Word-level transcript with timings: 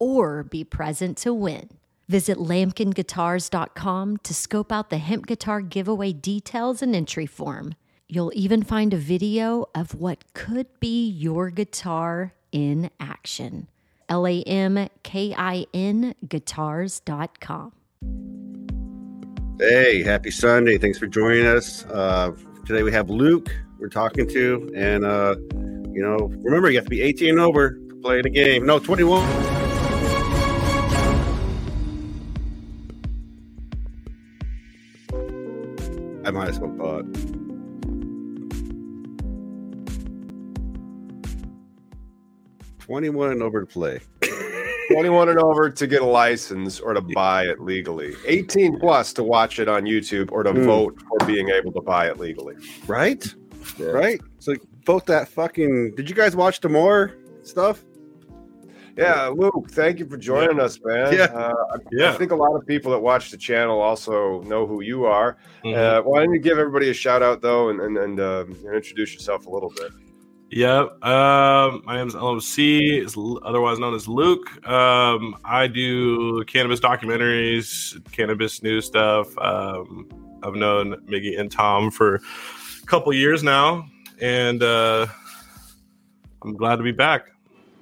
or 0.00 0.42
be 0.42 0.64
present 0.64 1.16
to 1.18 1.32
win. 1.32 1.68
Visit 2.08 2.38
lamkinguitars.com 2.38 4.16
to 4.16 4.34
scope 4.34 4.72
out 4.72 4.90
the 4.90 4.98
hemp 4.98 5.26
guitar 5.26 5.60
giveaway 5.60 6.12
details 6.12 6.82
and 6.82 6.96
entry 6.96 7.26
form. 7.26 7.74
You'll 8.08 8.32
even 8.34 8.64
find 8.64 8.92
a 8.92 8.96
video 8.96 9.66
of 9.72 9.94
what 9.94 10.24
could 10.34 10.66
be 10.80 11.08
your 11.08 11.50
guitar 11.50 12.32
in 12.50 12.90
action. 12.98 13.68
L 14.08 14.26
A 14.26 14.42
M 14.42 14.88
K 15.04 15.32
I 15.38 15.66
N 15.72 16.16
guitars.com. 16.26 17.72
Hey, 19.60 20.02
happy 20.02 20.32
Sunday. 20.32 20.78
Thanks 20.78 20.98
for 20.98 21.06
joining 21.06 21.46
us. 21.46 21.84
Uh, 21.84 22.32
today 22.66 22.82
we 22.82 22.90
have 22.90 23.08
Luke 23.08 23.52
we're 23.80 23.88
talking 23.88 24.28
to. 24.28 24.70
And, 24.74 25.04
uh, 25.04 25.36
you 25.92 26.02
know, 26.02 26.30
remember, 26.42 26.70
you 26.70 26.76
have 26.76 26.84
to 26.84 26.90
be 26.90 27.02
18 27.02 27.30
and 27.30 27.40
over 27.40 27.70
to 27.70 27.98
play 28.02 28.22
the 28.22 28.30
game. 28.30 28.66
No, 28.66 28.78
21. 28.78 29.59
I 36.24 36.30
might 36.30 36.48
as 36.48 36.58
well 36.60 36.74
thought. 36.76 37.06
Twenty-one 42.78 43.30
and 43.30 43.42
over 43.42 43.60
to 43.60 43.66
play. 43.66 44.00
21 44.90 45.28
and 45.28 45.38
over 45.38 45.70
to 45.70 45.86
get 45.86 46.02
a 46.02 46.04
license 46.04 46.80
or 46.80 46.94
to 46.94 47.00
buy 47.00 47.44
it 47.44 47.60
legally. 47.60 48.12
18 48.26 48.80
plus 48.80 49.12
to 49.12 49.22
watch 49.22 49.60
it 49.60 49.68
on 49.68 49.84
YouTube 49.84 50.32
or 50.32 50.42
to 50.42 50.50
Mm. 50.52 50.64
vote 50.64 51.00
for 51.06 51.24
being 51.28 51.48
able 51.48 51.70
to 51.72 51.80
buy 51.80 52.08
it 52.08 52.18
legally. 52.18 52.56
Right? 52.88 53.24
Yeah. 53.78 53.86
Right? 53.86 54.20
So 54.40 54.56
vote 54.84 55.06
that 55.06 55.28
fucking. 55.28 55.94
Did 55.94 56.08
you 56.10 56.16
guys 56.16 56.34
watch 56.34 56.58
the 56.58 56.68
more 56.68 57.12
stuff? 57.44 57.84
Yeah, 58.96 59.28
Luke, 59.34 59.70
thank 59.70 59.98
you 59.98 60.06
for 60.08 60.16
joining 60.16 60.60
us, 60.60 60.78
man. 60.84 61.12
Yeah. 61.14 61.24
Uh, 61.24 61.54
I, 61.72 62.08
I 62.08 62.12
think 62.18 62.32
a 62.32 62.36
lot 62.36 62.54
of 62.54 62.66
people 62.66 62.90
that 62.92 62.98
watch 62.98 63.30
the 63.30 63.36
channel 63.36 63.80
also 63.80 64.42
know 64.42 64.66
who 64.66 64.82
you 64.82 65.04
are. 65.06 65.36
Mhm. 65.64 65.76
Uh, 65.76 66.02
why 66.02 66.24
don't 66.24 66.32
you 66.34 66.40
give 66.40 66.58
everybody 66.58 66.90
a 66.90 66.94
shout 66.94 67.22
out, 67.22 67.40
though, 67.40 67.68
and, 67.70 67.80
and, 67.80 67.96
and 67.96 68.20
uh, 68.20 68.44
introduce 68.72 69.14
yourself 69.14 69.46
a 69.46 69.50
little 69.50 69.70
bit? 69.70 69.92
Yeah, 70.52 70.86
Um, 71.02 71.82
my 71.84 71.94
name 71.96 72.08
is 72.08 72.14
LMC, 72.16 73.04
is 73.04 73.16
otherwise 73.44 73.78
known 73.78 73.94
as 73.94 74.08
Luke. 74.08 74.48
Um, 74.68 75.36
I 75.44 75.68
do 75.68 76.42
cannabis 76.44 76.80
documentaries, 76.80 77.96
cannabis 78.10 78.60
news 78.60 78.84
stuff. 78.86 79.28
Um, 79.38 80.08
I've 80.42 80.54
known 80.56 80.96
Miggy 81.06 81.38
and 81.38 81.52
Tom 81.52 81.92
for 81.92 82.16
a 82.16 82.86
couple 82.86 83.12
years 83.12 83.44
now, 83.44 83.86
and 84.20 84.60
uh, 84.62 85.06
I'm 86.42 86.56
glad 86.56 86.76
to 86.76 86.82
be 86.82 86.90
back. 86.92 87.26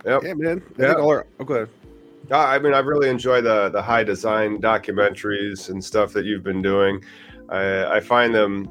Yep. 0.04 0.22
Yeah, 0.22 0.34
man. 0.34 0.62
I 0.78 0.82
Yeah. 0.82 0.88
think 0.88 1.00
all 1.00 1.10
our, 1.10 1.26
oh, 1.40 1.44
go 1.44 1.54
ahead. 1.54 1.68
I 2.30 2.58
mean, 2.58 2.74
I 2.74 2.80
really 2.80 3.08
enjoy 3.08 3.40
the 3.40 3.70
the 3.70 3.80
high 3.80 4.04
design 4.04 4.60
documentaries 4.60 5.70
and 5.70 5.82
stuff 5.82 6.12
that 6.12 6.24
you've 6.24 6.42
been 6.42 6.60
doing. 6.60 7.02
I, 7.48 7.96
I 7.96 8.00
find 8.00 8.34
them, 8.34 8.68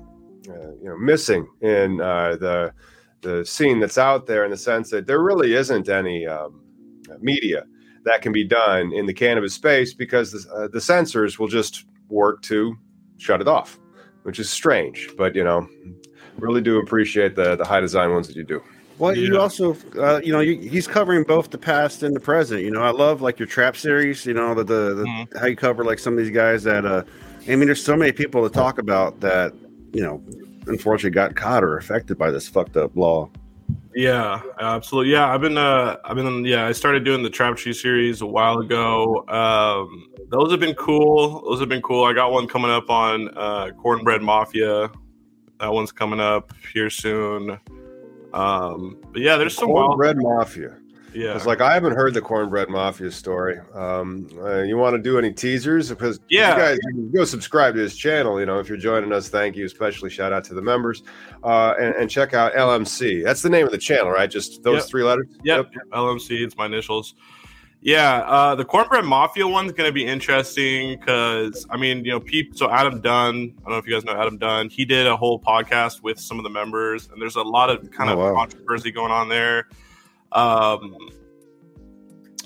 uh, 0.47 0.73
you 0.81 0.85
know, 0.89 0.97
missing 0.97 1.47
in 1.61 1.99
uh, 2.01 2.35
the 2.35 2.73
the 3.21 3.43
scene 3.45 3.79
that's 3.79 3.97
out 3.97 4.27
there 4.27 4.45
in 4.45 4.51
the 4.51 4.57
sense 4.57 4.91
that 4.91 5.07
there 5.07 5.21
really 5.23 5.55
isn't 5.55 5.89
any 5.89 6.27
um, 6.27 6.61
media 7.19 7.63
that 8.05 8.21
can 8.21 8.31
be 8.31 8.43
done 8.43 8.93
in 8.93 9.07
the 9.07 9.13
cannabis 9.13 9.55
space 9.55 9.93
because 9.93 10.31
the, 10.31 10.53
uh, 10.53 10.67
the 10.67 10.79
censors 10.79 11.39
will 11.39 11.47
just 11.47 11.85
work 12.09 12.41
to 12.43 12.77
shut 13.17 13.41
it 13.41 13.47
off, 13.47 13.79
which 14.23 14.37
is 14.39 14.49
strange. 14.51 15.09
But 15.17 15.33
you 15.35 15.43
know, 15.43 15.67
really 16.37 16.61
do 16.61 16.77
appreciate 16.77 17.35
the 17.35 17.55
the 17.55 17.66
high 17.66 17.79
design 17.81 18.11
ones 18.11 18.27
that 18.27 18.35
you 18.35 18.43
do. 18.43 18.61
Well, 19.00 19.16
you 19.16 19.40
also, 19.40 19.75
uh, 19.97 20.22
you 20.24 20.34
know, 20.34 20.40
you, 20.40 20.58
he's 20.58 20.88
covering 20.88 21.24
both 21.24 21.52
the 21.52 21.58
past 21.58 22.02
and 22.02 22.16
the 22.16 22.19
present. 22.19 22.62
You 22.63 22.72
know, 22.72 22.81
I 22.81 22.90
love 22.90 23.22
like 23.22 23.38
your 23.38 23.47
trap 23.47 23.78
series. 23.78 24.25
You 24.25 24.34
know, 24.34 24.56
the 24.56 24.63
the, 24.63 24.94
the 24.96 25.03
Mhm. 25.03 25.38
how 25.40 25.46
you 25.46 25.56
cover 25.56 25.84
like 25.84 26.00
some 26.00 26.13
of 26.13 26.19
these 26.24 26.34
guys 26.34 26.63
that. 26.63 26.85
uh 26.85 27.03
I 27.50 27.56
mean, 27.56 27.68
there's 27.68 27.81
so 27.84 27.96
many 27.96 28.12
people 28.12 28.44
to 28.47 28.53
talk 28.53 28.78
about 28.78 29.19
that. 29.22 29.53
You 29.94 30.02
know, 30.02 30.22
unfortunately, 30.66 31.12
got 31.12 31.35
caught 31.35 31.63
or 31.63 31.78
affected 31.78 32.18
by 32.18 32.30
this 32.31 32.47
fucked 32.47 32.75
up 32.75 32.96
law. 32.97 33.30
Yeah, 33.96 34.41
absolutely. 34.59 35.12
Yeah, 35.14 35.31
I've 35.34 35.41
been 35.41 35.58
uh 35.58 35.97
I've 36.03 36.16
been 36.16 36.44
yeah, 36.44 36.66
I 36.66 36.72
started 36.72 37.03
doing 37.03 37.24
the 37.24 37.29
Chop 37.29 37.56
Tree 37.58 37.74
series 37.74 38.22
a 38.22 38.25
while 38.25 38.59
ago. 38.59 39.24
Um 39.28 40.09
those 40.29 40.52
have 40.52 40.59
been 40.59 40.75
cool. 40.75 41.41
Those 41.50 41.59
have 41.62 41.69
been 41.69 41.81
cool. 41.81 42.03
I 42.03 42.14
got 42.14 42.31
one 42.31 42.47
coming 42.47 42.72
up 42.72 42.90
on 42.90 43.29
uh 43.38 43.69
Cornbread 43.78 44.22
Mafia. 44.22 44.90
That 45.59 45.72
one's 45.74 45.91
coming 45.91 46.19
up 46.19 46.52
here 46.74 46.90
soon. 46.90 47.59
Um 48.33 48.97
but 49.11 49.21
yeah, 49.21 49.38
there's 49.38 49.55
some 49.55 49.69
wild 49.69 49.88
Cornbread 49.89 50.17
Mafia. 50.17 50.75
yeah. 51.13 51.35
It's 51.35 51.45
like 51.45 51.61
I 51.61 51.73
haven't 51.73 51.93
heard 51.95 52.13
the 52.13 52.21
Cornbread 52.21 52.69
Mafia 52.69 53.09
story. 53.11 53.57
Um, 53.73 54.29
uh, 54.39 54.61
you 54.63 54.77
want 54.77 54.95
to 54.95 55.01
do 55.01 55.17
any 55.17 55.31
teasers? 55.33 55.89
Because 55.89 56.19
Yeah. 56.29 56.51
you 56.55 56.61
guys 56.61 56.77
go 57.16 57.25
subscribe 57.25 57.73
to 57.75 57.79
his 57.81 57.95
channel. 57.95 58.39
You 58.39 58.45
know, 58.45 58.59
if 58.59 58.67
you're 58.69 58.77
joining 58.77 59.11
us, 59.13 59.29
thank 59.29 59.55
you. 59.55 59.66
Especially 59.66 60.09
shout 60.09 60.33
out 60.33 60.43
to 60.45 60.53
the 60.53 60.61
members, 60.61 61.03
uh, 61.43 61.73
and, 61.79 61.95
and 61.95 62.09
check 62.09 62.33
out 62.33 62.53
LMC. 62.53 63.23
That's 63.23 63.41
the 63.41 63.49
name 63.49 63.66
of 63.66 63.71
the 63.71 63.77
channel, 63.77 64.11
right? 64.11 64.29
Just 64.29 64.61
those 64.63 64.81
Yep. 64.81 64.89
three 64.89 65.03
letters. 65.03 65.27
Yep, 65.43 65.71
LMC, 65.93 66.43
it's 66.43 66.57
my 66.57 66.66
initials. 66.67 67.16
Yeah, 67.87 68.17
uh, 68.27 68.53
the 68.53 68.65
cornbread 68.65 69.05
mafia 69.05 69.47
one's 69.47 69.71
going 69.71 69.87
to 69.87 69.93
be 69.93 70.05
interesting 70.05 70.99
because 70.99 71.65
I 71.69 71.77
mean, 71.77 72.03
you 72.03 72.11
know, 72.11 72.21
So 72.51 72.69
Adam 72.69 72.99
Dunn, 72.99 73.55
I 73.59 73.61
don't 73.61 73.69
know 73.71 73.77
if 73.77 73.87
you 73.87 73.93
guys 73.93 74.03
know 74.03 74.11
Adam 74.11 74.37
Dunn. 74.37 74.67
He 74.69 74.83
did 74.83 75.07
a 75.07 75.15
whole 75.15 75.39
podcast 75.39 76.03
with 76.03 76.19
some 76.19 76.37
of 76.37 76.43
the 76.43 76.49
members, 76.49 77.07
and 77.09 77.21
there's 77.21 77.37
a 77.37 77.41
lot 77.41 77.69
of 77.69 77.89
kind 77.91 78.09
Oh, 78.09 78.13
of 78.13 78.19
wow. 78.19 78.33
controversy 78.35 78.91
going 78.91 79.13
on 79.13 79.29
there. 79.29 79.69
Um, 80.33 80.97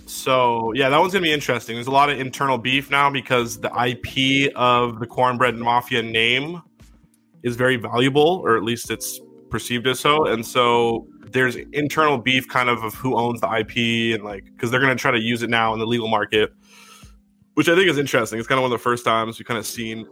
so 0.06 0.74
yeah, 0.74 0.90
that 0.90 1.00
one's 1.00 1.12
going 1.13 1.24
to 1.24 1.28
be 1.28 1.34
interesting. 1.34 1.75
There's 1.75 1.88
a 1.88 1.91
lot 1.91 2.12
of 2.12 2.19
internal 2.19 2.59
beef 2.59 2.91
now 2.91 3.09
because 3.09 3.59
the 3.59 3.72
IP 3.84 4.52
of 4.56 5.00
the 5.00 5.08
cornbread 5.08 5.56
mafia 5.56 6.03
name 6.03 6.62
is 7.41 7.56
very 7.56 7.78
valuable, 7.78 8.44
or 8.46 8.58
at 8.58 8.63
least 8.63 8.91
it's 8.91 9.19
perceived 9.52 9.86
as 9.88 10.00
so, 10.00 10.26
and 10.26 10.46
so 10.46 11.08
there's 11.32 11.56
internal 11.56 12.18
beef 12.18 12.48
kind 12.48 12.70
of 12.70 12.84
of 12.84 12.94
who 12.96 13.16
owns 13.16 13.42
the 13.42 13.48
IP 13.48 14.16
and 14.16 14.24
like 14.24 14.46
because 14.46 14.72
they're 14.72 14.80
going 14.80 14.96
to 14.96 15.00
try 15.00 15.12
to 15.12 15.20
use 15.20 15.44
it 15.44 15.50
now 15.50 15.74
in 15.74 15.80
the 15.80 15.86
legal 15.86 16.08
market, 16.08 16.54
which 17.54 17.70
I 17.70 17.76
think 17.76 17.88
is 17.88 17.98
interesting. 17.98 18.40
It's 18.40 18.48
kind 18.48 18.58
of 18.58 18.64
one 18.64 18.72
of 18.72 18.80
the 18.80 18.84
first 18.84 19.06
times 19.06 19.38
we 19.38 19.46
kind 19.46 19.58
of 19.58 19.66
seen. 19.66 20.08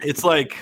It's 0.00 0.24
like 0.24 0.56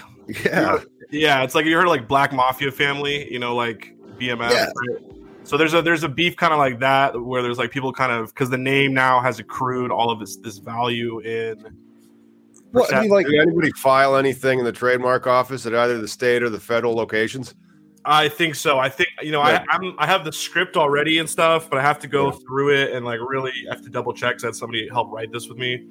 Yeah, 0.45 0.81
yeah, 1.11 1.43
it's 1.43 1.55
like 1.55 1.67
you 1.67 1.77
heard 1.77 1.89
like 1.89 2.09
Black 2.09 2.33
Mafia 2.33 2.73
Family, 2.73 3.33
you 3.33 3.39
know, 3.39 3.55
like 3.55 3.95
BMF. 4.19 4.51
Yeah. 4.51 4.67
right? 4.67 5.03
So 5.45 5.57
there's 5.57 5.75
a 5.75 5.83
there's 5.83 6.03
a 6.03 6.09
beef 6.09 6.37
kind 6.37 6.53
of 6.53 6.59
like 6.59 6.81
that 6.81 7.21
where 7.21 7.43
there's 7.43 7.59
like 7.59 7.71
people 7.71 7.93
kind 7.93 8.11
of 8.11 8.35
because 8.35 8.51
the 8.51 8.59
name 8.59 8.93
now 8.93 9.21
has 9.21 9.39
accrued 9.39 9.93
all 9.93 10.11
of 10.11 10.19
this 10.19 10.37
this 10.37 10.59
value 10.59 11.21
in. 11.21 11.77
Well, 12.77 12.87
I 12.95 13.01
mean, 13.03 13.11
like, 13.11 13.27
did 13.27 13.41
anybody 13.41 13.71
file 13.73 14.17
anything 14.17 14.59
in 14.59 14.65
the 14.65 14.73
trademark 14.73 15.27
office 15.27 15.67
at 15.67 15.75
either 15.75 15.99
the 15.99 16.09
state 16.09 16.43
or 16.43 16.51
the 16.51 16.61
federal 16.61 16.95
locations? 16.95 17.55
I 18.05 18.29
think 18.29 18.55
so. 18.55 18.79
I 18.79 18.89
think 18.89 19.09
you 19.21 19.33
know 19.33 19.41
Yeah. 19.47 19.65
I 19.69 19.77
I'm, 19.77 19.95
I 19.99 20.07
have 20.07 20.25
the 20.25 20.33
script 20.33 20.77
already 20.77 21.19
and 21.19 21.29
stuff, 21.29 21.69
but 21.69 21.79
I 21.79 21.83
have 21.83 21.99
to 22.01 22.07
go 22.09 22.27
Yeah. 22.31 22.39
through 22.47 22.75
it 22.77 22.93
and 22.93 23.05
like 23.05 23.19
really 23.21 23.53
have 23.69 23.83
to 23.83 23.89
double 23.91 24.13
check. 24.13 24.35
'cause 24.37 24.45
I 24.45 24.47
had 24.49 24.55
somebody 24.57 24.89
help 24.89 25.11
write 25.11 25.33
this 25.33 25.49
with 25.49 25.59
me, 25.59 25.85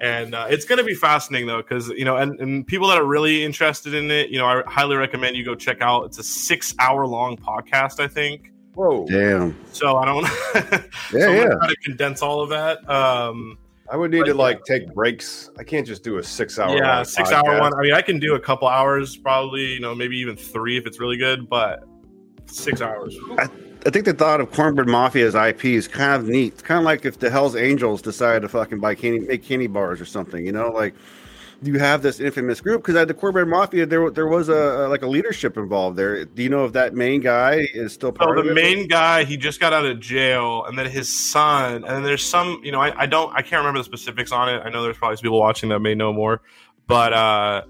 and 0.00 0.34
uh, 0.34 0.46
it's 0.50 0.64
going 0.64 0.78
to 0.78 0.84
be 0.84 0.94
fascinating 0.94 1.46
though 1.46 1.58
because 1.62 1.88
you 1.90 2.04
know 2.04 2.16
and, 2.16 2.40
and 2.40 2.66
people 2.66 2.88
that 2.88 2.98
are 2.98 3.04
really 3.04 3.44
interested 3.44 3.94
in 3.94 4.10
it, 4.10 4.30
you 4.30 4.38
know, 4.38 4.46
I 4.46 4.62
highly 4.66 4.96
recommend 4.96 5.36
you 5.36 5.44
go 5.44 5.54
check 5.54 5.80
out. 5.80 6.06
It's 6.06 6.18
a 6.18 6.24
six 6.24 6.74
hour 6.80 7.06
long 7.06 7.36
podcast, 7.36 8.00
I 8.00 8.08
think. 8.08 8.50
Whoa! 8.74 9.06
damn. 9.06 9.56
So 9.72 9.96
I 9.96 10.04
don't. 10.06 10.22
Yeah, 11.12 11.20
so 11.20 11.30
I'm 11.30 11.36
yeah. 11.36 11.48
try 11.54 11.68
to 11.68 11.76
condense 11.84 12.20
all 12.22 12.40
of 12.40 12.48
that. 12.50 12.88
Um, 12.90 13.58
I 13.90 13.96
would 13.96 14.10
need 14.10 14.20
But 14.20 14.26
to 14.26 14.34
like 14.34 14.64
take 14.64 14.92
breaks. 14.94 15.50
I 15.58 15.64
can't 15.64 15.86
just 15.86 16.02
do 16.04 16.18
a 16.18 16.22
six 16.22 16.58
hour. 16.58 16.76
yeah, 16.76 16.96
long 16.96 17.04
six 17.04 17.32
hour 17.32 17.58
one. 17.60 17.74
I 17.74 17.80
mean, 17.82 17.92
I 17.92 18.02
can 18.02 18.18
do 18.18 18.34
a 18.36 18.40
couple 18.40 18.68
hours, 18.68 19.16
probably. 19.16 19.74
You 19.74 19.80
know, 19.80 19.94
maybe 19.94 20.16
even 20.18 20.36
three 20.36 20.76
if 20.76 20.86
it's 20.86 21.00
really 21.00 21.16
good. 21.16 21.48
But 21.48 21.84
six 22.46 22.80
hours. 22.80 23.16
I 23.38 23.90
think 23.90 24.04
the 24.04 24.12
thought 24.12 24.40
of 24.40 24.52
Cornbread 24.52 24.88
Mafia's 24.88 25.34
IP 25.34 25.64
is 25.64 25.88
kind 25.88 26.20
of 26.20 26.28
neat. 26.28 26.52
It's 26.52 26.62
kind 26.62 26.78
of 26.78 26.84
like 26.84 27.04
if 27.04 27.18
the 27.18 27.30
Hell's 27.30 27.56
Angels 27.56 28.02
decided 28.02 28.40
to 28.42 28.48
fucking 28.48 28.78
buy 28.78 28.94
candy, 28.94 29.20
make 29.20 29.42
candy 29.42 29.66
bars 29.66 30.00
or 30.00 30.04
something. 30.04 30.44
You 30.44 30.52
know, 30.52 30.68
like 30.68 30.94
you 31.62 31.78
have 31.78 32.02
this 32.02 32.20
infamous 32.20 32.60
group 32.60 32.82
because 32.82 32.96
at 32.96 33.08
the 33.08 33.14
Cornbread 33.14 33.46
Mafia 33.46 33.84
there 33.84 34.10
there 34.10 34.26
was 34.26 34.48
a, 34.48 34.88
like 34.88 35.02
a 35.02 35.06
leadership 35.06 35.56
involved 35.56 35.96
there. 35.96 36.24
Do 36.24 36.42
you 36.42 36.48
know 36.48 36.64
if 36.64 36.72
that 36.72 36.94
main 36.94 37.20
guy 37.20 37.66
is 37.74 37.92
still 37.92 38.12
part 38.12 38.38
of 38.38 38.46
the 38.46 38.54
main 38.54 38.88
guy, 38.88 39.24
he 39.24 39.36
just 39.36 39.60
got 39.60 39.72
out 39.72 39.84
of 39.84 40.00
jail, 40.00 40.64
and 40.64 40.78
then 40.78 40.90
his 40.90 41.08
son, 41.08 41.76
and 41.76 41.84
then 41.84 42.02
there's 42.02 42.24
some, 42.24 42.60
you 42.64 42.72
know, 42.72 42.80
I, 42.80 43.02
I 43.02 43.06
don't, 43.06 43.30
I 43.34 43.42
can't 43.42 43.60
remember 43.60 43.80
the 43.80 43.84
specifics 43.84 44.32
on 44.32 44.48
it. 44.48 44.62
I 44.64 44.70
know 44.70 44.82
there's 44.82 44.96
probably 44.96 45.16
some 45.16 45.22
people 45.22 45.38
watching 45.38 45.68
that 45.68 45.80
may 45.80 45.94
know 45.94 46.12
more, 46.12 46.40
but 46.86 47.12
uh, 47.12 47.62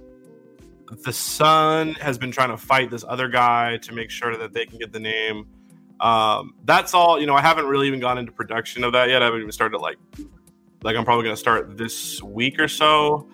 the 1.05 1.13
son 1.13 1.95
has 1.95 2.17
been 2.17 2.31
trying 2.31 2.51
to 2.51 2.57
fight 2.57 2.91
this 2.91 3.05
other 3.07 3.29
guy 3.29 3.79
to 3.79 3.93
make 3.93 4.11
sure 4.11 4.37
that 4.37 4.53
they 4.53 4.67
can 4.67 4.79
get 4.79 4.93
the 4.93 5.01
name. 5.01 5.47
Um, 6.01 6.55
that's 6.65 6.95
all. 6.95 7.21
You 7.21 7.27
know, 7.27 7.35
I 7.35 7.41
haven't 7.41 7.67
really 7.67 7.87
even 7.89 8.01
gone 8.01 8.19
into 8.19 8.33
production 8.33 8.85
of 8.85 8.93
that 8.93 9.09
yet. 9.09 9.21
I 9.21 9.27
haven't 9.27 9.41
even 9.41 9.53
started 9.53 9.79
like, 9.79 9.99
like 10.83 10.97
I'm 10.97 11.05
probably 11.05 11.25
going 11.25 11.35
to 11.35 11.41
start 11.41 11.77
this 11.77 12.23
week 12.23 12.59
or 12.59 12.69
so. 12.69 13.29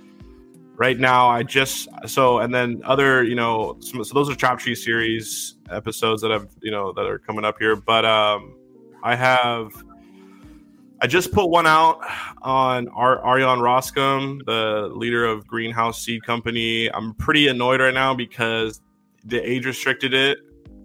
Right 0.79 0.99
now, 0.99 1.29
I 1.29 1.43
just 1.43 1.89
so 2.07 2.39
and 2.41 2.55
then 2.55 2.83
other, 2.85 3.25
you 3.25 3.35
know, 3.35 3.77
so, 3.81 4.03
so 4.03 4.13
those 4.13 4.29
are 4.29 4.35
Chop 4.35 4.59
Tree 4.59 4.75
series 4.75 5.55
episodes 5.71 6.21
that 6.21 6.31
I've, 6.31 6.49
you 6.61 6.71
know, 6.71 6.93
that 6.93 7.07
are 7.07 7.19
coming 7.19 7.47
up 7.47 7.57
here. 7.59 7.77
But 7.77 8.05
um, 8.05 8.55
I 9.03 9.15
have, 9.17 9.71
I 11.01 11.07
just 11.07 11.33
put 11.33 11.49
one 11.49 11.67
out 11.67 12.01
on 12.43 12.89
Ar- 12.89 13.23
Arjan 13.23 13.59
Roskam, 13.63 14.45
the 14.45 14.89
leader 14.95 15.25
of 15.25 15.47
Greenhouse 15.47 16.03
Seed 16.03 16.23
Company. 16.25 16.89
I'm 16.93 17.15
pretty 17.15 17.49
annoyed 17.49 17.81
right 17.81 17.95
now 17.95 18.15
because 18.15 18.83
the 19.25 19.39
age 19.41 19.65
restricted 19.65 20.13
it, 20.13 20.39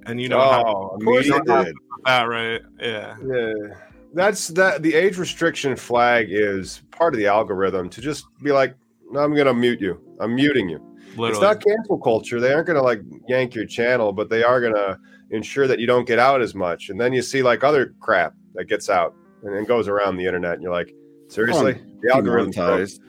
and 0.06 0.22
you 0.22 0.30
know 0.30 0.40
how 0.40 0.64
Oh, 0.66 0.88
Of 0.96 1.02
course 1.04 1.26
media 1.26 1.36
it 1.42 1.46
did. 1.48 1.66
did. 1.66 1.76
that, 2.06 2.24
right? 2.24 2.62
Yeah. 2.80 3.18
Yeah, 3.26 3.54
that's 4.14 4.48
that. 4.50 4.84
The 4.84 4.94
age 4.96 5.18
restriction 5.18 5.76
flag 5.76 6.28
is 6.30 6.82
part 6.92 7.14
of 7.14 7.18
the 7.20 7.28
algorithm 7.28 7.90
to 7.90 8.00
just 8.02 8.26
be 8.42 8.54
like, 8.54 8.74
I'm 9.18 9.34
going 9.34 9.48
to 9.48 9.54
mute 9.54 9.82
you. 9.82 10.00
I'm 10.20 10.36
muting 10.36 10.70
you. 10.70 10.80
Literally. 11.18 11.32
It's 11.32 11.42
not 11.42 11.64
cancel 11.64 11.98
culture. 11.98 12.40
They 12.40 12.54
aren't 12.54 12.68
going 12.68 12.78
to 12.78 12.82
like 12.82 13.02
yank 13.28 13.54
your 13.54 13.66
channel, 13.66 14.14
but 14.14 14.30
they 14.30 14.44
are 14.44 14.62
going 14.62 14.74
to 14.74 14.98
ensure 15.32 15.68
that 15.68 15.80
you 15.80 15.88
don't 15.88 16.08
get 16.08 16.20
out 16.20 16.42
as 16.42 16.56
much. 16.56 16.90
And 16.90 17.00
then 17.00 17.12
you 17.12 17.22
see 17.22 17.44
like 17.44 17.64
other 17.64 17.94
crap 18.00 18.34
that 18.54 18.66
gets 18.66 18.90
out 18.90 19.16
and, 19.44 19.54
and 19.54 19.68
goes 19.68 19.88
around 19.88 20.18
the 20.18 20.26
internet, 20.26 20.54
and 20.54 20.64
you're 20.64 20.72
like, 20.72 20.94
seriously, 21.28 21.82
the 22.02 22.14
algorithm. 22.14 22.52
Demonetized, 22.52 23.02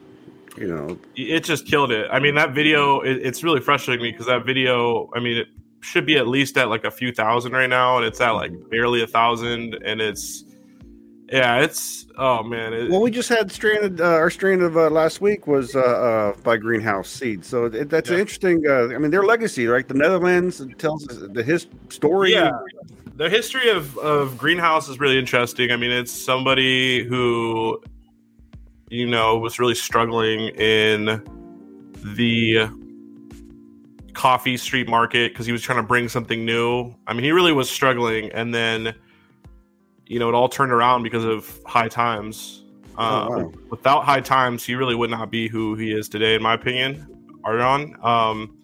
You 0.56 0.66
know, 0.68 0.98
it 1.16 1.44
just 1.44 1.66
killed 1.66 1.92
it. 1.92 2.08
I 2.10 2.18
mean, 2.18 2.34
that 2.34 2.52
video, 2.52 3.00
it, 3.00 3.18
it's 3.18 3.42
really 3.42 3.60
frustrating 3.60 4.02
me 4.02 4.10
because 4.10 4.26
that 4.26 4.44
video, 4.44 5.10
I 5.14 5.20
mean, 5.20 5.36
it 5.36 5.48
should 5.80 6.06
be 6.06 6.16
at 6.16 6.26
least 6.26 6.56
at 6.58 6.68
like 6.68 6.84
a 6.84 6.90
few 6.90 7.12
thousand 7.12 7.52
right 7.52 7.70
now, 7.70 7.96
and 7.96 8.06
it's 8.06 8.20
at 8.20 8.30
like 8.30 8.52
barely 8.70 9.02
a 9.02 9.06
thousand, 9.06 9.78
and 9.84 10.00
it's, 10.00 10.44
yeah, 11.32 11.60
it's, 11.60 12.06
oh 12.18 12.42
man, 12.42 12.72
it, 12.74 12.90
well, 12.90 13.00
we 13.00 13.10
just 13.10 13.28
had 13.28 13.50
stranded. 13.50 14.00
Uh, 14.00 14.04
our 14.04 14.30
strand 14.30 14.62
of 14.62 14.76
uh, 14.76 14.90
last 14.90 15.20
week 15.20 15.46
was 15.46 15.74
uh, 15.74 15.80
uh, 15.80 16.32
by 16.42 16.56
Greenhouse 16.58 17.08
Seed, 17.08 17.44
so 17.44 17.64
it, 17.64 17.88
that's 17.88 18.08
Yeah. 18.10 18.16
an 18.16 18.20
interesting. 18.20 18.64
Uh, 18.68 18.94
I 18.94 18.98
mean, 18.98 19.10
their 19.10 19.24
legacy, 19.24 19.66
right? 19.66 19.86
The 19.88 19.94
Netherlands 19.94 20.62
tells 20.78 21.06
the 21.06 21.42
his 21.42 21.66
story. 21.88 22.32
Yeah. 22.32 22.52
the 23.16 23.28
history 23.28 23.68
of 23.68 23.96
of 23.98 24.38
greenhouse 24.38 24.88
is 24.88 24.98
really 24.98 25.18
interesting 25.18 25.70
i 25.70 25.76
mean 25.76 25.90
it's 25.90 26.10
somebody 26.10 27.04
who 27.04 27.78
you 28.88 29.06
know 29.06 29.36
was 29.38 29.58
really 29.58 29.74
struggling 29.74 30.48
in 30.56 31.22
the 32.16 32.66
coffee 34.14 34.56
street 34.56 34.88
market 34.88 35.32
because 35.32 35.44
he 35.44 35.52
was 35.52 35.60
trying 35.62 35.76
to 35.76 35.82
bring 35.82 36.08
something 36.08 36.44
new 36.46 36.94
i 37.06 37.12
mean 37.12 37.22
he 37.22 37.32
really 37.32 37.52
was 37.52 37.70
struggling 37.70 38.30
and 38.32 38.54
then 38.54 38.94
you 40.12 40.18
know 40.18 40.28
it 40.28 40.34
all 40.34 40.48
turned 40.48 40.72
around 40.72 41.02
because 41.02 41.24
of 41.24 41.60
high 41.66 41.88
times 41.88 42.58
Oh, 42.98 43.02
uh, 43.02 43.28
wow. 43.30 43.52
without 43.70 44.04
high 44.04 44.20
times 44.20 44.62
he 44.64 44.74
really 44.74 44.94
would 44.94 45.10
not 45.10 45.30
be 45.30 45.48
who 45.48 45.74
he 45.76 45.92
is 45.92 46.10
today 46.10 46.34
in 46.34 46.42
my 46.42 46.52
opinion 46.54 47.06
Arjan. 47.44 47.82
um 48.04 48.54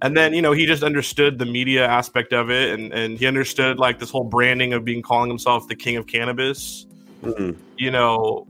and 0.00 0.16
then 0.16 0.32
you 0.32 0.40
know 0.40 0.52
he 0.52 0.64
just 0.64 0.82
understood 0.82 1.38
the 1.38 1.44
media 1.44 1.86
aspect 1.86 2.32
of 2.32 2.50
it 2.50 2.72
and 2.78 2.92
and 2.94 3.18
he 3.18 3.26
understood 3.26 3.78
like 3.78 3.98
this 3.98 4.10
whole 4.10 4.24
branding 4.24 4.72
of 4.72 4.84
being 4.86 5.02
calling 5.02 5.28
himself 5.28 5.68
the 5.68 5.76
king 5.76 5.96
of 5.96 6.06
cannabis 6.06 6.86
Mhm. 7.22 7.56
you 7.76 7.90
know 7.90 8.46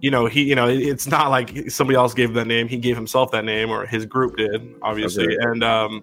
you 0.00 0.10
know 0.10 0.26
he 0.26 0.42
you 0.42 0.54
know 0.54 0.68
it's 0.68 1.06
not 1.06 1.30
like 1.30 1.70
somebody 1.70 1.96
else 1.96 2.12
gave 2.12 2.28
him 2.28 2.34
that 2.34 2.46
name 2.48 2.68
he 2.68 2.76
gave 2.76 2.96
himself 2.96 3.30
that 3.30 3.44
name 3.46 3.70
or 3.70 3.86
his 3.86 4.04
group 4.04 4.36
did 4.36 4.60
obviously 4.82 5.24
Okay. 5.24 5.36
and 5.48 5.64
um 5.64 6.02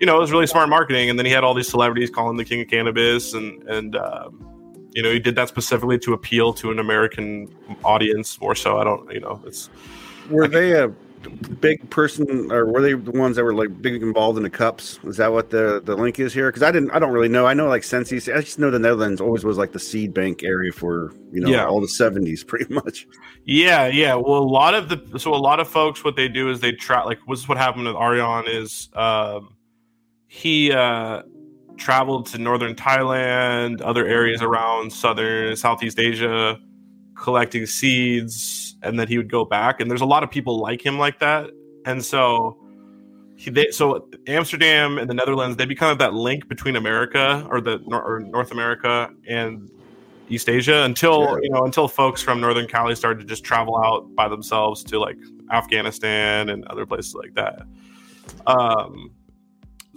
you 0.00 0.06
know 0.06 0.16
it 0.16 0.20
was 0.20 0.30
really 0.30 0.46
smart 0.46 0.68
marketing 0.68 1.08
and 1.08 1.18
then 1.18 1.24
he 1.24 1.32
had 1.32 1.42
all 1.42 1.54
these 1.54 1.68
celebrities 1.68 2.10
calling 2.10 2.36
the 2.36 2.44
king 2.44 2.60
of 2.60 2.68
cannabis 2.68 3.32
and 3.32 3.62
and 3.76 3.96
um 3.96 4.44
you 4.92 5.02
know 5.02 5.10
he 5.10 5.18
did 5.18 5.34
that 5.34 5.48
specifically 5.48 5.98
to 5.98 6.12
appeal 6.12 6.52
to 6.52 6.70
an 6.70 6.78
american 6.78 7.48
audience 7.84 8.40
more 8.40 8.54
so 8.54 8.78
i 8.78 8.84
don't 8.84 9.10
you 9.12 9.20
know 9.20 9.40
it's 9.46 9.68
Were 10.30 10.48
they 10.48 10.72
a 10.72 10.88
big 11.60 11.88
person, 11.90 12.52
or 12.52 12.64
were 12.66 12.80
they 12.80 12.92
the 12.92 13.10
ones 13.10 13.36
that 13.36 13.44
were 13.44 13.54
like 13.54 13.82
big 13.82 14.02
involved 14.02 14.36
in 14.36 14.44
the 14.44 14.50
cups? 14.50 15.00
Is 15.04 15.16
that 15.16 15.32
what 15.32 15.50
the 15.50 15.80
the 15.84 15.96
link 15.96 16.20
is 16.20 16.32
here? 16.32 16.48
Because 16.48 16.62
I 16.62 16.70
didn't, 16.70 16.90
I 16.92 16.98
don't 16.98 17.12
really 17.12 17.28
know. 17.28 17.44
I 17.46 17.54
know 17.54 17.66
like 17.66 17.82
Sensi. 17.82 18.16
I 18.32 18.40
just 18.40 18.58
know 18.58 18.70
the 18.70 18.78
Netherlands 18.78 19.20
always 19.20 19.44
was 19.44 19.58
like 19.58 19.72
the 19.72 19.80
seed 19.80 20.14
bank 20.14 20.44
area 20.44 20.70
for 20.70 21.12
you 21.32 21.40
know 21.40 21.48
Yeah. 21.50 21.66
all 21.66 21.80
the 21.80 21.88
seventies, 21.88 22.44
pretty 22.50 22.72
much. 22.72 23.06
Yeah, 23.44 23.86
yeah. 23.88 24.14
Well, 24.14 24.38
a 24.38 24.44
lot 24.60 24.74
of 24.74 24.88
the 24.88 25.18
so 25.18 25.34
a 25.34 25.36
lot 25.36 25.58
of 25.60 25.68
folks 25.68 26.04
what 26.04 26.14
they 26.14 26.28
do 26.28 26.50
is 26.50 26.60
they 26.60 26.72
try 26.72 27.02
like 27.02 27.18
is 27.30 27.48
what 27.48 27.58
happened 27.58 27.86
with 27.86 27.96
Arjan 27.96 28.48
is 28.48 28.88
um, 28.94 29.56
he 30.28 30.70
uh, 30.72 31.22
traveled 31.78 32.26
to 32.26 32.38
northern 32.38 32.74
Thailand, 32.74 33.80
other 33.82 34.06
areas 34.06 34.42
around 34.42 34.92
southern 34.92 35.56
Southeast 35.56 35.98
Asia, 35.98 36.58
collecting 37.14 37.66
seeds, 37.66 38.76
and 38.82 38.98
then 38.98 39.08
he 39.08 39.16
would 39.16 39.30
go 39.30 39.44
back. 39.44 39.80
And 39.80 39.90
there's 39.90 40.00
a 40.00 40.06
lot 40.06 40.22
of 40.22 40.30
people 40.30 40.58
like 40.60 40.84
him 40.84 40.98
like 40.98 41.18
that, 41.20 41.50
and 41.86 42.04
so. 42.04 42.58
He, 43.40 43.50
they, 43.50 43.70
so 43.70 44.08
Amsterdam 44.26 44.98
and 44.98 45.08
the 45.08 45.14
Netherlands, 45.14 45.56
they 45.56 45.64
become 45.64 45.96
that 45.98 46.12
link 46.12 46.48
between 46.48 46.74
America 46.74 47.46
or 47.48 47.60
the 47.60 47.78
or 47.86 48.18
North 48.18 48.50
America 48.50 49.10
and 49.28 49.70
East 50.28 50.48
Asia 50.48 50.82
until 50.82 51.22
Yeah. 51.22 51.38
you 51.42 51.50
know 51.50 51.64
until 51.64 51.86
folks 51.86 52.20
from 52.20 52.40
Northern 52.40 52.66
Cali 52.66 52.96
started 52.96 53.20
to 53.20 53.24
just 53.24 53.44
travel 53.44 53.78
out 53.78 54.12
by 54.16 54.26
themselves 54.26 54.82
to 54.82 54.98
like 54.98 55.16
Afghanistan 55.52 56.48
and 56.48 56.64
other 56.66 56.84
places 56.84 57.14
like 57.14 57.34
that. 57.34 57.62
Um, 58.48 59.12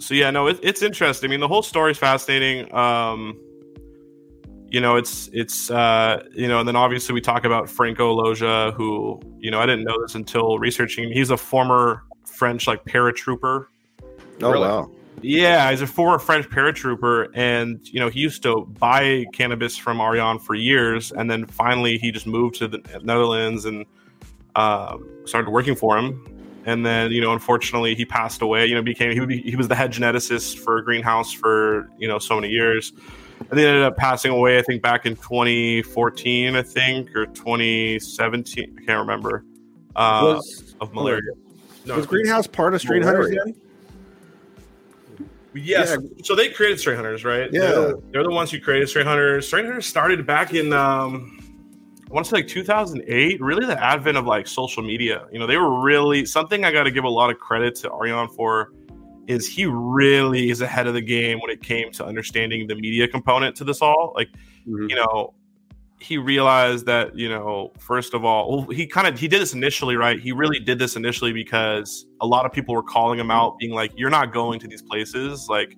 so 0.02 0.14
yeah, 0.14 0.30
no, 0.30 0.48
it, 0.48 0.58
it's 0.62 0.82
interesting. 0.82 1.28
I 1.28 1.30
mean, 1.30 1.40
the 1.40 1.48
whole 1.48 1.62
story 1.62 1.92
is 1.92 1.98
fascinating. 1.98 2.72
Um, 2.74 3.38
you 4.68 4.80
know, 4.80 4.96
it's 4.96 5.28
it's 5.32 5.70
uh, 5.70 6.24
you 6.32 6.48
know, 6.48 6.60
and 6.60 6.66
then 6.66 6.76
obviously 6.76 7.12
we 7.12 7.20
talk 7.20 7.44
about 7.44 7.68
Franco 7.68 8.16
Loja, 8.16 8.72
who 8.74 9.20
you 9.38 9.50
know 9.50 9.60
I 9.60 9.66
didn't 9.66 9.84
know 9.84 10.00
this 10.00 10.14
until 10.14 10.58
researching. 10.58 11.12
He's 11.12 11.30
a 11.30 11.36
former 11.36 12.04
French 12.24 12.66
like 12.66 12.84
paratrooper. 12.84 13.66
Oh 14.40 14.50
Really? 14.50 14.66
wow! 14.66 14.90
Yeah, 15.20 15.70
he's 15.70 15.82
a 15.82 15.86
former 15.86 16.18
French 16.18 16.48
paratrooper, 16.48 17.28
and 17.34 17.86
you 17.86 18.00
know 18.00 18.08
he 18.08 18.20
used 18.20 18.42
to 18.44 18.66
buy 18.78 19.26
cannabis 19.34 19.76
from 19.76 19.98
Arjan 19.98 20.40
for 20.40 20.54
years, 20.54 21.12
and 21.12 21.30
then 21.30 21.46
finally 21.46 21.98
he 21.98 22.10
just 22.10 22.26
moved 22.26 22.54
to 22.56 22.66
the 22.66 22.78
Netherlands 23.02 23.66
and 23.66 23.84
um, 24.56 25.06
started 25.26 25.50
working 25.50 25.76
for 25.76 25.98
him. 25.98 26.31
And 26.64 26.86
then 26.86 27.10
you 27.10 27.20
know, 27.20 27.32
unfortunately, 27.32 27.94
he 27.94 28.04
passed 28.04 28.40
away. 28.42 28.66
You 28.66 28.74
know, 28.76 28.82
became 28.82 29.12
he, 29.12 29.26
be, 29.26 29.42
he 29.42 29.56
was 29.56 29.68
the 29.68 29.74
head 29.74 29.92
geneticist 29.92 30.58
for 30.58 30.80
Greenhouse 30.82 31.32
for 31.32 31.90
you 31.98 32.06
know 32.06 32.18
so 32.18 32.36
many 32.36 32.48
years, 32.48 32.92
and 33.50 33.58
they 33.58 33.66
ended 33.66 33.82
up 33.82 33.96
passing 33.96 34.30
away. 34.30 34.58
I 34.58 34.62
think 34.62 34.80
back 34.82 35.04
in 35.04 35.16
2014, 35.16 36.54
I 36.54 36.62
think, 36.62 37.14
or 37.16 37.26
2017. 37.26 38.76
I 38.80 38.84
can't 38.84 39.00
remember. 39.00 39.44
Uh, 39.96 40.20
was 40.36 40.76
of 40.80 40.94
malaria. 40.94 41.32
No, 41.84 41.96
was 41.96 42.06
Greenhouse 42.06 42.46
part 42.46 42.74
of 42.74 42.80
Strain 42.80 43.02
Hunters 43.02 43.30
then? 43.30 43.54
Yes. 45.54 45.96
So 46.24 46.34
they 46.34 46.48
created 46.48 46.80
Strain 46.80 46.96
Hunters, 46.96 47.24
right? 47.24 47.50
Yeah. 47.52 47.60
They're, 47.60 47.70
the- 47.88 48.02
they're 48.10 48.22
the 48.22 48.30
ones 48.30 48.50
who 48.50 48.60
created 48.60 48.88
Strain 48.88 49.04
Hunters. 49.06 49.46
Strain 49.46 49.64
Hunters 49.66 49.86
started 49.86 50.26
back 50.26 50.54
in, 50.54 50.72
um, 50.72 51.41
I 52.12 52.14
want 52.14 52.26
to 52.26 52.30
say 52.30 52.36
like 52.36 52.48
2008. 52.48 53.40
Really, 53.40 53.64
the 53.64 53.82
advent 53.82 54.18
of 54.18 54.26
like 54.26 54.46
social 54.46 54.82
media. 54.82 55.26
You 55.32 55.38
know, 55.38 55.46
they 55.46 55.56
were 55.56 55.80
really 55.80 56.26
something 56.26 56.62
I 56.62 56.70
got 56.70 56.82
to 56.82 56.90
give 56.90 57.04
a 57.04 57.08
lot 57.08 57.30
of 57.30 57.38
credit 57.38 57.74
to 57.76 57.88
Arjan 57.88 58.30
for. 58.36 58.70
Is 59.28 59.48
he 59.48 59.64
really 59.64 60.50
is 60.50 60.60
ahead 60.60 60.86
of 60.86 60.92
the 60.92 61.00
game 61.00 61.40
when 61.40 61.50
it 61.50 61.62
came 61.62 61.90
to 61.92 62.04
understanding 62.04 62.66
the 62.66 62.74
media 62.74 63.08
component 63.08 63.56
to 63.56 63.64
this 63.64 63.80
all? 63.80 64.12
Like, 64.14 64.28
Mhm. 64.68 64.90
you 64.90 64.96
know, 64.96 65.32
he 66.00 66.18
realized 66.18 66.84
that 66.84 67.16
you 67.16 67.28
know 67.30 67.72
first 67.78 68.12
of 68.12 68.24
all 68.26 68.58
well, 68.58 68.66
he 68.66 68.86
kind 68.86 69.06
of 69.06 69.18
he 69.18 69.28
did 69.28 69.40
this 69.40 69.54
initially 69.54 69.94
right 69.94 70.18
he 70.20 70.32
really 70.32 70.58
did 70.58 70.76
this 70.76 70.96
initially 70.96 71.32
because 71.32 72.06
a 72.20 72.26
lot 72.26 72.44
of 72.44 72.52
people 72.52 72.74
were 72.74 72.82
calling 72.82 73.20
him 73.20 73.30
out 73.30 73.56
being 73.58 73.70
like 73.72 73.92
you're 73.96 74.10
not 74.10 74.32
going 74.32 74.58
to 74.58 74.66
these 74.66 74.82
places 74.82 75.46
like 75.48 75.76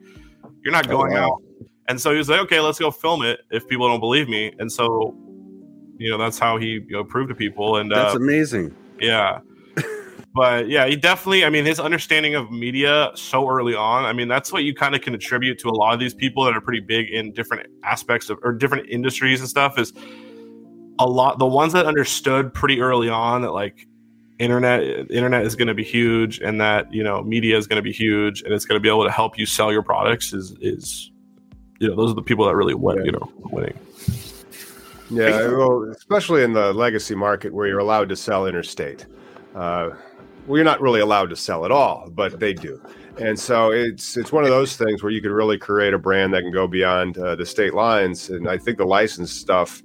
you're 0.62 0.72
not 0.72 0.86
Oh, 0.86 0.96
going 0.96 1.12
wow. 1.12 1.32
out 1.32 1.42
and 1.88 2.00
so 2.00 2.10
he 2.10 2.16
was 2.16 2.30
like 2.30 2.40
okay 2.40 2.58
let's 2.58 2.78
go 2.78 2.90
film 2.90 3.22
it 3.22 3.40
if 3.50 3.68
people 3.68 3.86
don't 3.86 4.00
believe 4.00 4.26
me 4.26 4.50
and 4.58 4.72
so 4.72 5.14
you 5.98 6.10
know 6.10 6.18
that's 6.18 6.38
how 6.38 6.56
he 6.56 6.66
you 6.66 6.86
know, 6.90 7.04
proved 7.04 7.28
to 7.28 7.34
people. 7.34 7.76
And 7.76 7.90
That's 7.90 8.14
uh, 8.14 8.18
amazing. 8.18 8.74
yeah. 9.00 9.40
but 10.34 10.68
yeah, 10.68 10.86
he 10.86 10.96
definitely, 10.96 11.44
I 11.44 11.50
mean, 11.50 11.64
his 11.64 11.78
understanding 11.78 12.34
of 12.34 12.50
media 12.50 13.10
so 13.14 13.48
early 13.48 13.74
on, 13.74 14.04
I 14.04 14.12
mean, 14.12 14.28
that's 14.28 14.52
what 14.52 14.64
you 14.64 14.74
kind 14.74 14.94
of 14.94 15.00
can 15.00 15.14
attribute 15.14 15.58
to 15.60 15.68
a 15.68 15.76
lot 15.76 15.94
of 15.94 16.00
these 16.00 16.14
people 16.14 16.44
that 16.44 16.56
are 16.56 16.60
pretty 16.60 16.80
big 16.80 17.10
in 17.10 17.32
different 17.32 17.66
aspects 17.84 18.30
of 18.30 18.38
or 18.42 18.52
different 18.52 18.88
industries 18.88 19.40
and 19.40 19.48
stuff 19.48 19.78
is 19.78 19.92
a 20.98 21.06
lot 21.06 21.38
the 21.38 21.46
ones 21.46 21.72
that 21.72 21.86
understood 21.86 22.54
pretty 22.54 22.80
early 22.80 23.08
on 23.08 23.42
that 23.42 23.52
like 23.52 23.86
internet 24.38 24.82
internet 25.10 25.44
is 25.44 25.56
going 25.56 25.68
to 25.68 25.74
be 25.74 25.84
huge 25.84 26.38
and 26.40 26.60
that 26.60 26.92
you 26.92 27.02
know 27.02 27.22
media 27.22 27.56
is 27.56 27.66
going 27.66 27.76
to 27.76 27.82
be 27.82 27.92
huge 27.92 28.42
and 28.42 28.52
it's 28.52 28.64
going 28.64 28.76
to 28.76 28.80
be 28.80 28.88
able 28.88 29.04
to 29.04 29.10
help 29.10 29.38
you 29.38 29.46
sell 29.46 29.72
your 29.72 29.82
products 29.82 30.32
is 30.32 30.56
is 30.60 31.10
you 31.80 31.88
know 31.88 31.96
those 31.96 32.10
are 32.10 32.14
the 32.14 32.22
people 32.22 32.44
that 32.44 32.54
really 32.54 32.74
win 32.74 33.04
you 33.04 33.12
know 33.12 33.32
winning 33.50 33.78
Yeah, 35.16 35.48
well, 35.48 35.90
especially 35.90 36.42
in 36.42 36.52
the 36.52 36.72
legacy 36.72 37.14
market 37.14 37.52
where 37.52 37.66
you're 37.66 37.78
allowed 37.78 38.08
to 38.10 38.16
sell 38.16 38.46
interstate. 38.46 39.06
Uh, 39.54 39.90
well, 40.46 40.56
you're 40.56 40.64
not 40.64 40.80
really 40.80 41.00
allowed 41.00 41.30
to 41.30 41.36
sell 41.36 41.64
at 41.64 41.70
all, 41.70 42.10
but 42.10 42.38
they 42.38 42.52
do. 42.52 42.80
And 43.18 43.38
so 43.38 43.70
it's 43.70 44.16
it's 44.16 44.32
one 44.32 44.44
of 44.44 44.50
those 44.50 44.76
things 44.76 45.02
where 45.02 45.12
you 45.12 45.22
could 45.22 45.30
really 45.30 45.56
create 45.56 45.94
a 45.94 45.98
brand 45.98 46.34
that 46.34 46.42
can 46.42 46.52
go 46.52 46.66
beyond 46.66 47.16
uh, 47.16 47.36
the 47.36 47.46
state 47.46 47.72
lines. 47.72 48.28
And 48.28 48.48
I 48.48 48.58
think 48.58 48.76
the 48.76 48.84
license 48.84 49.32
stuff, 49.32 49.82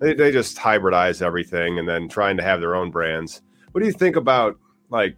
they, 0.00 0.14
they 0.14 0.32
just 0.32 0.56
hybridize 0.56 1.20
everything 1.20 1.78
and 1.78 1.88
then 1.88 2.08
trying 2.08 2.36
to 2.38 2.42
have 2.42 2.60
their 2.60 2.74
own 2.74 2.90
brands. 2.90 3.42
What 3.72 3.82
do 3.82 3.86
you 3.86 3.92
think 3.92 4.16
about 4.16 4.58
like 4.88 5.16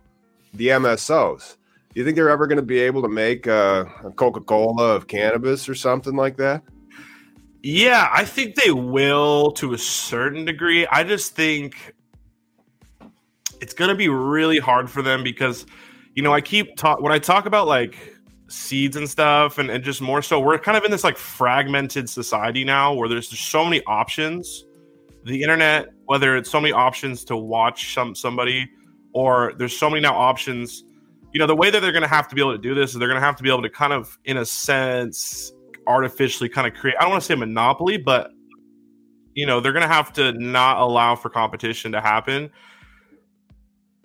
the 0.55 0.69
MSOs? 0.69 1.57
Do 1.95 2.01
you 2.01 2.05
think 2.05 2.17
they're 2.17 2.31
ever 2.31 2.47
going 2.47 2.57
to 2.57 2.63
be 2.63 2.81
able 2.81 3.03
to 3.03 3.09
make 3.09 3.47
uh, 3.47 3.85
a 4.05 4.11
Coca 4.11 4.41
Cola 4.41 4.95
of 4.95 5.07
cannabis 5.07 5.69
or 5.69 5.75
something 5.75 6.17
like 6.17 6.37
that? 6.39 6.63
Yeah, 7.63 8.09
I 8.13 8.25
think 8.25 8.57
they 8.57 8.73
will 8.73 9.53
to 9.53 9.73
a 9.73 9.79
certain 9.79 10.45
degree. 10.45 10.87
I 10.89 11.05
just 11.05 11.37
think 11.37 11.95
it's 13.61 13.73
going 13.73 13.89
to 13.89 13.95
be 13.95 14.09
really 14.09 14.59
hard 14.59 14.91
for 14.91 15.01
them 15.01 15.23
because, 15.23 15.65
you 16.15 16.23
know, 16.23 16.35
I 16.35 16.41
keep 16.41 16.77
talk 16.77 17.01
when 17.01 17.13
I 17.13 17.21
talk 17.21 17.47
about 17.47 17.69
like 17.69 17.97
seeds 18.49 18.97
and 18.97 19.09
stuff, 19.09 19.59
and, 19.59 19.71
and 19.71 19.83
just 19.85 20.01
more 20.01 20.23
so, 20.23 20.41
we're 20.41 20.59
kind 20.59 20.77
of 20.77 20.85
in 20.85 20.91
this 20.91 21.05
like 21.05 21.17
fragmented 21.17 22.11
society 22.11 22.65
now 22.65 22.93
where 22.93 23.09
there's 23.09 23.29
just 23.29 23.49
so 23.49 23.65
many 23.65 23.81
options. 23.87 24.65
The 25.25 25.41
internet, 25.41 25.87
whether 26.07 26.37
it's 26.37 26.51
so 26.51 26.61
many 26.61 26.73
options 26.73 27.25
to 27.27 27.37
watch 27.37 27.95
some 27.95 28.17
somebody, 28.17 28.69
or 29.13 29.53
there's 29.57 29.77
so 29.77 29.89
many 29.89 30.01
now 30.01 30.17
options. 30.17 30.83
You 31.33 31.39
know, 31.39 31.47
the 31.47 31.57
way 31.57 31.71
that 31.71 31.81
they're 31.81 31.93
going 31.93 32.03
to 32.03 32.09
have 32.09 32.27
to 32.29 32.35
be 32.35 32.41
able 32.41 32.53
to 32.53 32.59
do 32.59 32.75
this 32.75 32.91
is 32.91 32.99
they're 32.99 33.09
going 33.09 33.21
to 33.21 33.25
have 33.25 33.37
to 33.37 33.43
be 33.45 33.49
able 33.49 33.63
to 33.63 33.71
kind 33.71 33.93
of, 33.93 34.19
in 34.25 34.39
a 34.39 34.45
sense, 34.45 35.53
artificially 35.87 36.49
kind 36.49 36.67
of 36.67 36.75
create. 36.75 36.97
I 36.99 37.03
don't 37.03 37.11
want 37.11 37.23
to 37.23 37.27
say 37.27 37.35
monopoly, 37.35 37.97
but 37.97 38.31
you 39.35 39.47
know, 39.47 39.61
they're 39.61 39.73
going 39.73 39.83
to 39.83 39.89
have 39.89 40.13
to 40.15 40.33
not 40.33 40.79
allow 40.79 41.17
for 41.17 41.31
competition 41.31 41.93
to 41.93 42.01
happen. 42.01 42.51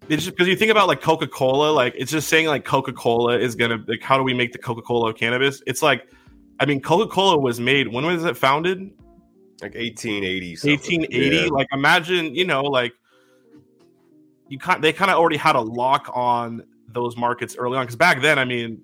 It's 0.09 0.23
just 0.23 0.35
because 0.35 0.47
you 0.47 0.55
think 0.55 0.71
about 0.71 0.87
like 0.87 1.01
Coca 1.01 1.27
Cola, 1.27 1.71
like 1.71 1.93
it's 1.97 2.11
just 2.11 2.29
saying 2.29 2.47
like 2.47 2.63
Coca 2.63 2.93
Cola 2.93 3.37
is 3.37 3.55
gonna 3.55 3.83
like 3.87 4.01
how 4.01 4.17
do 4.17 4.23
we 4.23 4.33
make 4.33 4.53
the 4.53 4.57
Coca 4.57 4.81
Cola 4.81 5.09
of 5.09 5.17
cannabis? 5.17 5.61
It's 5.67 5.81
like, 5.81 6.09
I 6.61 6.65
mean, 6.65 6.81
Coca 6.81 7.11
Cola 7.11 7.37
was 7.37 7.59
made. 7.59 7.89
When 7.89 8.05
was 8.05 8.23
it 8.23 8.37
founded? 8.37 8.79
Like 9.61 9.75
1880. 9.75 10.55
something. 10.55 11.01
1880. 11.01 11.35
Yeah. 11.35 11.49
Like 11.51 11.67
imagine, 11.73 12.33
you 12.33 12.45
know, 12.45 12.61
like 12.63 12.93
you 14.47 14.57
can't. 14.57 14.81
They 14.81 14.93
kind 14.93 15.11
of 15.11 15.17
already 15.17 15.35
had 15.35 15.57
a 15.57 15.61
lock 15.61 16.09
on 16.13 16.63
those 16.87 17.17
markets 17.17 17.57
early 17.57 17.77
on 17.77 17.83
because 17.83 17.97
back 17.97 18.21
then, 18.21 18.39
I 18.39 18.45
mean, 18.45 18.81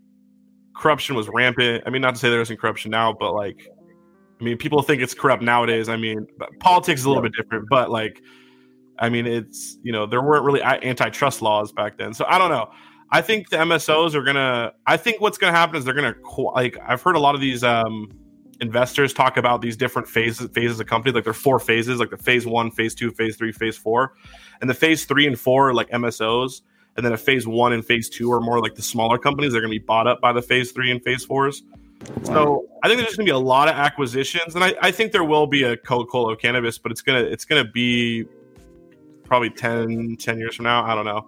corruption 0.76 1.16
was 1.16 1.28
rampant. 1.30 1.84
I 1.86 1.90
mean, 1.90 2.02
not 2.02 2.16
to 2.16 2.20
say 2.20 2.30
there 2.30 2.42
isn't 2.42 2.60
corruption 2.60 2.92
now, 2.92 3.14
but 3.14 3.34
like, 3.34 3.68
I 4.40 4.44
mean, 4.44 4.58
people 4.58 4.82
think 4.82 5.02
it's 5.02 5.14
corrupt 5.14 5.44
nowadays. 5.44 5.90
I 5.90 5.98
mean, 5.98 6.28
but 6.38 6.50
politics 6.60 7.02
is 7.02 7.06
a 7.06 7.10
little 7.10 7.24
bit 7.24 7.34
different, 7.34 7.70
but 7.70 7.90
like, 7.90 8.22
I 9.00 9.10
mean, 9.10 9.26
it's 9.26 9.78
you 9.84 9.92
know 9.92 10.06
there 10.06 10.22
weren't 10.22 10.44
really 10.44 10.62
antitrust 10.62 11.42
laws 11.42 11.72
back 11.72 11.98
then, 11.98 12.14
so 12.14 12.26
I 12.28 12.38
don't 12.38 12.50
know. 12.50 12.70
I 13.10 13.22
think 13.22 13.50
the 13.50 13.58
MSOs 13.58 14.16
are 14.16 14.24
gonna. 14.24 14.74
I 14.86 14.98
think 14.98 15.22
what's 15.22 15.38
gonna 15.38 15.56
happen 15.56 15.76
is 15.76 15.86
they're 15.86 15.94
gonna 15.94 16.16
like. 16.56 16.78
I've 16.86 17.02
heard 17.02 17.16
a 17.16 17.20
lot 17.20 17.36
of 17.36 17.42
these 17.42 17.64
um, 17.64 18.10
investors 18.60 19.14
talk 19.14 19.38
about 19.38 19.62
these 19.62 19.78
different 19.78 20.08
phases 20.08 20.50
phases 20.54 20.80
of 20.80 20.88
company. 20.88 21.14
Like 21.14 21.24
there 21.24 21.32
are 21.32 21.36
four 21.36 21.60
phases, 21.60 22.00
like 22.00 22.10
the 22.10 22.18
phase 22.18 22.46
one, 22.46 22.72
phase 22.72 22.96
two, 22.96 23.12
phase 23.12 23.36
three, 23.36 23.52
phase 23.52 23.78
four, 23.78 24.14
and 24.62 24.70
the 24.70 24.74
phase 24.74 25.06
three 25.06 25.28
and 25.28 25.40
four 25.40 25.70
are 25.70 25.74
like 25.74 25.90
MSOs, 25.90 26.62
and 26.96 27.06
then 27.06 27.14
a 27.14 27.18
phase 27.18 27.48
one 27.48 27.74
and 27.74 27.86
phase 27.86 28.10
two 28.10 28.32
are 28.32 28.40
more 28.40 28.60
like 28.60 28.76
the 28.76 28.82
smaller 28.82 29.18
companies. 29.18 29.54
They're 29.54 29.62
gonna 29.62 29.72
be 29.72 29.80
bought 29.80 30.08
up 30.08 30.22
by 30.22 30.34
the 30.34 30.42
phase 30.42 30.72
three 30.72 30.92
and 30.92 31.04
phase 31.04 31.26
fours. 31.26 31.64
So 32.24 32.66
I 32.84 32.88
think 32.88 32.98
there's 32.98 33.08
just 33.08 33.18
gonna 33.18 33.26
be 33.26 33.32
a 33.32 33.38
lot 33.38 33.68
of 33.68 33.76
acquisitions, 33.76 34.56
and 34.56 34.64
I, 34.64 34.74
I 34.82 34.92
think 34.92 35.12
there 35.12 35.24
will 35.24 35.48
be 35.48 35.64
a 35.64 35.78
Coca 35.78 36.10
Cola 36.10 36.36
cannabis, 36.36 36.78
but 36.78 36.92
it's 36.92 37.02
gonna 37.02 37.22
it's 37.22 37.46
gonna 37.46 37.66
be 37.66 38.26
probably 39.24 39.50
10, 39.50 40.18
10 40.18 40.38
years 40.38 40.56
from 40.56 40.66
now. 40.66 40.84
I 40.84 40.94
don't 40.94 41.06
know. 41.06 41.28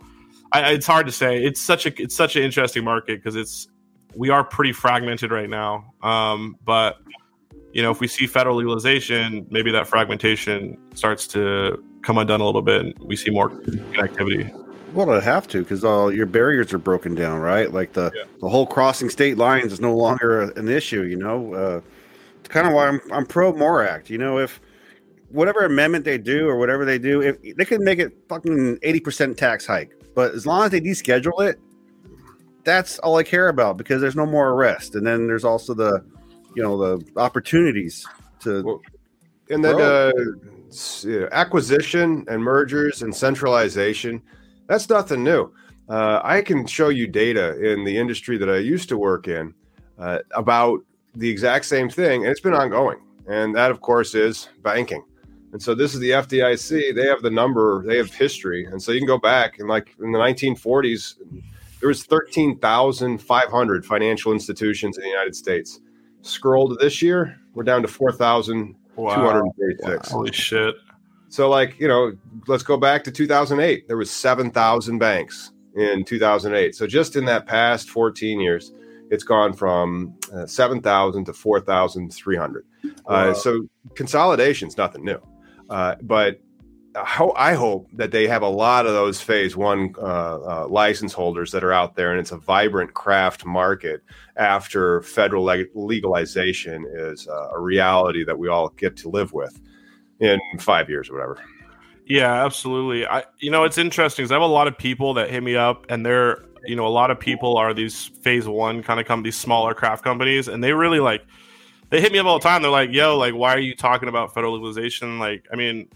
I, 0.51 0.71
it's 0.73 0.85
hard 0.85 1.05
to 1.07 1.11
say. 1.11 1.43
It's 1.43 1.59
such 1.59 1.85
a 1.85 2.01
it's 2.01 2.15
such 2.15 2.35
an 2.35 2.43
interesting 2.43 2.83
market 2.83 3.17
because 3.17 3.35
it's 3.35 3.67
we 4.15 4.29
are 4.29 4.43
pretty 4.43 4.71
fragmented 4.71 5.31
right 5.31 5.49
now. 5.49 5.93
Um, 6.01 6.57
but 6.63 6.97
you 7.73 7.81
know, 7.81 7.91
if 7.91 7.99
we 7.99 8.07
see 8.07 8.27
federal 8.27 8.55
legalization, 8.55 9.47
maybe 9.49 9.71
that 9.71 9.87
fragmentation 9.87 10.77
starts 10.93 11.27
to 11.27 11.83
come 12.03 12.17
undone 12.17 12.39
a 12.39 12.45
little 12.45 12.61
bit, 12.61 12.81
and 12.85 12.99
we 12.99 13.15
see 13.15 13.31
more 13.31 13.49
connectivity. 13.49 14.64
Well, 14.95 15.09
it'd 15.11 15.23
have 15.23 15.47
to 15.49 15.59
because 15.59 15.83
all 15.83 16.11
your 16.13 16.25
barriers 16.25 16.73
are 16.73 16.77
broken 16.77 17.15
down, 17.15 17.41
right? 17.41 17.71
Like 17.71 17.93
the 17.93 18.11
the 18.39 18.49
whole 18.49 18.65
crossing 18.65 19.09
state 19.09 19.37
lines 19.37 19.73
is 19.73 19.81
no 19.81 19.93
longer 19.95 20.41
an 20.51 20.69
issue. 20.69 21.03
You 21.03 21.17
know, 21.17 21.53
uh, 21.53 21.81
it's 22.39 22.47
kind 22.49 22.65
of 22.65 22.73
why 22.73 22.87
I'm 22.87 23.01
I'm 23.11 23.25
pro 23.25 23.51
More 23.53 23.83
Act. 23.85 24.09
You 24.09 24.17
know, 24.17 24.39
if 24.39 24.61
whatever 25.29 25.65
amendment 25.65 26.05
they 26.05 26.17
do 26.17 26.47
or 26.47 26.55
whatever 26.57 26.85
they 26.85 26.97
do, 26.97 27.21
if 27.21 27.41
they 27.57 27.65
could 27.65 27.81
make 27.81 27.99
it 27.99 28.13
fucking 28.29 28.79
eighty 28.83 29.01
percent 29.01 29.37
tax 29.37 29.65
hike, 29.65 29.91
but 30.15 30.33
as 30.33 30.45
long 30.47 30.63
as 30.63 30.71
they 30.71 30.79
deschedule 30.79 31.45
it, 31.45 31.59
that's 32.63 32.97
all 32.99 33.17
I 33.17 33.23
care 33.23 33.49
about 33.49 33.75
because 33.77 34.01
there's 34.01 34.15
no 34.15 34.25
more 34.25 34.51
arrest, 34.51 34.95
and 34.95 35.05
then 35.05 35.27
there's 35.27 35.43
also 35.43 35.73
the, 35.73 36.03
you 36.55 36.63
know, 36.63 36.77
the 36.77 37.19
opportunities 37.19 38.05
to. 38.41 38.63
Well, 38.63 38.81
and 39.49 39.63
then 39.63 39.79
uh, 39.79 40.11
s- 40.69 41.03
you 41.07 41.19
know, 41.19 41.29
acquisition 41.33 42.25
and 42.29 42.41
mergers 42.41 43.01
and 43.01 43.13
centralization 43.13 44.21
that's 44.67 44.89
nothing 44.89 45.23
new. 45.23 45.51
Uh, 45.87 46.19
i 46.23 46.41
can 46.41 46.65
show 46.65 46.89
you 46.89 47.05
data 47.05 47.61
in 47.63 47.83
the 47.83 47.95
industry 47.95 48.37
that 48.37 48.49
i 48.49 48.57
used 48.57 48.89
to 48.89 48.97
work 48.97 49.27
in 49.27 49.53
uh, 49.99 50.19
about 50.31 50.79
the 51.15 51.29
exact 51.29 51.65
same 51.65 51.89
thing 51.89 52.23
and 52.23 52.31
it's 52.31 52.41
been 52.41 52.53
ongoing. 52.53 52.99
And 53.27 53.55
that 53.55 53.71
of 53.71 53.81
course 53.81 54.13
is 54.13 54.49
banking. 54.61 55.03
And 55.51 55.61
so 55.61 55.73
this 55.73 55.93
is 55.93 55.99
the 55.99 56.11
fdic 56.11 56.95
they 56.95 57.07
have 57.07 57.21
the 57.21 57.29
number 57.29 57.83
they 57.85 57.97
have 57.97 58.13
history. 58.13 58.65
And 58.65 58.81
so 58.81 58.91
you 58.91 58.99
can 58.99 59.07
go 59.07 59.17
back 59.17 59.59
and 59.59 59.69
like 59.69 59.95
in 60.01 60.11
the 60.11 60.19
1940s 60.19 61.15
there 61.79 61.89
was 61.89 62.03
13500 62.05 63.85
financial 63.85 64.31
institutions 64.31 64.97
in 64.97 65.03
the 65.03 65.09
united 65.09 65.35
states. 65.35 65.79
Scroll 66.21 66.69
to 66.69 66.75
this 66.75 67.01
year 67.01 67.39
we're 67.53 67.63
down 67.63 67.81
to 67.81 67.87
4000 67.87 68.75
236. 68.95 70.09
Holy 70.11 70.31
shit! 70.31 70.75
So, 71.35 71.49
like, 71.49 71.77
you 71.81 71.89
know, 71.89 72.13
let's 72.47 72.63
go 72.63 72.77
back 72.77 73.03
to 73.03 73.11
2008. 73.11 73.89
There 73.89 73.97
was 73.97 74.09
7,000 74.09 74.99
banks 74.99 75.51
in 75.75 76.05
2008. 76.05 76.73
So, 76.73 76.87
just 76.87 77.17
in 77.17 77.25
that 77.25 77.45
past 77.45 77.89
14 77.89 78.39
years, 78.39 78.71
it's 79.11 79.25
gone 79.25 79.51
from 79.51 80.17
uh, 80.33 80.45
7,000 80.45 81.25
to 81.25 81.33
4,300. 81.33 82.65
Uh, 83.05 83.33
so, 83.33 83.67
consolidation 83.95 84.69
is 84.69 84.77
nothing 84.77 85.03
new. 85.03 85.19
Uh, 85.69 85.95
but 86.03 86.39
I 86.95 87.03
ho- 87.03 87.33
I 87.35 87.55
hope 87.55 87.89
that 87.91 88.11
they 88.11 88.27
have 88.29 88.41
a 88.41 88.47
lot 88.47 88.85
of 88.85 88.93
those 88.93 89.19
phase 89.19 89.57
one 89.57 89.93
uh, 89.97 90.03
uh, 90.03 90.67
license 90.69 91.11
holders 91.11 91.51
that 91.51 91.65
are 91.65 91.73
out 91.73 91.97
there, 91.97 92.11
and 92.11 92.19
it's 92.21 92.31
a 92.31 92.37
vibrant 92.37 92.93
craft 92.93 93.45
market 93.45 94.01
after 94.37 95.01
federal 95.01 95.43
leg- 95.43 95.67
legalization 95.73 96.85
is 96.89 97.27
uh, 97.27 97.49
a 97.53 97.59
reality 97.59 98.23
that 98.23 98.39
we 98.39 98.47
all 98.47 98.69
get 98.69 98.95
to 98.95 99.09
live 99.09 99.33
with 99.33 99.59
in 100.19 100.39
five 100.59 100.89
years 100.89 101.09
or 101.09 101.13
whatever. 101.13 101.41
Yeah, 102.05 102.45
absolutely. 102.45 103.05
I 103.05 103.23
you 103.39 103.49
know 103.49 103.63
it's 103.63 103.77
interesting 103.77 104.23
because 104.23 104.31
I 104.31 104.35
have 104.35 104.43
a 104.43 104.47
lot 104.47 104.67
of 104.67 104.77
people 104.77 105.15
that 105.15 105.29
hit 105.29 105.41
me 105.41 105.55
up, 105.55 105.85
and 105.89 106.05
they're 106.05 106.43
you 106.65 106.75
know 106.75 106.85
a 106.85 106.89
lot 106.89 107.11
of 107.11 107.19
people 107.19 107.57
are 107.57 107.73
these 107.73 108.05
phase 108.05 108.47
one 108.47 108.83
kind 108.83 108.99
of 108.99 109.05
come 109.05 109.23
these 109.23 109.37
smaller 109.37 109.73
craft 109.73 110.03
companies, 110.03 110.47
and 110.47 110.63
they 110.63 110.73
really 110.73 110.99
like 110.99 111.25
they 111.89 112.01
hit 112.01 112.11
me 112.11 112.19
up 112.19 112.25
all 112.25 112.39
the 112.39 112.43
time. 112.43 112.61
They're 112.61 112.71
like, 112.71 112.91
"Yo, 112.91 113.17
like, 113.17 113.33
why 113.33 113.53
are 113.53 113.59
you 113.59 113.75
talking 113.75 114.07
about 114.07 114.33
federal 114.33 114.53
legalization?" 114.53 115.17
Like, 115.17 115.47
I 115.51 115.55
mean, 115.55 115.87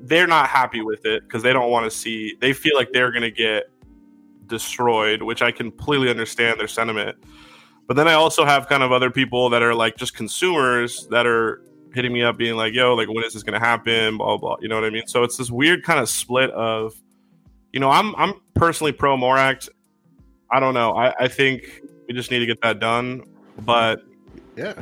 they're 0.00 0.26
not 0.28 0.48
happy 0.48 0.82
with 0.82 1.04
it 1.04 1.22
because 1.22 1.42
they 1.42 1.52
don't 1.52 1.70
want 1.70 1.90
to 1.90 1.90
see. 1.90 2.36
They 2.40 2.52
feel 2.52 2.76
like 2.76 2.92
they're 2.92 3.10
gonna 3.10 3.30
get 3.30 3.70
destroyed, 4.46 5.22
which 5.22 5.42
I 5.42 5.50
completely 5.50 6.10
understand 6.10 6.60
their 6.60 6.68
sentiment. 6.68 7.16
But 7.88 7.96
then 7.96 8.06
I 8.06 8.14
also 8.14 8.44
have 8.44 8.68
kind 8.68 8.82
of 8.82 8.92
other 8.92 9.10
people 9.10 9.50
that 9.50 9.62
are 9.62 9.74
like 9.74 9.96
just 9.96 10.14
consumers 10.14 11.08
that 11.08 11.26
are 11.26 11.62
hitting 11.94 12.12
me 12.12 12.22
up 12.22 12.36
being 12.36 12.56
like, 12.56 12.74
yo, 12.74 12.94
like 12.94 13.08
when 13.08 13.24
is 13.24 13.32
this 13.34 13.42
gonna 13.42 13.58
happen? 13.58 14.16
Blah 14.18 14.36
blah. 14.36 14.56
You 14.60 14.68
know 14.68 14.74
what 14.74 14.84
I 14.84 14.90
mean? 14.90 15.06
So 15.06 15.22
it's 15.22 15.36
this 15.36 15.50
weird 15.50 15.82
kind 15.82 16.00
of 16.00 16.08
split 16.08 16.50
of, 16.50 16.94
you 17.72 17.80
know, 17.80 17.90
I'm 17.90 18.14
I'm 18.16 18.34
personally 18.54 18.92
pro 18.92 19.16
More 19.16 19.36
Act. 19.38 19.68
I 20.50 20.60
don't 20.60 20.74
know. 20.74 20.96
I, 20.96 21.14
I 21.24 21.28
think 21.28 21.82
we 22.06 22.14
just 22.14 22.30
need 22.30 22.38
to 22.38 22.46
get 22.46 22.60
that 22.62 22.80
done. 22.80 23.22
But 23.60 24.02
Yeah. 24.56 24.74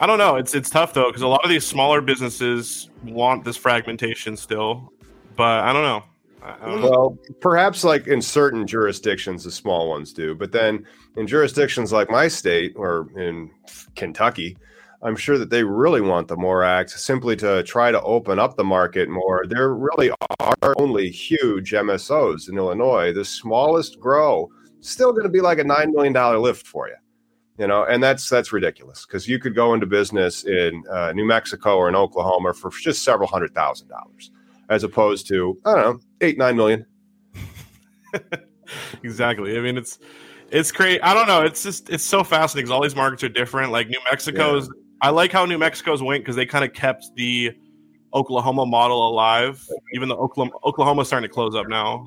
I 0.00 0.06
don't 0.06 0.18
know. 0.18 0.36
It's 0.36 0.54
it's 0.54 0.70
tough 0.70 0.94
though 0.94 1.06
because 1.06 1.22
a 1.22 1.28
lot 1.28 1.42
of 1.42 1.50
these 1.50 1.66
smaller 1.66 2.00
businesses 2.00 2.88
want 3.04 3.44
this 3.44 3.56
fragmentation 3.56 4.36
still, 4.36 4.92
but 5.34 5.64
I 5.64 5.72
don't 5.72 5.82
know. 5.82 6.04
I 6.40 6.66
don't 6.66 6.80
know. 6.80 6.90
Well, 6.90 7.18
perhaps 7.40 7.82
like 7.82 8.06
in 8.06 8.22
certain 8.22 8.64
jurisdictions, 8.64 9.42
the 9.42 9.50
small 9.50 9.88
ones 9.88 10.12
do, 10.12 10.36
but 10.36 10.52
then 10.52 10.86
in 11.16 11.26
jurisdictions 11.26 11.90
like 11.92 12.10
my 12.10 12.28
state 12.28 12.74
or 12.76 13.08
in 13.16 13.50
Kentucky, 13.96 14.56
I'm 15.02 15.16
sure 15.16 15.38
that 15.38 15.50
they 15.50 15.62
really 15.62 16.00
want 16.00 16.26
the 16.26 16.36
MORE 16.36 16.64
Act 16.64 16.90
simply 16.90 17.36
to 17.36 17.62
try 17.62 17.92
to 17.92 18.02
open 18.02 18.38
up 18.38 18.56
the 18.56 18.64
market 18.64 19.08
more. 19.08 19.44
There 19.46 19.74
really 19.74 20.10
are 20.40 20.74
only 20.78 21.08
huge 21.08 21.70
MSOs 21.72 22.48
in 22.48 22.56
Illinois. 22.56 23.12
The 23.12 23.24
smallest 23.24 24.00
grow 24.00 24.50
still 24.80 25.12
going 25.12 25.24
to 25.24 25.28
be 25.28 25.40
like 25.40 25.58
a 25.58 25.64
nine 25.64 25.92
million 25.92 26.12
dollar 26.12 26.38
lift 26.38 26.66
for 26.66 26.88
you, 26.88 26.96
you 27.58 27.66
know, 27.68 27.84
and 27.84 28.02
that's 28.02 28.28
that's 28.28 28.52
ridiculous 28.52 29.06
because 29.06 29.28
you 29.28 29.38
could 29.38 29.54
go 29.54 29.72
into 29.72 29.86
business 29.86 30.44
in 30.44 30.82
uh, 30.90 31.12
New 31.12 31.24
Mexico 31.24 31.76
or 31.76 31.88
in 31.88 31.94
Oklahoma 31.94 32.52
for 32.52 32.70
just 32.70 33.04
several 33.04 33.28
hundred 33.28 33.54
thousand 33.54 33.88
dollars, 33.88 34.32
as 34.68 34.82
opposed 34.82 35.28
to 35.28 35.56
I 35.64 35.74
don't 35.74 35.96
know 35.96 36.00
eight 36.20 36.38
nine 36.38 36.56
million. 36.56 36.84
exactly. 39.04 39.56
I 39.56 39.60
mean, 39.60 39.76
it's 39.76 40.00
it's 40.50 40.72
great. 40.72 41.00
I 41.02 41.14
don't 41.14 41.26
know. 41.26 41.42
It's 41.42 41.62
just 41.62 41.90
it's 41.90 42.04
so 42.04 42.24
fascinating 42.24 42.66
because 42.66 42.72
all 42.72 42.82
these 42.82 42.96
markets 42.96 43.22
are 43.22 43.28
different. 43.28 43.70
Like 43.70 43.88
New 43.88 44.00
Mexico's, 44.10 44.68
I 45.00 45.10
like 45.10 45.32
how 45.32 45.44
New 45.44 45.58
Mexico's 45.58 46.02
went 46.02 46.24
because 46.24 46.36
they 46.36 46.46
kind 46.46 46.64
of 46.64 46.72
kept 46.72 47.14
the 47.14 47.52
Oklahoma 48.14 48.66
model 48.66 49.08
alive, 49.08 49.66
even 49.94 50.08
though 50.08 50.16
Oklahoma 50.16 50.56
Oklahoma's 50.64 51.06
starting 51.06 51.28
to 51.28 51.32
close 51.32 51.54
up 51.54 51.68
now. 51.68 52.06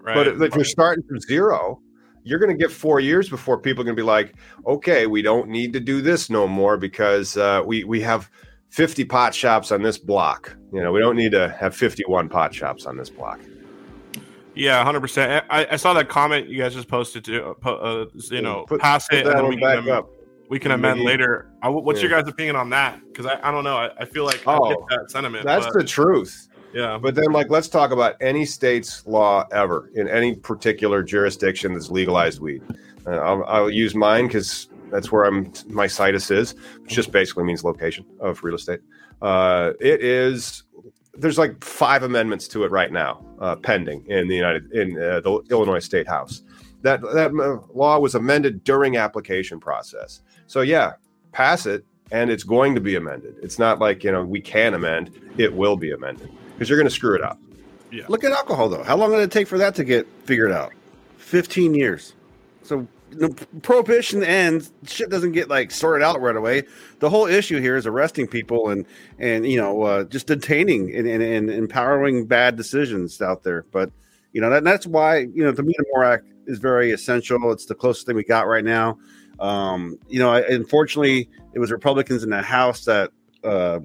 Right. 0.00 0.14
But 0.14 0.42
if 0.42 0.54
you're 0.54 0.64
starting 0.64 1.04
from 1.04 1.20
zero, 1.20 1.80
you're 2.24 2.38
going 2.38 2.50
to 2.50 2.56
get 2.56 2.70
four 2.70 3.00
years 3.00 3.28
before 3.28 3.58
people 3.58 3.82
are 3.82 3.84
going 3.84 3.96
to 3.96 4.02
be 4.02 4.06
like, 4.06 4.34
okay, 4.66 5.06
we 5.06 5.22
don't 5.22 5.48
need 5.48 5.72
to 5.72 5.80
do 5.80 6.00
this 6.02 6.28
no 6.28 6.46
more 6.46 6.76
because 6.76 7.36
uh, 7.36 7.62
we 7.64 7.84
we 7.84 8.00
have 8.02 8.30
50 8.70 9.04
pot 9.04 9.34
shops 9.34 9.72
on 9.72 9.82
this 9.82 9.98
block. 9.98 10.56
You 10.72 10.82
know, 10.82 10.92
we 10.92 11.00
don't 11.00 11.16
need 11.16 11.32
to 11.32 11.48
have 11.58 11.74
51 11.74 12.28
pot 12.28 12.54
shops 12.54 12.84
on 12.84 12.96
this 12.96 13.08
block. 13.08 13.40
yeah, 14.54 14.82
hundred 14.84 15.00
percent. 15.00 15.44
I, 15.48 15.66
I 15.70 15.76
saw 15.76 15.94
that 15.94 16.08
comment 16.08 16.48
you 16.48 16.58
guys 16.58 16.74
just 16.74 16.88
posted 16.88 17.24
to, 17.24 17.54
uh, 17.64 17.70
uh, 17.70 18.06
you 18.30 18.42
know, 18.42 18.64
Put- 18.68 18.80
pass 18.80 19.08
Put 19.08 19.20
it, 19.20 19.26
and 19.26 19.38
then 19.38 19.48
we 19.48 19.56
back 19.56 19.78
amend, 19.78 19.88
up. 19.88 20.10
We 20.48 20.58
can 20.58 20.70
amend 20.72 20.98
Maybe- 21.00 21.06
later. 21.08 21.50
I, 21.62 21.68
what's 21.68 22.00
your 22.00 22.10
guys' 22.10 22.28
opinion 22.28 22.56
on 22.56 22.70
that? 22.70 23.00
Because 23.06 23.26
I, 23.26 23.38
I 23.46 23.50
don't 23.50 23.64
know. 23.64 23.76
I, 23.76 23.90
I 23.98 24.04
feel 24.04 24.24
like 24.24 24.46
I 24.46 24.56
Oh, 24.56 24.68
get 24.68 24.78
that 24.90 25.10
sentiment. 25.10 25.44
That's 25.44 25.66
but, 25.66 25.74
the 25.74 25.84
truth. 25.84 26.48
yeah. 26.72 26.98
But 26.98 27.14
then, 27.14 27.32
like, 27.32 27.50
let's 27.50 27.68
talk 27.68 27.90
about 27.90 28.14
any 28.20 28.44
state's 28.44 29.06
law 29.06 29.46
ever 29.52 29.90
in 29.94 30.08
any 30.08 30.34
particular 30.34 31.02
jurisdiction 31.02 31.74
that's 31.74 31.90
legalized 31.90 32.40
weed. 32.40 32.62
Uh, 33.06 33.10
I'll, 33.10 33.44
I'll 33.44 33.70
use 33.70 33.94
mine 33.94 34.26
because 34.26 34.68
that's 34.90 35.12
where 35.12 35.24
I'm. 35.24 35.52
My 35.68 35.86
situs 35.86 36.30
is, 36.30 36.54
which 36.80 36.92
just 36.94 37.12
basically 37.12 37.44
means 37.44 37.62
location 37.64 38.04
of 38.20 38.42
real 38.42 38.56
estate. 38.56 38.80
Uh, 39.20 39.72
it 39.80 40.02
is. 40.02 40.62
There's 41.14 41.36
like 41.36 41.62
five 41.64 42.04
amendments 42.04 42.46
to 42.48 42.62
it 42.64 42.70
right 42.70 42.92
now, 42.92 43.24
uh, 43.40 43.56
pending 43.56 44.06
in 44.06 44.28
the 44.28 44.36
United 44.36 44.72
in 44.72 44.96
uh, 45.02 45.20
the 45.20 45.42
Illinois 45.50 45.80
State 45.80 46.06
House. 46.06 46.42
That 46.82 47.00
that 47.02 47.32
uh, 47.32 47.66
law 47.74 47.98
was 47.98 48.14
amended 48.14 48.62
during 48.62 48.96
application 48.96 49.58
process. 49.58 50.22
So 50.48 50.62
yeah, 50.62 50.94
pass 51.30 51.66
it, 51.66 51.84
and 52.10 52.30
it's 52.30 52.42
going 52.42 52.74
to 52.74 52.80
be 52.80 52.96
amended. 52.96 53.36
It's 53.40 53.58
not 53.58 53.78
like 53.78 54.02
you 54.02 54.10
know 54.10 54.24
we 54.24 54.40
can 54.40 54.74
amend; 54.74 55.12
it 55.36 55.54
will 55.54 55.76
be 55.76 55.92
amended 55.92 56.30
because 56.54 56.68
you're 56.68 56.78
going 56.78 56.88
to 56.88 56.94
screw 56.94 57.14
it 57.14 57.22
up. 57.22 57.38
Look 58.08 58.24
at 58.24 58.32
alcohol 58.32 58.68
though. 58.68 58.82
How 58.82 58.96
long 58.96 59.12
did 59.12 59.20
it 59.20 59.30
take 59.30 59.46
for 59.46 59.58
that 59.58 59.74
to 59.76 59.84
get 59.84 60.06
figured 60.24 60.50
out? 60.50 60.72
Fifteen 61.16 61.74
years. 61.74 62.14
So 62.62 62.88
know, 63.14 63.30
prohibition 63.62 64.22
ends. 64.22 64.72
Shit 64.86 65.10
doesn't 65.10 65.32
get 65.32 65.48
like 65.48 65.70
sorted 65.70 66.04
out 66.04 66.20
right 66.20 66.36
away. 66.36 66.64
The 66.98 67.10
whole 67.10 67.26
issue 67.26 67.60
here 67.60 67.76
is 67.76 67.86
arresting 67.86 68.26
people 68.26 68.70
and 68.70 68.86
and 69.18 69.46
you 69.46 69.56
know 69.56 69.82
uh, 69.82 70.04
just 70.04 70.26
detaining 70.26 70.94
and, 70.94 71.06
and, 71.06 71.22
and 71.22 71.50
empowering 71.50 72.26
bad 72.26 72.56
decisions 72.56 73.20
out 73.20 73.42
there. 73.42 73.64
But 73.70 73.90
you 74.32 74.40
know 74.40 74.50
that, 74.50 74.64
that's 74.64 74.86
why 74.86 75.18
you 75.18 75.44
know 75.44 75.52
the 75.52 75.64
Act 76.02 76.24
is 76.46 76.58
very 76.58 76.92
essential. 76.92 77.52
It's 77.52 77.66
the 77.66 77.74
closest 77.74 78.06
thing 78.06 78.16
we 78.16 78.24
got 78.24 78.46
right 78.46 78.64
now. 78.64 78.98
Um, 79.40 79.98
you 80.08 80.18
know, 80.18 80.32
I, 80.32 80.40
unfortunately, 80.42 81.28
it 81.54 81.58
was 81.58 81.70
Republicans 81.70 82.22
in 82.24 82.30
the 82.30 82.42
House 82.42 82.84
that 82.86 83.10
uh, 83.44 83.80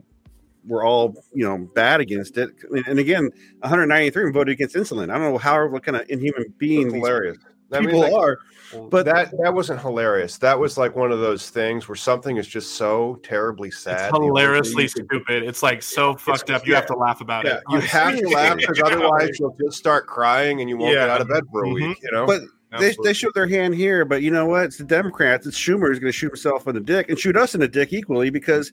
were 0.66 0.84
all 0.84 1.16
you 1.34 1.46
know 1.46 1.58
bad 1.76 2.00
against 2.02 2.38
it. 2.38 2.50
And, 2.72 2.88
and 2.88 3.00
again, 3.00 3.30
193 3.60 4.32
voted 4.32 4.54
against 4.54 4.76
insulin. 4.76 5.10
I 5.10 5.18
don't 5.18 5.32
know 5.34 5.38
how 5.38 5.68
what 5.68 5.84
kind 5.84 5.98
of 5.98 6.10
inhuman 6.10 6.54
being 6.58 6.84
It's 6.88 6.94
these 6.94 7.02
hilarious. 7.02 7.38
I 7.72 7.80
mean, 7.80 7.86
people 7.90 8.02
like, 8.02 8.14
are. 8.14 8.38
but 8.72 8.90
but- 8.92 9.06
that 9.06 9.32
that 9.42 9.54
wasn't 9.54 9.82
hilarious. 9.82 10.38
That 10.38 10.60
was 10.60 10.78
like 10.78 10.96
one 10.96 11.12
of 11.12 11.20
those 11.20 11.50
things 11.50 11.88
where 11.88 11.96
something 11.96 12.38
is 12.38 12.48
just 12.48 12.74
so 12.76 13.20
terribly 13.24 13.72
sad. 13.72 14.10
It's 14.10 14.18
hilariously 14.18 14.88
thing 14.88 15.06
you 15.12 15.18
stupid. 15.20 15.44
It's 15.44 15.64
like 15.64 15.82
so 15.82 16.16
fucked 16.16 16.52
up. 16.52 16.68
You 16.68 16.76
have 16.76 16.86
to 16.88 16.96
laugh 16.96 17.20
about 17.22 17.46
can- 17.46 17.58
it. 17.58 17.64
You 17.70 17.80
have 17.80 18.16
to 18.20 18.28
laugh 18.30 18.58
because 18.58 18.80
otherwise 18.86 19.40
you'll 19.40 19.56
just 19.60 19.78
start 19.78 20.06
crying 20.06 20.62
and 20.62 20.70
you 20.70 20.78
won't 20.78 20.94
get 20.94 21.10
out 21.10 21.22
of 21.22 21.30
bed 21.30 21.44
for 21.52 21.64
a 21.64 21.68
Mhm. 21.68 21.74
week. 21.74 21.98
You 22.04 22.12
know, 22.12 22.26
But 22.28 22.42
they, 22.42 22.48
Absolutely. 22.74 23.10
they 23.10 23.14
showed 23.14 23.34
their 23.36 23.48
hand 23.48 23.76
here, 23.76 24.04
but 24.06 24.22
you 24.22 24.32
know 24.32 24.46
what? 24.46 24.64
It's 24.64 24.78
the 24.78 24.84
Democrats. 24.84 25.46
It's 25.46 25.58
Schumer 25.58 25.88
who's 25.88 26.00
going 26.00 26.12
to 26.12 26.18
shoot 26.18 26.30
himself 26.30 26.68
in 26.68 26.76
the 26.76 26.82
dick 26.82 27.10
and 27.10 27.20
shoot 27.20 27.38
us 27.38 27.54
in 27.54 27.62
the 27.62 27.68
dick 27.68 27.94
equally 27.94 28.30
because 28.30 28.72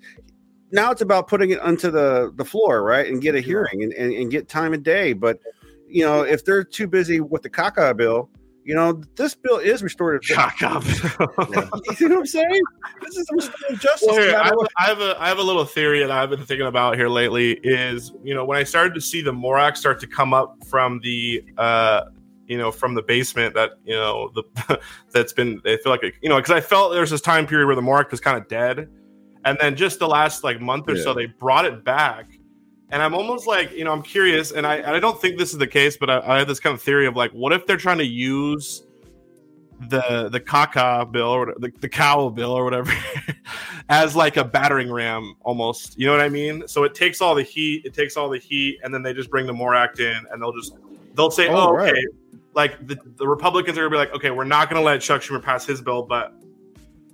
now 0.73 0.91
it's 0.91 1.03
about 1.03 1.29
putting 1.29 1.51
it 1.51 1.61
onto 1.61 1.91
the, 1.91 2.33
the 2.37 2.45
floor, 2.45 2.83
right? 2.83 3.07
And 3.07 3.21
get 3.21 3.35
a 3.35 3.41
hearing 3.41 3.83
and, 3.83 3.93
and, 3.93 4.13
and 4.13 4.31
get 4.31 4.49
time 4.49 4.73
of 4.73 4.83
day. 4.83 5.13
But, 5.13 5.39
you 5.89 6.05
know, 6.05 6.23
if 6.23 6.45
they're 6.45 6.65
too 6.65 6.87
busy 6.87 7.21
with 7.21 7.43
the 7.43 7.51
caca 7.51 7.97
bill, 7.97 8.31
you 8.65 8.75
know, 8.75 9.03
this 9.17 9.35
bill 9.35 9.59
is 9.59 9.83
restorative. 9.83 10.25
Shock 10.25 10.57
up. 10.63 10.85
you 10.85 12.09
know 12.09 12.17
what 12.17 12.21
I'm 12.21 12.27
saying? 12.27 12.63
This 13.03 13.17
is 13.17 13.27
restorative 13.33 13.81
justice. 13.81 14.09
Well, 14.09 14.21
here, 14.21 14.37
I, 14.37 14.45
have, 14.45 14.55
I 14.79 14.85
have 14.87 15.01
a 15.01 15.23
I 15.23 15.29
have 15.29 15.39
a 15.39 15.43
little 15.43 15.65
theory 15.65 16.01
that 16.01 16.11
I've 16.11 16.31
been 16.31 16.45
thinking 16.45 16.67
about 16.67 16.97
here 16.97 17.09
lately. 17.09 17.59
Is 17.65 18.13
you 18.23 18.35
know 18.35 18.45
when 18.45 18.59
I 18.59 18.65
started 18.65 18.95
to 18.95 19.01
see 19.01 19.23
the 19.23 19.33
MORE 19.33 19.59
Act 19.59 19.79
start 19.79 19.99
to 20.01 20.07
come 20.07 20.35
up 20.35 20.57
from 20.69 21.01
the 21.03 21.43
uh 21.57 22.03
you 22.51 22.59
know 22.59 22.73
from 22.73 22.95
the 22.95 23.03
basement 23.03 23.55
that 23.55 23.71
you 23.85 23.95
know 23.95 24.33
the 24.35 24.81
that's 25.13 25.33
been 25.33 25.63
I 25.65 25.77
feel 25.77 25.93
like 25.93 26.03
it, 26.03 26.15
you 26.21 26.29
know 26.29 26.37
because 26.37 26.51
I 26.51 26.61
felt 26.61 26.93
there's 26.93 27.11
this 27.11 27.21
time 27.21 27.47
period 27.47 27.67
where 27.67 27.77
the 27.77 27.83
MORE 27.83 28.01
Act 28.01 28.11
was 28.11 28.21
kind 28.21 28.37
of 28.37 28.49
dead, 28.49 28.91
and 29.45 29.57
then 29.61 29.77
just 29.77 30.01
the 30.01 30.09
last 30.09 30.43
like 30.43 30.61
month 30.61 30.89
or 30.89 30.97
so 30.97 31.15
they 31.15 31.27
brought 31.27 31.65
it 31.65 31.85
back. 31.85 32.27
And 32.93 33.01
I'm 33.01 33.15
almost 33.15 33.47
like, 33.47 33.71
you 33.71 33.85
know, 33.85 33.93
I'm 33.93 34.03
curious, 34.03 34.51
and 34.51 34.67
I, 34.67 34.97
I 34.97 34.99
don't 34.99 35.21
think 35.21 35.39
this 35.39 35.53
is 35.53 35.59
the 35.59 35.67
case, 35.69 35.97
but 35.97 36.11
I, 36.11 36.23
I 36.27 36.39
have 36.39 36.49
this 36.49 36.59
kind 36.59 36.75
of 36.75 36.83
theory 36.83 37.07
of 37.07 37.15
like, 37.15 37.31
what 37.31 37.53
if 37.53 37.65
they're 37.65 37.77
trying 37.77 37.99
to 37.99 38.05
use 38.05 38.83
the 39.89 40.29
the 40.31 40.41
caca 40.41 41.11
bill 41.11 41.29
or 41.29 41.55
the, 41.59 41.73
the 41.81 41.89
cow 41.89 42.29
bill 42.29 42.51
or 42.51 42.65
whatever 42.65 42.93
as 43.89 44.15
like 44.15 44.37
a 44.37 44.45
battering 44.45 44.93
ram 44.93 45.35
almost 45.41 45.99
you 45.99 46.05
know 46.05 46.13
what 46.13 46.21
i 46.21 46.29
mean 46.29 46.63
so 46.69 46.85
it 46.85 46.95
takes 46.95 47.23
all 47.23 47.35
the 47.35 47.43
heat 47.43 47.83
it 47.87 47.95
takes 47.95 48.15
all 48.15 48.29
the 48.29 48.39
heat 48.39 48.79
and 48.85 48.93
then 48.93 49.03
they 49.03 49.15
just 49.15 49.31
bring 49.31 49.47
the 49.47 49.53
MORE 49.55 49.75
Act 49.75 49.99
in 49.99 50.23
and 50.31 50.43
they'll 50.43 50.53
just 50.53 50.75
they'll 51.15 51.31
say 51.31 51.49
Oh, 51.49 51.69
oh, 51.69 51.73
right. 51.73 51.93
okay 51.93 52.05
like 52.55 52.87
the, 52.87 52.97
the 53.17 53.27
republicans 53.27 53.77
are 53.79 53.83
gonna 53.83 53.91
be 53.91 53.97
like 53.97 54.15
okay 54.15 54.31
we're 54.31 54.45
not 54.45 54.69
gonna 54.69 54.83
let 54.83 55.01
chuck 55.01 55.23
schumer 55.23 55.43
pass 55.43 55.65
his 55.65 55.81
bill 55.81 56.03
but 56.03 56.35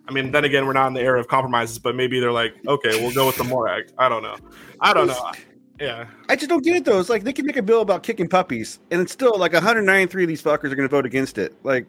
i 0.08 0.12
mean 0.12 0.30
then 0.30 0.44
again 0.44 0.66
we're 0.66 0.72
not 0.72 0.86
in 0.86 0.94
the 0.94 1.00
era 1.00 1.20
of 1.20 1.28
compromises 1.28 1.78
but 1.78 1.94
maybe 1.94 2.20
they're 2.20 2.32
like 2.32 2.54
okay 2.66 3.00
we'll 3.00 3.14
go 3.14 3.26
with 3.26 3.36
the 3.36 3.44
MORE 3.44 3.68
Act 3.68 3.92
i 3.98 4.08
don't 4.08 4.22
know 4.22 4.36
i 4.80 4.92
don't 4.92 5.08
know 5.08 5.32
yeah 5.78 6.06
I 6.28 6.34
just 6.34 6.48
don't 6.48 6.64
get 6.64 6.76
it 6.76 6.84
though. 6.84 6.98
It's 6.98 7.08
like 7.08 7.22
they 7.22 7.32
can 7.32 7.46
make 7.46 7.56
a 7.56 7.62
bill 7.62 7.82
about 7.82 8.02
kicking 8.02 8.28
puppies, 8.28 8.80
and 8.90 9.00
it's 9.00 9.12
still 9.12 9.38
like 9.38 9.52
193 9.52 10.24
of 10.24 10.28
these 10.28 10.42
fuckers 10.42 10.72
are 10.72 10.76
going 10.76 10.88
to 10.88 10.88
vote 10.88 11.06
against 11.06 11.38
it, 11.38 11.54
like 11.62 11.86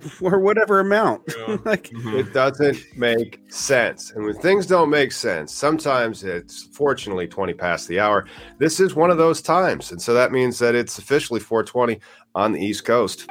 for 0.00 0.38
whatever 0.38 0.80
amount. 0.80 1.22
Yeah. 1.28 1.56
like 1.64 1.84
mm-hmm. 1.84 2.16
it 2.16 2.32
doesn't 2.34 2.78
make 2.96 3.40
sense. 3.48 4.12
And 4.12 4.24
when 4.24 4.34
things 4.34 4.66
don't 4.66 4.90
make 4.90 5.12
sense, 5.12 5.54
sometimes 5.54 6.22
it's 6.22 6.64
fortunately 6.64 7.26
20 7.26 7.54
past 7.54 7.88
the 7.88 7.98
hour. 7.98 8.26
This 8.58 8.78
is 8.78 8.94
one 8.94 9.10
of 9.10 9.16
those 9.16 9.40
times. 9.40 9.90
And 9.90 10.00
so 10.00 10.12
that 10.14 10.32
means 10.32 10.58
that 10.58 10.74
it's 10.74 10.98
officially 10.98 11.40
420 11.40 11.98
on 12.34 12.52
the 12.52 12.60
East 12.60 12.84
Coast. 12.84 13.26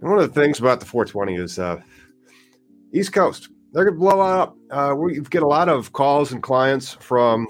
One 0.00 0.18
of 0.18 0.32
the 0.32 0.40
things 0.40 0.60
about 0.60 0.80
the 0.80 0.86
420 0.86 1.34
is 1.34 1.58
uh, 1.58 1.80
East 2.92 3.12
Coast. 3.12 3.48
They're 3.72 3.84
going 3.84 3.94
to 3.94 4.00
blow 4.00 4.20
up. 4.20 4.56
Uh, 4.70 4.94
we 4.96 5.20
get 5.20 5.42
a 5.42 5.46
lot 5.46 5.68
of 5.68 5.92
calls 5.92 6.32
and 6.32 6.42
clients 6.42 6.94
from 6.94 7.48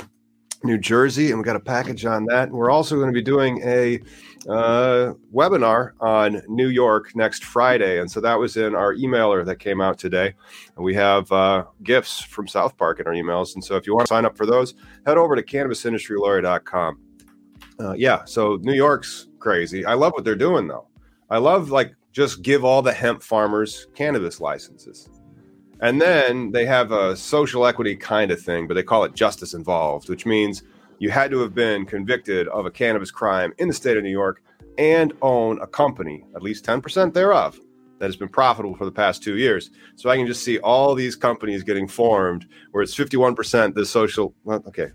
New 0.64 0.78
Jersey, 0.78 1.30
and 1.30 1.38
we 1.38 1.44
got 1.44 1.56
a 1.56 1.60
package 1.60 2.04
on 2.04 2.24
that. 2.26 2.50
We're 2.50 2.70
also 2.70 2.96
going 2.96 3.08
to 3.08 3.12
be 3.12 3.22
doing 3.22 3.60
a 3.64 4.00
uh, 4.48 5.12
webinar 5.32 5.92
on 6.00 6.42
New 6.48 6.68
York 6.68 7.14
next 7.14 7.44
Friday, 7.44 8.00
and 8.00 8.10
so 8.10 8.20
that 8.20 8.38
was 8.38 8.56
in 8.56 8.74
our 8.74 8.94
emailer 8.94 9.44
that 9.44 9.56
came 9.56 9.80
out 9.80 9.98
today. 9.98 10.34
And 10.76 10.84
we 10.84 10.94
have 10.94 11.30
uh, 11.32 11.64
gifts 11.82 12.20
from 12.20 12.48
South 12.48 12.76
Park 12.76 13.00
in 13.00 13.06
our 13.06 13.12
emails, 13.12 13.54
and 13.54 13.64
so 13.64 13.76
if 13.76 13.86
you 13.86 13.94
want 13.94 14.06
to 14.06 14.14
sign 14.14 14.24
up 14.24 14.36
for 14.36 14.46
those, 14.46 14.74
head 15.04 15.18
over 15.18 15.36
to 15.36 15.42
cannabisindustrylawyer.com. 15.42 16.98
Uh, 17.78 17.92
yeah, 17.92 18.24
so 18.24 18.58
New 18.62 18.74
York's 18.74 19.28
crazy. 19.38 19.84
I 19.84 19.94
love 19.94 20.12
what 20.12 20.24
they're 20.24 20.34
doing 20.34 20.66
though. 20.66 20.86
I 21.28 21.38
love 21.38 21.70
like 21.70 21.94
just 22.12 22.42
give 22.42 22.64
all 22.64 22.82
the 22.82 22.92
hemp 22.92 23.22
farmers 23.22 23.88
cannabis 23.94 24.40
licenses. 24.40 25.08
And 25.80 26.00
then 26.00 26.52
they 26.52 26.64
have 26.66 26.90
a 26.92 27.16
social 27.16 27.66
equity 27.66 27.96
kind 27.96 28.30
of 28.30 28.40
thing, 28.40 28.66
but 28.66 28.74
they 28.74 28.82
call 28.82 29.04
it 29.04 29.14
justice 29.14 29.52
involved, 29.54 30.08
which 30.08 30.24
means 30.24 30.62
you 30.98 31.10
had 31.10 31.30
to 31.30 31.38
have 31.40 31.54
been 31.54 31.84
convicted 31.84 32.48
of 32.48 32.64
a 32.64 32.70
cannabis 32.70 33.10
crime 33.10 33.52
in 33.58 33.68
the 33.68 33.74
state 33.74 33.96
of 33.96 34.02
New 34.02 34.10
York 34.10 34.42
and 34.78 35.12
own 35.22 35.60
a 35.60 35.66
company, 35.66 36.24
at 36.34 36.42
least 36.42 36.64
10% 36.64 37.12
thereof, 37.12 37.58
that 37.98 38.06
has 38.06 38.16
been 38.16 38.28
profitable 38.28 38.74
for 38.76 38.84
the 38.84 38.92
past 38.92 39.22
two 39.22 39.36
years. 39.36 39.70
So 39.96 40.10
I 40.10 40.16
can 40.16 40.26
just 40.26 40.42
see 40.42 40.58
all 40.58 40.94
these 40.94 41.16
companies 41.16 41.62
getting 41.62 41.88
formed 41.88 42.46
where 42.72 42.82
it's 42.82 42.94
51% 42.94 43.74
the 43.74 43.84
social, 43.84 44.34
well, 44.44 44.62
okay, 44.68 44.88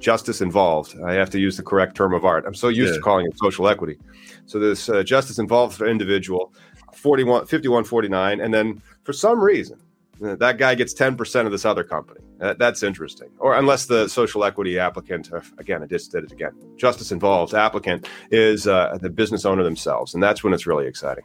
justice 0.00 0.40
involved. 0.40 0.96
I 1.06 1.14
have 1.14 1.30
to 1.30 1.38
use 1.38 1.56
the 1.56 1.62
correct 1.62 1.96
term 1.96 2.14
of 2.14 2.24
art. 2.24 2.44
I'm 2.46 2.54
so 2.54 2.68
used 2.68 2.92
Yeah. 2.92 2.96
to 2.96 3.02
calling 3.02 3.26
it 3.26 3.32
social 3.38 3.68
equity. 3.68 3.98
So 4.46 4.58
this 4.58 4.88
uh, 4.88 5.02
justice 5.02 5.38
involved 5.38 5.76
for 5.76 5.86
individual, 5.86 6.52
41, 6.94 7.46
51, 7.46 7.84
49. 7.84 8.40
And 8.40 8.52
then 8.52 8.82
for 9.04 9.12
some 9.12 9.40
reason, 9.40 9.78
that 10.20 10.58
guy 10.58 10.74
gets 10.74 10.94
10% 10.94 11.46
of 11.46 11.52
this 11.52 11.64
other 11.64 11.84
company. 11.84 12.20
That, 12.38 12.58
that's 12.58 12.82
interesting. 12.82 13.30
Or 13.38 13.54
unless 13.56 13.86
the 13.86 14.08
social 14.08 14.44
equity 14.44 14.78
applicant, 14.78 15.32
uh, 15.32 15.40
again, 15.58 15.82
I 15.82 15.86
just 15.86 16.12
did 16.12 16.24
it 16.24 16.32
again, 16.32 16.52
justice 16.76 17.12
involved 17.12 17.54
applicant 17.54 18.08
is 18.30 18.66
uh, 18.66 18.98
the 19.00 19.10
business 19.10 19.44
owner 19.44 19.62
themselves. 19.62 20.14
And 20.14 20.22
that's 20.22 20.44
when 20.44 20.52
it's 20.52 20.66
really 20.66 20.86
exciting. 20.86 21.24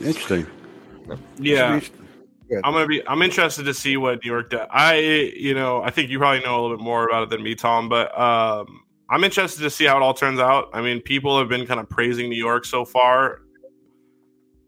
Interesting. 0.00 0.46
Yeah. 1.38 1.78
Should 1.80 1.92
I'm 2.64 2.72
gonna 2.72 2.86
be. 2.86 3.06
I'm 3.06 3.22
interested 3.22 3.64
to 3.64 3.74
see 3.74 3.96
what 3.96 4.22
New 4.22 4.30
York 4.30 4.50
does. 4.50 4.66
I, 4.70 4.96
you 5.36 5.54
know, 5.54 5.82
I 5.82 5.90
think 5.90 6.10
you 6.10 6.18
probably 6.18 6.44
know 6.44 6.60
a 6.60 6.62
little 6.62 6.76
bit 6.76 6.84
more 6.84 7.08
about 7.08 7.24
it 7.24 7.30
than 7.30 7.42
me, 7.42 7.54
Tom. 7.54 7.88
But 7.88 8.18
um, 8.18 8.82
I'm 9.08 9.24
interested 9.24 9.62
to 9.62 9.70
see 9.70 9.84
how 9.84 9.96
it 9.96 10.02
all 10.02 10.14
turns 10.14 10.38
out. 10.38 10.68
I 10.72 10.82
mean, 10.82 11.00
people 11.00 11.38
have 11.38 11.48
been 11.48 11.66
kind 11.66 11.80
of 11.80 11.88
praising 11.88 12.28
New 12.28 12.36
York 12.36 12.64
so 12.64 12.84
far, 12.84 13.40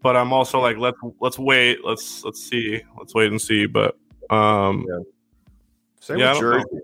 but 0.05 0.15
I'm 0.15 0.31
also 0.31 0.59
like, 0.59 0.77
let's 0.77 0.99
let's 1.19 1.39
wait. 1.39 1.83
Let's 1.83 2.23
let's 2.23 2.39
see. 2.39 2.79
Let's 2.95 3.15
wait 3.15 3.31
and 3.31 3.41
see. 3.41 3.65
But 3.65 3.97
um, 4.29 4.85
Same 5.99 6.19
Yeah, 6.19 6.33
with 6.33 6.41
don't 6.41 6.71
know. 6.71 6.79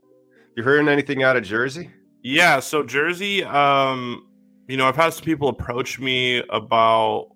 You 0.56 0.64
hearing 0.64 0.88
anything 0.88 1.22
out 1.22 1.38
of 1.38 1.44
Jersey? 1.44 1.92
Yeah, 2.24 2.60
so 2.60 2.82
Jersey, 2.82 3.44
um, 3.44 4.28
you 4.68 4.76
know, 4.76 4.88
I've 4.88 4.96
had 4.96 5.14
some 5.14 5.24
people 5.24 5.50
approach 5.50 6.00
me 6.00 6.42
about 6.50 7.28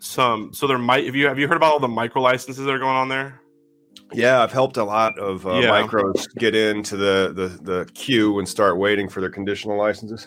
some. 0.00 0.52
So 0.52 0.66
there 0.66 0.78
might. 0.78 1.06
Have 1.06 1.14
you 1.14 1.28
have 1.28 1.38
you 1.38 1.46
heard 1.46 1.58
about 1.58 1.74
all 1.74 1.78
the 1.78 1.86
micro 1.86 2.20
licenses 2.20 2.64
that 2.64 2.72
are 2.72 2.80
going 2.80 2.96
on 2.96 3.08
there? 3.08 3.40
Yeah, 4.12 4.42
I've 4.42 4.52
helped 4.52 4.78
a 4.78 4.84
lot 4.84 5.16
of 5.16 5.46
uh, 5.46 5.60
Yeah. 5.60 5.70
micros 5.70 6.26
get 6.38 6.56
into 6.56 6.96
the, 6.96 7.32
the 7.32 7.46
the 7.62 7.90
queue 7.94 8.40
and 8.40 8.48
start 8.48 8.78
waiting 8.78 9.08
for 9.08 9.20
their 9.20 9.30
conditional 9.30 9.78
licenses. 9.78 10.26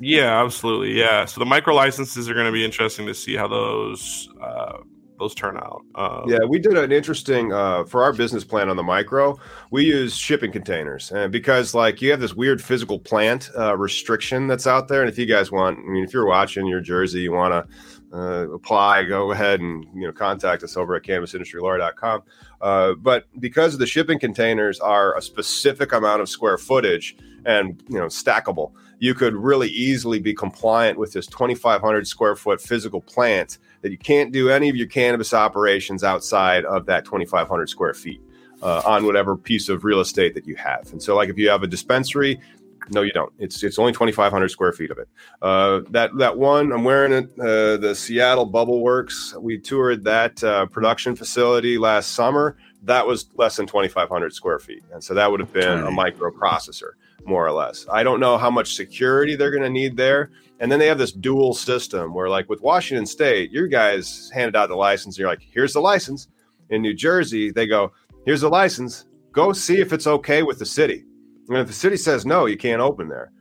Yeah, 0.00 0.42
absolutely. 0.42 0.98
Yeah, 0.98 1.24
so 1.24 1.38
the 1.38 1.46
micro 1.46 1.74
licenses 1.74 2.28
are 2.28 2.34
going 2.34 2.46
to 2.46 2.52
be 2.52 2.64
interesting 2.64 3.06
to 3.06 3.14
see 3.14 3.36
how 3.36 3.46
those 3.48 4.28
uh, 4.42 4.78
those 5.18 5.34
turn 5.34 5.56
out. 5.56 5.82
Um, 5.94 6.24
Yeah, 6.26 6.40
we 6.48 6.58
did 6.58 6.76
an 6.76 6.90
interesting 6.90 7.52
uh, 7.52 7.84
for 7.84 8.02
our 8.02 8.12
business 8.12 8.44
plan 8.44 8.68
on 8.68 8.76
the 8.76 8.82
micro. 8.82 9.38
We 9.70 9.84
use 9.84 10.16
shipping 10.16 10.50
containers, 10.50 11.12
and 11.12 11.30
because 11.30 11.74
like 11.74 12.02
you 12.02 12.10
have 12.10 12.20
this 12.20 12.34
weird 12.34 12.62
physical 12.62 12.98
plant 12.98 13.50
uh, 13.56 13.76
restriction 13.76 14.48
that's 14.48 14.66
out 14.66 14.88
there, 14.88 15.00
and 15.00 15.08
if 15.08 15.18
you 15.18 15.26
guys 15.26 15.52
want, 15.52 15.78
I 15.78 15.82
mean, 15.82 16.04
if 16.04 16.12
you're 16.12 16.26
watching 16.26 16.66
your 16.66 16.80
Jersey, 16.80 17.20
you 17.20 17.32
want 17.32 17.52
to 17.52 18.18
uh, 18.18 18.48
apply, 18.52 19.04
go 19.04 19.32
ahead 19.32 19.60
and 19.60 19.86
you 19.94 20.06
know 20.06 20.12
contact 20.12 20.62
us 20.62 20.76
over 20.76 20.94
at 20.94 21.02
cannabisindustrylawyer.com. 21.02 22.22
Uh, 22.60 22.94
but 22.94 23.26
because 23.40 23.78
the 23.78 23.86
shipping 23.86 24.18
containers 24.18 24.80
are 24.80 25.16
a 25.16 25.22
specific 25.22 25.92
amount 25.92 26.22
of 26.22 26.28
square 26.28 26.58
footage 26.58 27.16
and 27.44 27.82
you 27.88 27.98
know 27.98 28.06
stackable, 28.06 28.72
you 29.04 29.12
could 29.12 29.34
really 29.34 29.68
easily 29.68 30.18
be 30.18 30.32
compliant 30.32 30.98
with 30.98 31.12
this 31.12 31.26
2,500 31.26 32.08
square 32.08 32.34
foot 32.34 32.58
physical 32.58 33.02
plant 33.02 33.58
that 33.82 33.90
you 33.90 33.98
can't 33.98 34.32
do 34.32 34.48
any 34.48 34.70
of 34.70 34.76
your 34.76 34.86
cannabis 34.86 35.34
operations 35.34 36.02
outside 36.02 36.64
of 36.64 36.86
that 36.86 37.04
2,500 37.04 37.68
square 37.68 37.92
feet 37.92 38.22
uh, 38.62 38.80
on 38.86 39.04
whatever 39.04 39.36
piece 39.36 39.68
of 39.68 39.84
real 39.84 40.00
estate 40.00 40.32
that 40.32 40.46
you 40.46 40.56
have. 40.56 40.90
And 40.90 41.02
so, 41.02 41.14
like 41.14 41.28
if 41.28 41.36
you 41.36 41.50
have 41.50 41.62
a 41.62 41.66
dispensary, 41.66 42.40
no, 42.88 43.02
you 43.02 43.12
don't. 43.12 43.30
It's 43.38 43.62
it's 43.62 43.78
only 43.78 43.92
2,500 43.92 44.48
square 44.48 44.72
feet 44.72 44.90
of 44.90 44.96
it. 44.96 45.08
Uh, 45.42 45.80
that 45.90 46.16
that 46.16 46.38
one 46.38 46.72
I'm 46.72 46.84
wearing 46.84 47.12
it. 47.12 47.30
Uh, 47.38 47.76
the 47.76 47.94
Seattle 47.94 48.46
Bubble 48.46 48.80
Works. 48.80 49.34
We 49.38 49.58
toured 49.58 50.04
that 50.04 50.42
uh, 50.42 50.64
production 50.66 51.14
facility 51.14 51.76
last 51.76 52.12
summer. 52.12 52.56
That 52.82 53.06
was 53.06 53.28
less 53.36 53.56
than 53.56 53.66
2,500 53.66 54.32
square 54.32 54.58
feet, 54.58 54.82
and 54.92 55.04
so 55.04 55.12
that 55.12 55.30
would 55.30 55.40
have 55.40 55.52
been 55.52 55.80
a 55.80 55.90
microprocessor, 55.90 56.92
more 57.26 57.46
or 57.46 57.52
less. 57.52 57.86
I 57.92 58.02
don't 58.02 58.20
know 58.20 58.38
how 58.38 58.50
much 58.50 58.74
security 58.74 59.36
they're 59.36 59.50
going 59.50 59.62
to 59.62 59.70
need 59.70 59.96
there. 59.96 60.30
And 60.60 60.70
then 60.70 60.78
they 60.78 60.86
have 60.86 60.98
this 60.98 61.12
dual 61.12 61.54
system 61.54 62.14
where, 62.14 62.28
like 62.28 62.48
with 62.48 62.60
Washington 62.62 63.06
State, 63.06 63.50
your 63.50 63.66
guys 63.66 64.30
handed 64.32 64.56
out 64.56 64.68
the 64.68 64.76
license. 64.76 65.16
And 65.16 65.20
you're 65.20 65.28
like, 65.28 65.42
here's 65.42 65.72
the 65.72 65.80
license. 65.80 66.28
In 66.70 66.82
New 66.82 66.94
Jersey, 66.94 67.50
they 67.50 67.66
go, 67.66 67.92
here's 68.24 68.40
the 68.40 68.48
license. 68.48 69.06
Go 69.32 69.52
see 69.52 69.80
if 69.80 69.92
it's 69.92 70.06
okay 70.06 70.42
with 70.42 70.58
the 70.58 70.66
city. 70.66 71.04
And 71.48 71.58
if 71.58 71.66
the 71.66 71.72
city 71.72 71.96
says 71.96 72.24
no, 72.24 72.46
you 72.46 72.56
can't 72.56 72.80
open 72.80 73.08
there. 73.08 73.32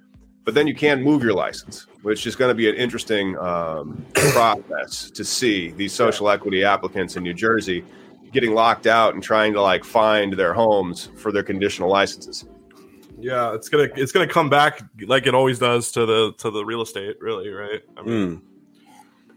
But 0.44 0.56
then 0.56 0.68
you 0.68 0.76
can 0.76 1.02
move 1.02 1.24
your 1.24 1.34
license, 1.34 1.88
which 2.02 2.28
is 2.28 2.36
going 2.36 2.50
to 2.50 2.56
be 2.56 2.68
an 2.68 2.76
interesting 2.76 3.38
um, 3.38 4.06
process 4.14 5.10
to 5.12 5.24
see 5.24 5.72
these 5.72 5.94
social 5.94 6.30
equity 6.30 6.64
applicants 6.66 7.16
in 7.16 7.24
New 7.24 7.34
Jersey 7.34 7.86
getting 8.34 8.54
locked 8.54 8.88
out 8.88 9.14
and 9.14 9.24
trying 9.24 9.54
to 9.54 9.62
like 9.62 9.86
find 9.86 10.34
their 10.34 10.54
homes 10.54 11.10
for 11.16 11.32
their 11.32 11.44
conditional 11.44 11.90
licenses. 11.90 12.46
Yeah, 13.24 13.54
it's 13.54 13.70
gonna 13.70 13.88
it's 13.96 14.12
gonna 14.12 14.28
come 14.28 14.50
back 14.50 14.82
like 15.08 15.26
it 15.26 15.34
always 15.34 15.60
does 15.60 15.92
to 15.94 16.06
the 16.06 16.34
to 16.40 16.52
the 16.52 16.64
real 16.66 16.82
estate, 16.82 17.18
really, 17.20 17.50
right? 17.50 17.82
I 17.98 18.02
mean, 18.02 18.14
Mm. 18.14 18.42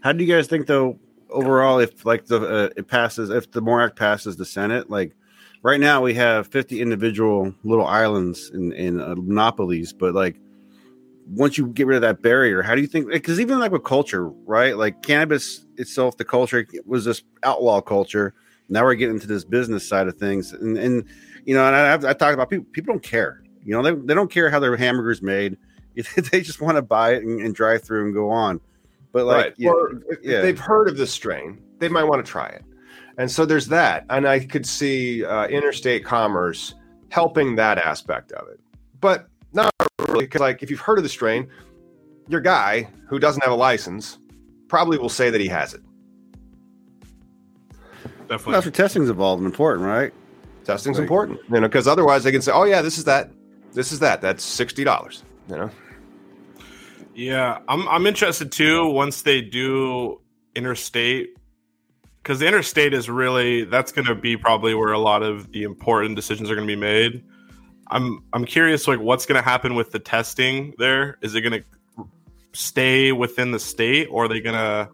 How 0.01 0.11
do 0.11 0.23
you 0.23 0.33
guys 0.33 0.47
think 0.47 0.67
though 0.67 0.99
overall 1.29 1.79
if 1.79 2.05
like 2.05 2.25
the 2.25 2.39
uh, 2.41 2.69
it 2.77 2.87
passes 2.87 3.29
if 3.29 3.51
the 3.51 3.61
More 3.61 3.81
Act 3.81 3.97
passes 3.97 4.37
the 4.37 4.45
Senate 4.45 4.89
like 4.89 5.15
right 5.63 5.79
now 5.79 6.01
we 6.01 6.13
have 6.13 6.47
50 6.47 6.81
individual 6.81 7.53
little 7.63 7.85
islands 7.85 8.49
in 8.53 8.71
in 8.73 9.01
uh, 9.01 9.15
monopolies 9.17 9.91
but 9.91 10.13
like 10.13 10.39
once 11.29 11.57
you 11.57 11.67
get 11.67 11.87
rid 11.87 11.97
of 11.97 12.01
that 12.01 12.21
barrier 12.21 12.61
how 12.61 12.75
do 12.75 12.81
you 12.81 12.87
think 12.87 13.09
because 13.09 13.39
even 13.39 13.59
like 13.59 13.71
with 13.71 13.83
culture 13.83 14.29
right 14.45 14.77
like 14.77 15.01
cannabis 15.01 15.65
itself 15.75 16.15
the 16.15 16.23
culture 16.23 16.65
was 16.85 17.03
this 17.03 17.23
outlaw 17.43 17.81
culture 17.81 18.33
now 18.69 18.83
we're 18.83 18.95
getting 18.95 19.15
into 19.15 19.27
this 19.27 19.43
business 19.43 19.85
side 19.87 20.07
of 20.07 20.15
things 20.15 20.53
and 20.53 20.77
and 20.77 21.03
you 21.45 21.53
know 21.53 21.65
and 21.67 21.75
I, 21.75 21.93
I've, 21.93 22.05
I 22.05 22.13
talked 22.13 22.33
about 22.33 22.49
people 22.49 22.67
people 22.71 22.93
don't 22.93 23.03
care 23.03 23.43
you 23.67 23.73
know 23.75 23.83
they, 23.83 23.91
they 23.91 24.15
don't 24.15 24.31
care 24.31 24.49
how 24.49 24.59
their 24.59 24.75
hamburgers 24.75 25.21
made 25.21 25.57
they 26.31 26.41
just 26.41 26.61
want 26.61 26.75
to 26.75 26.81
buy 26.81 27.13
it 27.13 27.23
and, 27.23 27.39
and 27.41 27.53
drive 27.53 27.83
through 27.83 28.05
and 28.05 28.13
go 28.13 28.29
on 28.31 28.59
but 29.11 29.25
like 29.25 29.45
right. 29.45 29.53
yeah, 29.57 29.69
Or 29.71 29.91
if, 29.91 30.03
if 30.09 30.19
yeah. 30.23 30.41
they've 30.41 30.59
heard 30.59 30.87
of 30.89 30.97
this 30.97 31.11
strain, 31.11 31.59
they 31.79 31.89
might 31.89 32.03
want 32.03 32.23
to 32.23 32.31
try 32.31 32.47
it. 32.49 32.63
And 33.17 33.31
so 33.31 33.45
there's 33.45 33.67
that. 33.69 34.05
And 34.11 34.27
I 34.27 34.39
could 34.45 34.65
see 34.65 35.25
uh, 35.25 35.47
interstate 35.47 36.05
commerce 36.05 36.75
helping 37.09 37.55
that 37.55 37.79
aspect 37.79 38.31
of 38.33 38.47
it. 38.49 38.59
But 39.01 39.27
not 39.53 39.73
really, 40.07 40.25
because 40.25 40.41
like 40.41 40.61
if 40.61 40.69
you've 40.69 40.81
heard 40.81 40.99
of 40.99 41.03
the 41.03 41.09
strain, 41.09 41.47
your 42.27 42.41
guy 42.41 42.89
who 43.07 43.17
doesn't 43.17 43.41
have 43.43 43.51
a 43.51 43.55
license 43.55 44.19
probably 44.67 44.99
will 44.99 45.09
say 45.09 45.31
that 45.31 45.41
he 45.41 45.47
has 45.47 45.73
it. 45.73 45.81
definitely. 48.27 48.53
that's 48.53 48.65
where 48.65 48.71
testing's 48.71 49.09
involved 49.09 49.41
and 49.41 49.51
important 49.51 49.87
right 49.87 50.13
Testing's 50.63 50.97
Right. 50.97 51.03
important, 51.03 51.39
you 51.49 51.61
know, 51.61 51.67
because 51.67 51.87
otherwise 51.87 52.25
they 52.25 52.31
can 52.33 52.41
say, 52.41 52.51
"Oh 52.53 52.65
yeah, 52.65 52.81
this 52.81 52.97
is 52.97 53.05
that, 53.05 53.31
this 53.77 53.91
is 53.91 53.99
that. 53.99 54.19
That's 54.21 54.43
sixty 54.43 54.83
dollars." 54.83 55.23
You 55.49 55.55
know, 55.57 55.69
Yeah, 57.15 57.59
I'm 57.67 57.87
I'm 57.87 58.05
interested 58.05 58.51
too 58.51 58.89
once 58.89 59.21
they 59.21 59.41
do 59.41 60.19
interstate 60.55 61.29
because 62.21 62.39
the 62.39 62.47
interstate 62.47 62.93
is 62.93 63.09
really 63.09 63.63
that's 63.63 63.91
going 63.91 64.07
to 64.07 64.15
be 64.15 64.35
probably 64.35 64.73
where 64.73 64.91
a 64.91 64.99
lot 64.99 65.23
of 65.23 65.51
the 65.51 65.63
important 65.63 66.15
decisions 66.15 66.51
are 66.51 66.55
going 66.55 66.67
to 66.67 66.71
be 66.75 66.79
made. 66.79 67.23
I'm 67.89 68.23
I'm 68.33 68.43
curious 68.43 68.87
like 68.87 68.99
what's 68.99 69.25
going 69.25 69.41
to 69.41 69.47
happen 69.49 69.75
with 69.75 69.91
the 69.91 69.99
testing 69.99 70.73
there? 70.77 71.17
Is 71.21 71.35
it 71.35 71.41
going 71.41 71.63
to 71.63 72.07
stay 72.53 73.11
within 73.13 73.51
the 73.51 73.59
state 73.59 74.07
or 74.11 74.25
are 74.25 74.27
they 74.27 74.41
going 74.41 74.55
to 74.55 74.89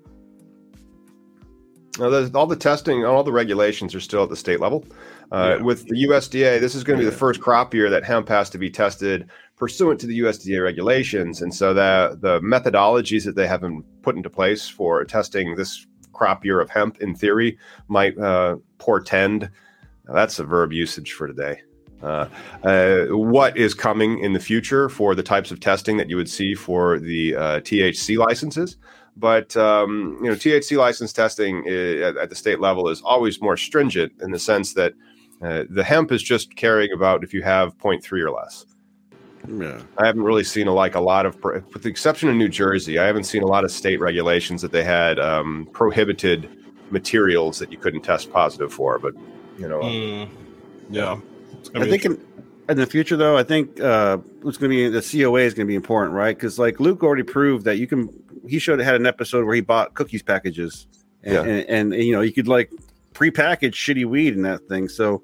there's- 1.98 2.32
all 2.34 2.48
the 2.48 2.56
testing, 2.56 3.06
all 3.06 3.24
the 3.24 3.32
regulations 3.32 3.93
are 3.96 4.00
still 4.00 4.24
at 4.24 4.30
the 4.30 4.36
state 4.36 4.60
level. 4.60 4.86
Uh, 5.34 5.56
Yeah. 5.58 5.63
With 5.63 5.88
the 5.88 5.96
USDA, 6.08 6.60
this 6.60 6.76
is 6.76 6.84
going 6.84 7.00
to 7.00 7.04
be 7.06 7.10
the 7.10 7.15
first 7.17 7.41
crop 7.41 7.74
year 7.74 7.89
that 7.89 8.04
hemp 8.04 8.30
has 8.30 8.50
to 8.52 8.58
be 8.60 8.69
tested 8.69 9.30
pursuant 9.58 10.00
to 10.02 10.08
the 10.08 10.19
USDA 10.19 10.62
regulations, 10.63 11.41
and 11.41 11.54
so 11.54 11.74
the 11.74 12.17
the 12.22 12.39
methodologies 12.41 13.26
that 13.26 13.36
they 13.36 13.48
have 13.48 13.62
been 13.62 13.84
put 14.04 14.15
into 14.15 14.30
place 14.30 14.67
for 14.69 15.04
testing 15.06 15.56
this 15.56 15.88
crop 16.12 16.46
year 16.46 16.60
of 16.60 16.69
hemp, 16.69 17.02
in 17.02 17.15
theory, 17.15 17.58
might 17.88 18.15
uh, 18.19 18.58
portend. 18.78 19.50
now, 20.08 20.13
that's 20.13 20.38
a 20.38 20.43
verb 20.43 20.72
usage 20.72 21.13
for 21.13 21.26
today. 21.28 21.62
Uh, 22.04 22.28
uh, 22.63 23.06
what 23.15 23.56
is 23.58 23.74
coming 23.74 24.19
in 24.19 24.34
the 24.34 24.39
future 24.39 24.89
for 24.89 25.15
the 25.15 25.24
types 25.24 25.50
of 25.52 25.60
testing 25.60 25.98
that 25.98 26.10
you 26.10 26.17
would 26.17 26.30
see 26.30 26.54
for 26.54 27.00
the 27.00 27.36
uh, 27.36 27.60
THC 27.62 28.17
licenses? 28.17 28.78
But 29.17 29.56
um, 29.58 30.17
you 30.22 30.30
know, 30.30 30.36
THC 30.36 30.78
license 30.78 31.13
testing 31.13 31.63
i- 31.67 32.02
at, 32.08 32.17
at 32.17 32.30
the 32.30 32.36
state 32.36 32.60
level 32.60 32.89
is 32.89 33.02
always 33.02 33.41
more 33.41 33.56
stringent 33.58 34.12
in 34.22 34.32
the 34.32 34.39
sense 34.39 34.74
that 34.74 34.93
uh, 35.43 35.63
the 35.69 35.84
hemp 35.84 36.12
is 36.12 36.23
just 36.23 36.56
carrying 36.56 36.91
about 36.93 37.23
if 37.23 37.34
you 37.34 37.41
have 37.43 37.77
0.3 37.77 38.12
or 38.21 38.32
less. 38.32 38.65
yeah 39.49 39.82
I 39.97 40.06
haven't 40.06 40.23
really 40.23 40.43
seen 40.43 40.67
a, 40.67 40.73
like 40.73 40.95
a 40.95 41.01
lot 41.01 41.25
of, 41.25 41.41
with 41.43 41.84
the 41.84 41.89
exception 41.89 42.29
of 42.29 42.36
New 42.36 42.49
Jersey, 42.49 42.97
I 42.99 43.06
haven't 43.06 43.25
seen 43.25 43.43
a 43.43 43.47
lot 43.47 43.63
of 43.63 43.71
state 43.71 43.99
regulations 43.99 44.62
that 44.62 44.71
they 44.71 44.84
had 44.84 45.19
um, 45.19 45.67
prohibited 45.73 46.49
materials 46.91 47.60
that 47.60 47.71
you 47.71 47.77
couldn't 47.77 48.01
test 48.01 48.32
positive 48.32 48.71
for. 48.73 48.99
But 48.99 49.13
you 49.58 49.67
know, 49.67 49.82
Mm, 49.82 50.29
yeah. 50.89 51.19
I 51.75 51.89
think 51.89 52.06
in 52.06 52.19
in 52.69 52.77
the 52.77 52.86
future, 52.86 53.17
though, 53.17 53.38
I 53.38 53.43
think 53.43 53.79
uh, 53.79 54.17
it's 54.45 54.58
going 54.58 54.69
to 54.71 54.75
be 54.75 54.88
the 54.88 55.01
COA 55.01 55.41
is 55.41 55.53
going 55.53 55.67
to 55.67 55.71
be 55.71 55.75
important, 55.75 56.15
right? 56.15 56.36
Because 56.36 56.58
like 56.58 56.79
Luke 56.79 57.03
already 57.03 57.23
proved 57.23 57.65
that 57.65 57.77
you 57.77 57.88
can. 57.88 58.10
He 58.47 58.60
showed 58.60 58.79
had 58.79 58.95
an 58.95 59.06
episode 59.06 59.45
where 59.45 59.56
he 59.56 59.62
bought 59.62 59.93
cookies 59.93 60.23
packages, 60.23 60.88
and, 61.23 61.34
Yeah. 61.34 61.41
and, 61.41 61.93
and, 61.93 62.03
you 62.03 62.13
know 62.13 62.21
you 62.21 62.32
could 62.34 62.47
like 62.47 62.71
pre-package 63.13 63.76
shitty 63.76 64.06
weed 64.06 64.34
in 64.36 64.41
that 64.43 64.62
thing. 64.67 64.88
So, 64.89 65.23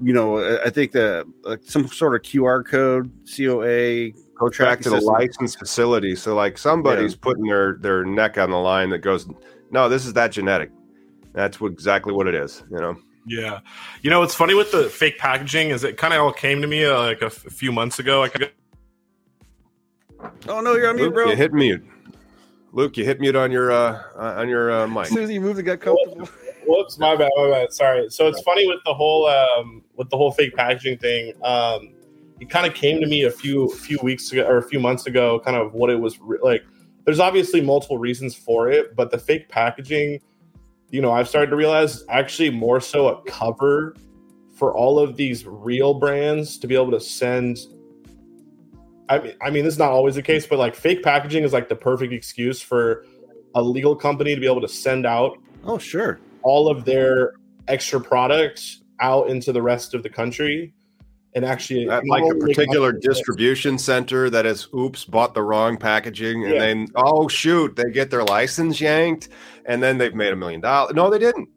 you 0.00 0.12
know, 0.12 0.38
I- 0.38 0.64
I 0.66 0.70
think 0.70 0.92
that 0.92 1.26
like 1.42 1.60
some 1.64 1.88
sort 1.88 2.14
of 2.14 2.22
QR 2.22 2.62
code, 2.64 3.10
COA, 3.36 4.12
Go 4.38 4.48
track 4.50 4.80
to 4.82 4.90
the 4.90 4.96
system. 4.96 5.14
licensed 5.14 5.58
facility. 5.58 6.14
So 6.14 6.34
like 6.34 6.58
somebody's 6.58 7.14
putting 7.16 7.44
their 7.44 7.78
their 7.80 8.04
neck 8.04 8.36
on 8.38 8.50
the 8.50 8.58
line 8.58 8.90
that 8.90 8.98
goes, 8.98 9.26
no, 9.70 9.88
this 9.88 10.04
is 10.06 10.12
that 10.12 10.30
genetic. 10.32 10.70
That's 11.32 11.60
what, 11.60 11.72
exactly 11.72 12.12
what 12.12 12.26
it 12.26 12.34
is. 12.34 12.62
You 12.70 12.78
know. 12.78 12.96
Yeah, 13.28 13.58
you 14.02 14.10
know 14.10 14.20
what's 14.20 14.34
funny 14.36 14.54
with 14.54 14.70
the 14.70 14.84
fake 14.88 15.18
packaging 15.18 15.70
is 15.70 15.82
it 15.84 15.96
kind 15.96 16.14
of 16.14 16.20
all 16.20 16.32
came 16.32 16.60
to 16.62 16.68
me 16.68 16.84
uh, 16.84 16.96
like 17.00 17.22
a, 17.22 17.26
f- 17.26 17.44
a 17.46 17.50
few 17.50 17.72
months 17.72 17.98
ago. 17.98 18.20
Like, 18.20 18.54
Oh 20.48 20.60
no, 20.60 20.74
you're 20.74 20.88
on 20.88 20.96
mute, 20.96 21.12
bro. 21.12 21.26
you 21.30 21.36
hit 21.36 21.52
mute. 21.52 21.84
Luke, 22.72 22.96
you 22.96 23.04
hit 23.04 23.20
mute 23.20 23.34
on 23.36 23.50
your 23.50 23.72
uh 23.72 24.02
on 24.16 24.48
your 24.48 24.70
uh, 24.70 24.86
mic. 24.86 25.04
As 25.06 25.08
soon 25.10 25.24
as 25.24 25.30
he 25.30 25.38
moved, 25.38 25.58
it 25.58 25.64
got 25.64 25.80
comfortable. 25.80 26.28
Whoops, 26.66 26.98
my 26.98 27.16
bad, 27.16 27.30
my 27.36 27.50
bad. 27.50 27.72
Sorry. 27.72 28.08
So 28.10 28.26
it's 28.28 28.40
funny 28.42 28.66
with 28.66 28.80
the 28.84 28.94
whole 28.94 29.26
um, 29.26 29.82
with 29.96 30.10
the 30.10 30.16
whole 30.16 30.32
fake 30.32 30.54
packaging 30.54 30.98
thing. 30.98 31.32
Um, 31.42 31.94
it 32.40 32.50
kind 32.50 32.66
of 32.66 32.74
came 32.74 33.00
to 33.00 33.06
me 33.06 33.24
a 33.24 33.30
few 33.30 33.68
few 33.68 33.98
weeks 34.02 34.30
ago 34.32 34.46
or 34.46 34.58
a 34.58 34.62
few 34.62 34.80
months 34.80 35.06
ago. 35.06 35.40
Kind 35.40 35.56
of 35.56 35.72
what 35.74 35.90
it 35.90 36.00
was 36.00 36.18
re- 36.20 36.38
like. 36.42 36.64
There's 37.04 37.20
obviously 37.20 37.60
multiple 37.60 37.98
reasons 37.98 38.34
for 38.34 38.68
it, 38.68 38.96
but 38.96 39.12
the 39.12 39.18
fake 39.18 39.48
packaging, 39.48 40.20
you 40.90 41.00
know, 41.00 41.12
I've 41.12 41.28
started 41.28 41.50
to 41.50 41.56
realize 41.56 42.04
actually 42.08 42.50
more 42.50 42.80
so 42.80 43.08
a 43.08 43.22
cover 43.22 43.94
for 44.56 44.74
all 44.74 44.98
of 44.98 45.16
these 45.16 45.46
real 45.46 45.94
brands 45.94 46.58
to 46.58 46.66
be 46.66 46.74
able 46.74 46.90
to 46.90 47.00
send. 47.00 47.58
I 49.08 49.18
mean, 49.20 49.34
I 49.40 49.50
mean, 49.50 49.64
this 49.64 49.74
is 49.74 49.78
not 49.78 49.92
always 49.92 50.16
the 50.16 50.22
case, 50.22 50.48
but 50.48 50.58
like 50.58 50.74
fake 50.74 51.04
packaging 51.04 51.44
is 51.44 51.52
like 51.52 51.68
the 51.68 51.76
perfect 51.76 52.12
excuse 52.12 52.60
for 52.60 53.04
a 53.54 53.62
legal 53.62 53.94
company 53.94 54.34
to 54.34 54.40
be 54.40 54.46
able 54.46 54.60
to 54.60 54.68
send 54.68 55.06
out 55.06 55.38
Oh 55.66 55.78
sure. 55.78 56.20
All 56.46 56.68
of 56.68 56.84
their 56.84 57.32
extra 57.66 58.00
products 58.00 58.80
out 59.00 59.28
into 59.28 59.52
the 59.52 59.60
rest 59.60 59.94
of 59.94 60.04
the 60.04 60.08
country. 60.08 60.72
And 61.34 61.44
actually 61.44 61.88
At 61.90 62.06
like 62.06 62.22
a 62.22 62.34
particular 62.36 62.92
distribution 62.92 63.76
center 63.78 64.30
that 64.30 64.44
has 64.44 64.68
oops 64.72 65.04
bought 65.04 65.34
the 65.34 65.42
wrong 65.42 65.76
packaging 65.76 66.44
and 66.44 66.54
Yeah. 66.54 66.60
then 66.60 66.86
oh 66.94 67.26
shoot 67.28 67.74
they 67.76 67.90
get 67.90 68.10
their 68.10 68.22
license 68.24 68.80
yanked 68.80 69.28
and 69.66 69.82
then 69.82 69.98
they've 69.98 70.14
made 70.14 70.32
a 70.32 70.36
million 70.36 70.60
dollars. 70.62 70.94
No 70.94 71.10
they 71.10 71.18
didn't. 71.18 71.48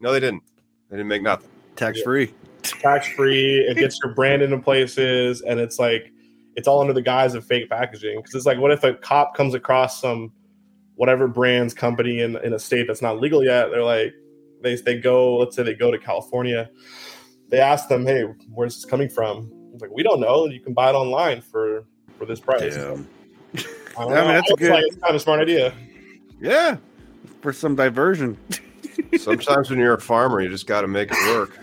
No 0.00 0.12
they 0.12 0.20
didn't. 0.20 0.42
They 0.90 0.96
didn't 0.96 1.08
make 1.08 1.22
nothing. 1.22 1.48
Tax 1.76 1.98
Yeah. 1.98 2.04
free. 2.04 2.34
tax 2.62 3.06
free 3.06 3.60
it 3.60 3.76
gets 3.78 3.96
your 4.02 4.12
brand 4.12 4.42
into 4.42 4.58
places 4.58 5.40
and 5.40 5.60
it's 5.60 5.78
like 5.78 6.10
it's 6.56 6.66
all 6.66 6.80
under 6.80 6.92
the 6.92 7.00
guise 7.00 7.34
of 7.36 7.44
fake 7.46 7.70
packaging. 7.70 8.16
Because 8.18 8.34
it's 8.34 8.44
like 8.46 8.58
what 8.58 8.72
if 8.72 8.82
a 8.82 8.92
cop 8.94 9.34
comes 9.36 9.54
across 9.54 10.00
some 10.00 10.32
whatever 10.96 11.28
brand's 11.28 11.72
company 11.72 12.20
in, 12.20 12.36
in 12.44 12.52
a 12.52 12.58
state 12.58 12.86
that's 12.86 13.00
not 13.02 13.20
legal 13.20 13.42
yet 13.44 13.70
they're 13.70 13.84
like 13.84 14.12
they, 14.62 14.74
they 14.76 14.98
go 14.98 15.36
let's 15.36 15.54
say 15.54 15.62
they 15.62 15.74
go 15.74 15.90
to 15.90 15.98
california 15.98 16.68
they 17.48 17.60
ask 17.60 17.88
them 17.88 18.04
hey 18.04 18.24
where's 18.50 18.74
this 18.74 18.84
coming 18.84 19.08
from 19.08 19.50
it's 19.72 19.80
like 19.82 19.90
we 19.92 20.02
don't 20.02 20.20
know 20.20 20.46
you 20.46 20.60
can 20.60 20.72
buy 20.74 20.90
it 20.90 20.94
online 20.94 21.40
for 21.40 21.84
for 22.18 22.26
this 22.26 22.40
price 22.40 22.74
Damn. 22.74 23.06
I, 23.54 23.60
don't 24.02 24.12
I 24.12 24.20
mean, 24.22 24.28
that's 24.28 24.50
a 24.50 24.56
good- 24.56 24.70
like, 24.72 24.84
it's 24.86 24.96
kind 24.96 25.10
of 25.10 25.16
a 25.16 25.20
smart 25.20 25.40
idea 25.40 25.72
Yeah. 26.40 26.76
For 27.42 27.52
some 27.52 27.76
diversion. 27.76 28.36
sometimes 29.18 29.70
when 29.70 29.78
you're 29.78 29.94
a 29.94 30.00
farmer 30.00 30.40
you 30.40 30.48
just 30.48 30.66
got 30.66 30.80
to 30.80 30.88
make 30.88 31.10
it 31.12 31.34
work 31.36 31.58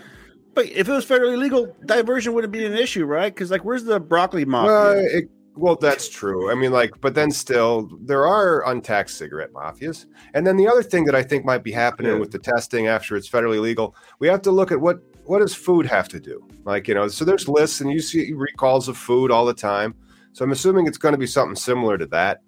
But 0.54 0.66
if 0.66 0.88
it 0.88 0.92
was 0.92 1.04
federally 1.04 1.36
legal, 1.36 1.76
diversion 1.84 2.32
wouldn't 2.32 2.52
be 2.52 2.64
an 2.64 2.74
issue, 2.74 3.04
right? 3.04 3.34
Because 3.34 3.50
like, 3.50 3.64
where's 3.64 3.82
the 3.84 3.98
broccoli 3.98 4.44
mafia? 4.44 4.70
well, 4.72 4.92
it, 4.92 5.28
well 5.56 5.76
that's 5.76 6.08
true. 6.08 6.50
I 6.50 6.54
mean 6.54 6.72
like 6.72 7.00
but 7.00 7.14
then 7.14 7.30
still 7.30 7.88
there 8.02 8.26
are 8.26 8.68
untaxed 8.68 9.16
cigarette 9.18 9.52
mafias. 9.52 10.06
And 10.34 10.46
then 10.46 10.56
the 10.56 10.66
other 10.68 10.82
thing 10.82 11.04
that 11.04 11.14
i 11.14 11.22
think 11.22 11.44
might 11.44 11.62
be 11.62 11.72
happening 11.72 12.12
Yeah. 12.12 12.18
with 12.18 12.30
the 12.32 12.38
testing 12.38 12.86
after 12.88 13.16
it's 13.16 13.28
federally 13.28 13.60
legal 13.60 13.94
we 14.18 14.26
have 14.28 14.42
to 14.42 14.50
look 14.50 14.72
at 14.72 14.80
what 14.80 14.98
what 15.24 15.38
does 15.38 15.54
food 15.54 15.86
have 15.86 16.06
to 16.08 16.20
do? 16.20 16.46
Like 16.64 16.86
you 16.88 16.94
know 16.94 17.08
so 17.08 17.24
there's 17.24 17.48
lists 17.48 17.80
and 17.80 17.90
you 17.90 18.00
see 18.00 18.32
recalls 18.32 18.88
of 18.88 18.96
food 18.98 19.30
all 19.30 19.44
the 19.46 19.54
time. 19.54 19.94
So 20.32 20.44
i'm 20.44 20.50
assuming 20.52 20.86
it's 20.86 20.98
going 20.98 21.12
to 21.14 21.18
be 21.18 21.26
something 21.26 21.56
similar 21.56 21.96
to 21.98 22.06
that 22.06 22.40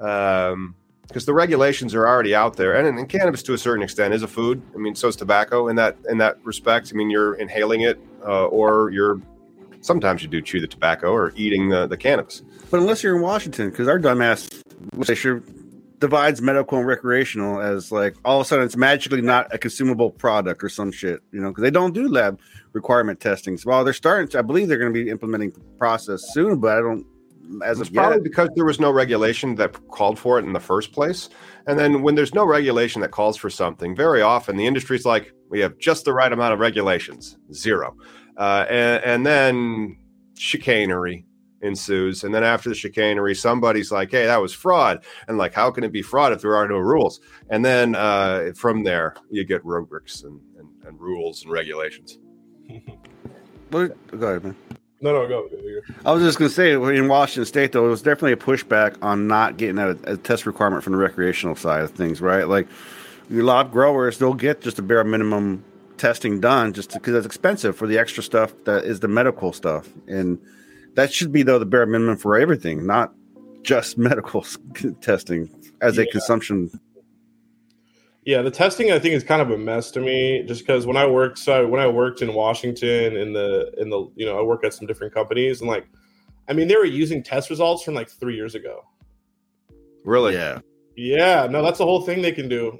um 0.00 0.74
because 1.06 1.24
the 1.24 1.32
regulations 1.32 1.94
are 1.94 2.06
already 2.06 2.34
out 2.34 2.54
there. 2.54 2.74
And, 2.74 2.98
and 2.98 3.08
cannabis 3.08 3.42
to 3.44 3.54
a 3.54 3.58
certain 3.58 3.82
extent 3.82 4.12
is 4.12 4.22
a 4.22 4.28
food. 4.28 4.60
I 4.74 4.78
mean 4.78 4.94
so 4.94 5.08
is 5.08 5.16
tobacco 5.16 5.68
in 5.68 5.76
that 5.76 5.96
in 6.10 6.18
that 6.18 6.36
respect. 6.44 6.90
I 6.92 6.96
mean 6.96 7.08
you're 7.08 7.34
inhaling 7.36 7.80
it 7.82 7.98
uh, 8.26 8.46
or 8.46 8.90
you're 8.90 9.20
sometimes 9.80 10.22
you 10.22 10.28
do 10.28 10.40
chew 10.40 10.60
the 10.60 10.66
tobacco 10.66 11.12
or 11.12 11.32
eating 11.36 11.68
the, 11.68 11.86
the 11.86 11.96
cannabis 11.96 12.42
But 12.70 12.80
unless 12.80 13.02
you're 13.02 13.16
in 13.16 13.22
Washington, 13.22 13.70
because 13.70 13.88
our 13.88 13.98
dumbass 13.98 14.62
legislature 14.92 15.42
divides 15.98 16.40
medical 16.40 16.78
and 16.78 16.86
recreational 16.86 17.60
as 17.60 17.90
like 17.90 18.16
all 18.24 18.40
of 18.40 18.46
a 18.46 18.48
sudden 18.48 18.64
it's 18.64 18.76
magically 18.76 19.20
not 19.20 19.52
a 19.52 19.58
consumable 19.58 20.10
product 20.10 20.62
or 20.62 20.68
some 20.68 20.92
shit, 20.92 21.20
you 21.32 21.40
know, 21.40 21.48
because 21.48 21.62
they 21.62 21.70
don't 21.70 21.92
do 21.92 22.08
lab 22.08 22.40
requirement 22.72 23.20
testing. 23.20 23.56
So 23.56 23.70
while 23.70 23.84
they're 23.84 23.92
starting, 23.92 24.28
to, 24.28 24.38
I 24.38 24.42
believe 24.42 24.68
they're 24.68 24.78
going 24.78 24.92
to 24.92 25.04
be 25.04 25.10
implementing 25.10 25.52
process 25.78 26.22
soon, 26.32 26.58
but 26.58 26.78
I 26.78 26.80
don't. 26.80 27.06
As 27.64 27.80
It's 27.80 27.88
probably 27.88 28.16
yet, 28.16 28.24
because 28.24 28.50
there 28.56 28.66
was 28.66 28.78
no 28.78 28.90
regulation 28.90 29.54
that 29.54 29.88
called 29.88 30.18
for 30.18 30.38
it 30.38 30.44
in 30.44 30.52
the 30.52 30.60
first 30.60 30.92
place. 30.92 31.30
And 31.66 31.78
then 31.78 32.02
when 32.02 32.14
there's 32.14 32.34
no 32.34 32.44
regulation 32.44 33.00
that 33.00 33.10
calls 33.10 33.38
for 33.38 33.48
something, 33.48 33.96
very 33.96 34.20
often 34.20 34.58
the 34.58 34.66
industry's 34.66 35.06
like, 35.06 35.32
we 35.48 35.60
have 35.60 35.78
just 35.78 36.04
the 36.04 36.12
right 36.12 36.30
amount 36.30 36.52
of 36.52 36.58
regulations, 36.58 37.38
zero. 37.54 37.96
Uh, 38.38 38.64
and, 38.70 39.04
and 39.04 39.26
then 39.26 39.98
chicanery 40.36 41.26
ensues. 41.60 42.24
And 42.24 42.34
then 42.34 42.44
after 42.44 42.68
the 42.68 42.74
chicanery, 42.74 43.34
somebody's 43.34 43.90
like, 43.90 44.10
hey, 44.10 44.26
that 44.26 44.40
was 44.40 44.52
fraud. 44.52 45.04
And 45.26 45.38
like, 45.38 45.52
how 45.52 45.70
can 45.70 45.84
it 45.84 45.92
be 45.92 46.02
fraud 46.02 46.32
if 46.32 46.40
there 46.40 46.56
are 46.56 46.68
no 46.68 46.78
rules? 46.78 47.20
And 47.50 47.64
then 47.64 47.94
uh, 47.94 48.52
from 48.54 48.84
there, 48.84 49.14
you 49.30 49.44
get 49.44 49.64
rubrics 49.64 50.22
and, 50.22 50.40
and, 50.58 50.68
and 50.86 51.00
rules 51.00 51.42
and 51.42 51.52
regulations. 51.52 52.18
but, 53.70 53.96
go 54.18 54.26
ahead, 54.28 54.44
man. 54.44 54.56
no 55.00 55.12
no 55.12 55.26
go, 55.26 55.48
go, 55.48 55.56
go. 55.56 55.94
I 56.06 56.12
was 56.12 56.22
just 56.22 56.38
going 56.38 56.48
to 56.48 56.54
say 56.54 56.72
in 56.72 57.08
Washington 57.08 57.46
State, 57.46 57.72
though, 57.72 57.86
it 57.86 57.90
was 57.90 58.02
definitely 58.02 58.32
a 58.32 58.36
pushback 58.36 58.96
on 59.02 59.26
not 59.26 59.56
getting 59.56 59.78
a, 59.78 59.90
a 60.04 60.16
test 60.16 60.46
requirement 60.46 60.84
from 60.84 60.92
the 60.92 60.98
recreational 60.98 61.56
side 61.56 61.80
of 61.80 61.90
things, 61.90 62.20
right? 62.20 62.46
Like 62.46 62.68
a 63.30 63.34
lot 63.34 63.66
of 63.66 63.72
growers, 63.72 64.18
they'll 64.18 64.34
get 64.34 64.60
just 64.60 64.78
a 64.78 64.82
bare 64.82 65.04
minimum 65.04 65.64
testing 65.98 66.40
done 66.40 66.72
just 66.72 66.92
because 66.92 67.14
it's 67.14 67.26
expensive 67.26 67.76
for 67.76 67.86
the 67.86 67.98
extra 67.98 68.22
stuff 68.22 68.52
that 68.64 68.84
is 68.84 69.00
the 69.00 69.08
medical 69.08 69.52
stuff. 69.52 69.88
And 70.06 70.38
that 70.94 71.12
should 71.12 71.32
be, 71.32 71.42
though, 71.42 71.58
the 71.58 71.66
bare 71.66 71.86
minimum 71.86 72.16
for 72.16 72.38
everything, 72.38 72.86
not 72.86 73.12
just 73.62 73.98
medical 74.08 74.44
testing 75.00 75.50
as 75.80 75.98
a 75.98 76.04
Yeah. 76.04 76.10
consumption. 76.12 76.70
Yeah, 78.24 78.42
the 78.42 78.50
testing 78.50 78.92
I 78.92 78.98
think 78.98 79.14
is 79.14 79.24
kind 79.24 79.40
of 79.40 79.50
a 79.50 79.56
mess 79.56 79.90
to 79.92 80.00
me, 80.00 80.44
just 80.46 80.60
because 80.66 80.86
when 80.86 80.98
I 80.98 81.06
worked, 81.06 81.38
so 81.38 81.66
when 81.66 81.80
I 81.80 81.86
worked 81.88 82.20
in 82.20 82.34
Washington 82.34 83.16
in 83.16 83.32
the 83.32 83.72
in 83.78 83.88
the 83.88 84.06
you 84.16 84.26
know 84.26 84.38
I 84.38 84.42
work 84.42 84.64
at 84.64 84.74
some 84.74 84.86
different 84.86 85.14
companies 85.14 85.62
and 85.62 85.70
like, 85.70 85.88
I 86.46 86.52
mean 86.52 86.68
they 86.68 86.76
were 86.76 86.84
using 86.84 87.22
test 87.22 87.48
results 87.48 87.82
from 87.84 87.94
like 87.94 88.10
three 88.10 88.36
years 88.36 88.54
ago. 88.54 88.84
Really? 90.04 90.34
Yeah. 90.34 90.58
Yeah, 90.94 91.46
no, 91.50 91.62
that's 91.62 91.78
the 91.78 91.84
whole 91.86 92.02
thing 92.02 92.20
they 92.20 92.32
can 92.32 92.48
do, 92.50 92.78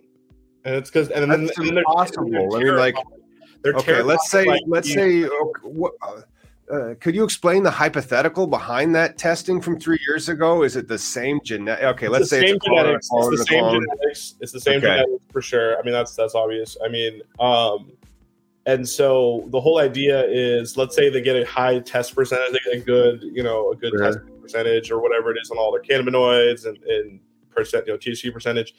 and 0.69 0.77
it's 0.77 0.91
because 0.91 1.09
and 1.11 1.31
then 1.31 1.47
That's 1.47 1.57
and 1.59 1.67
then 1.69 1.75
they're- 1.77 1.85
impossible. 1.89 2.31
they're 2.31 2.61
I 2.61 2.65
mean, 2.65 2.77
like- 2.77 2.97
they're 3.63 3.75
Okay, 3.75 4.03
let's 4.03 4.31
say 4.31 4.45
like, 4.45 4.61
let's 4.67 4.89
you- 4.89 4.95
say 4.95 5.25
okay, 5.25 5.61
what, 5.65 5.95
uh, 6.03 6.21
uh, 6.73 6.95
could 7.01 7.15
you 7.15 7.25
explain 7.25 7.63
the 7.63 7.71
hypothetical 7.71 8.47
behind 8.47 8.95
that 8.95 9.17
testing 9.19 9.61
from 9.61 9.81
three 9.81 9.99
years 10.07 10.29
ago? 10.29 10.63
Is 10.63 10.77
it 10.77 10.87
the 10.87 10.99
same 10.99 11.41
genetic? 11.43 11.85
Okay, 11.85 12.07
It's 12.07 12.13
let's 12.13 12.31
say 12.31 12.45
it's 12.45 12.65
genetics. 12.65 13.09
clone, 13.09 13.33
it's 13.33 13.41
the 13.41 13.47
same 13.47 13.61
clone. 13.65 13.81
genetics. 13.81 14.35
It's 14.41 14.53
the 14.53 14.61
same 14.61 14.79
Okay. 14.79 14.87
genetics 14.87 15.23
for 15.33 15.41
sure. 15.43 15.79
I 15.79 15.83
mean, 15.83 15.93
that's 15.95 16.15
that's 16.15 16.35
obvious. 16.35 16.77
I 16.85 16.89
mean, 16.89 17.23
um, 17.41 17.93
and 18.67 18.87
so 18.87 19.47
the 19.49 19.61
whole 19.61 19.79
idea 19.79 20.25
is, 20.29 20.77
let's 20.77 20.95
say 20.95 21.09
they 21.09 21.23
get 21.23 21.37
a 21.37 21.45
high 21.47 21.79
test 21.81 22.15
percentage, 22.15 22.53
they 22.53 22.71
get 22.71 22.83
a 22.83 22.85
good, 22.85 23.23
you 23.23 23.43
know, 23.43 23.73
a 23.73 23.77
good 23.77 23.95
Yeah. 23.99 24.05
test 24.07 24.19
percentage 24.43 24.91
or 24.93 25.01
whatever 25.01 25.31
it 25.33 25.39
is 25.43 25.51
on 25.51 25.57
all 25.59 25.73
their 25.73 25.81
cannabinoids 25.83 26.67
and, 26.67 26.77
and 26.85 27.19
percent, 27.51 27.87
you 27.87 27.95
know, 27.95 27.99
THC 27.99 28.31
percentage. 28.31 28.75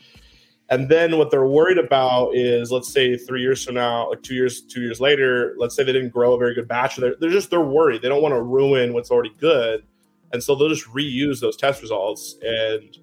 And 0.71 0.87
then 0.87 1.17
what 1.17 1.31
they're 1.31 1.47
worried 1.47 1.79
about 1.79 2.35
is, 2.35 2.71
let's 2.71 2.91
say 2.93 3.17
three 3.17 3.41
years 3.41 3.65
from 3.65 3.75
now, 3.75 4.09
like 4.09 4.21
two 4.21 4.35
years, 4.35 4.61
two 4.61 4.81
years 4.81 4.99
later, 5.01 5.55
let's 5.57 5.75
say 5.75 5.83
they 5.83 5.93
didn't 5.93 6.09
grow 6.09 6.33
a 6.33 6.37
very 6.37 6.53
good 6.53 6.67
batch. 6.67 6.97
They're, 6.97 7.15
they're 7.19 7.31
just 7.31 7.49
they're 7.49 7.61
worried. 7.61 8.03
They 8.03 8.09
don't 8.09 8.21
want 8.21 8.35
to 8.35 8.41
ruin 8.41 8.93
what's 8.93 9.09
already 9.09 9.33
good, 9.39 9.83
and 10.31 10.43
so 10.43 10.55
they'll 10.55 10.69
just 10.69 10.85
reuse 10.87 11.39
those 11.39 11.57
test 11.57 11.81
results. 11.81 12.35
And 12.43 12.97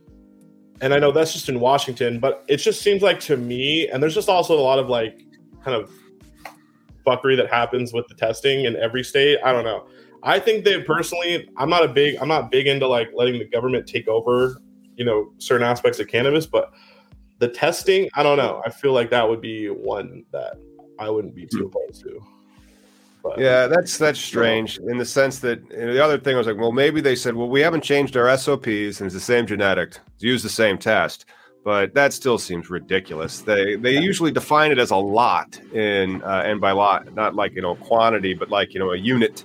and 0.80 0.94
I 0.94 0.98
know 0.98 1.10
that's 1.10 1.32
just 1.32 1.48
in 1.48 1.58
Washington, 1.58 2.20
but 2.20 2.44
it 2.48 2.58
just 2.58 2.82
seems 2.82 3.02
like 3.02 3.18
to 3.20 3.36
me, 3.36 3.88
and 3.88 4.00
there's 4.02 4.14
just 4.14 4.28
also 4.28 4.56
a 4.56 4.62
lot 4.62 4.78
of 4.78 4.88
like 4.88 5.22
kind 5.64 5.74
of 5.76 5.90
fuckery 7.04 7.36
that 7.36 7.48
happens 7.50 7.92
with 7.92 8.06
the 8.08 8.14
testing 8.14 8.64
in 8.64 8.76
every 8.76 9.02
state. 9.02 9.38
I 9.44 9.52
don't 9.52 9.64
know. 9.64 9.86
I 10.22 10.38
think 10.38 10.64
that 10.64 10.86
personally, 10.86 11.48
I'm 11.56 11.70
not 11.70 11.84
a 11.84 11.88
big, 11.88 12.16
I'm 12.20 12.28
not 12.28 12.50
big 12.50 12.66
into 12.66 12.86
like 12.86 13.10
letting 13.14 13.38
the 13.38 13.44
government 13.44 13.86
take 13.86 14.08
over, 14.08 14.56
you 14.96 15.04
know, 15.04 15.32
certain 15.38 15.66
aspects 15.66 15.98
of 15.98 16.08
cannabis, 16.08 16.46
but 16.46 16.72
the 17.38 17.48
testing, 17.48 18.08
I 18.14 18.22
don't 18.22 18.36
know. 18.36 18.62
I 18.64 18.70
feel 18.70 18.92
like 18.92 19.10
that 19.10 19.28
would 19.28 19.40
be 19.40 19.68
one 19.68 20.24
that 20.32 20.54
I 20.98 21.10
wouldn't 21.10 21.34
be 21.34 21.46
too 21.46 21.66
opposed 21.66 22.02
to. 22.02 22.20
But, 23.22 23.38
Yeah, 23.38 23.66
that's 23.66 23.98
that's 23.98 24.20
strange 24.20 24.78
in 24.78 24.98
the 24.98 25.04
sense 25.04 25.40
that 25.40 25.68
the 25.68 26.02
other 26.02 26.18
thing 26.18 26.36
was 26.36 26.46
like, 26.46 26.56
well, 26.56 26.72
maybe 26.72 27.00
they 27.00 27.16
said, 27.16 27.34
well, 27.34 27.48
we 27.48 27.60
haven't 27.60 27.82
changed 27.82 28.16
our 28.16 28.36
SOPs 28.36 29.00
and 29.00 29.06
it's 29.06 29.14
the 29.14 29.20
same 29.20 29.46
genetic, 29.46 29.98
use 30.18 30.42
the 30.42 30.48
same 30.48 30.78
test, 30.78 31.26
but 31.64 31.92
that 31.94 32.12
still 32.12 32.38
seems 32.38 32.70
ridiculous. 32.70 33.40
They 33.40 33.74
they 33.74 33.98
usually 33.98 34.30
define 34.30 34.70
it 34.70 34.78
as 34.78 34.92
a 34.92 34.96
lot 34.96 35.60
in 35.72 36.22
uh, 36.22 36.42
and 36.46 36.60
by 36.60 36.70
lot, 36.70 37.12
not 37.14 37.34
like 37.34 37.54
you 37.54 37.62
know 37.62 37.74
quantity, 37.74 38.32
but 38.34 38.48
like 38.48 38.72
you 38.72 38.80
know 38.80 38.92
a 38.92 38.96
unit 38.96 39.44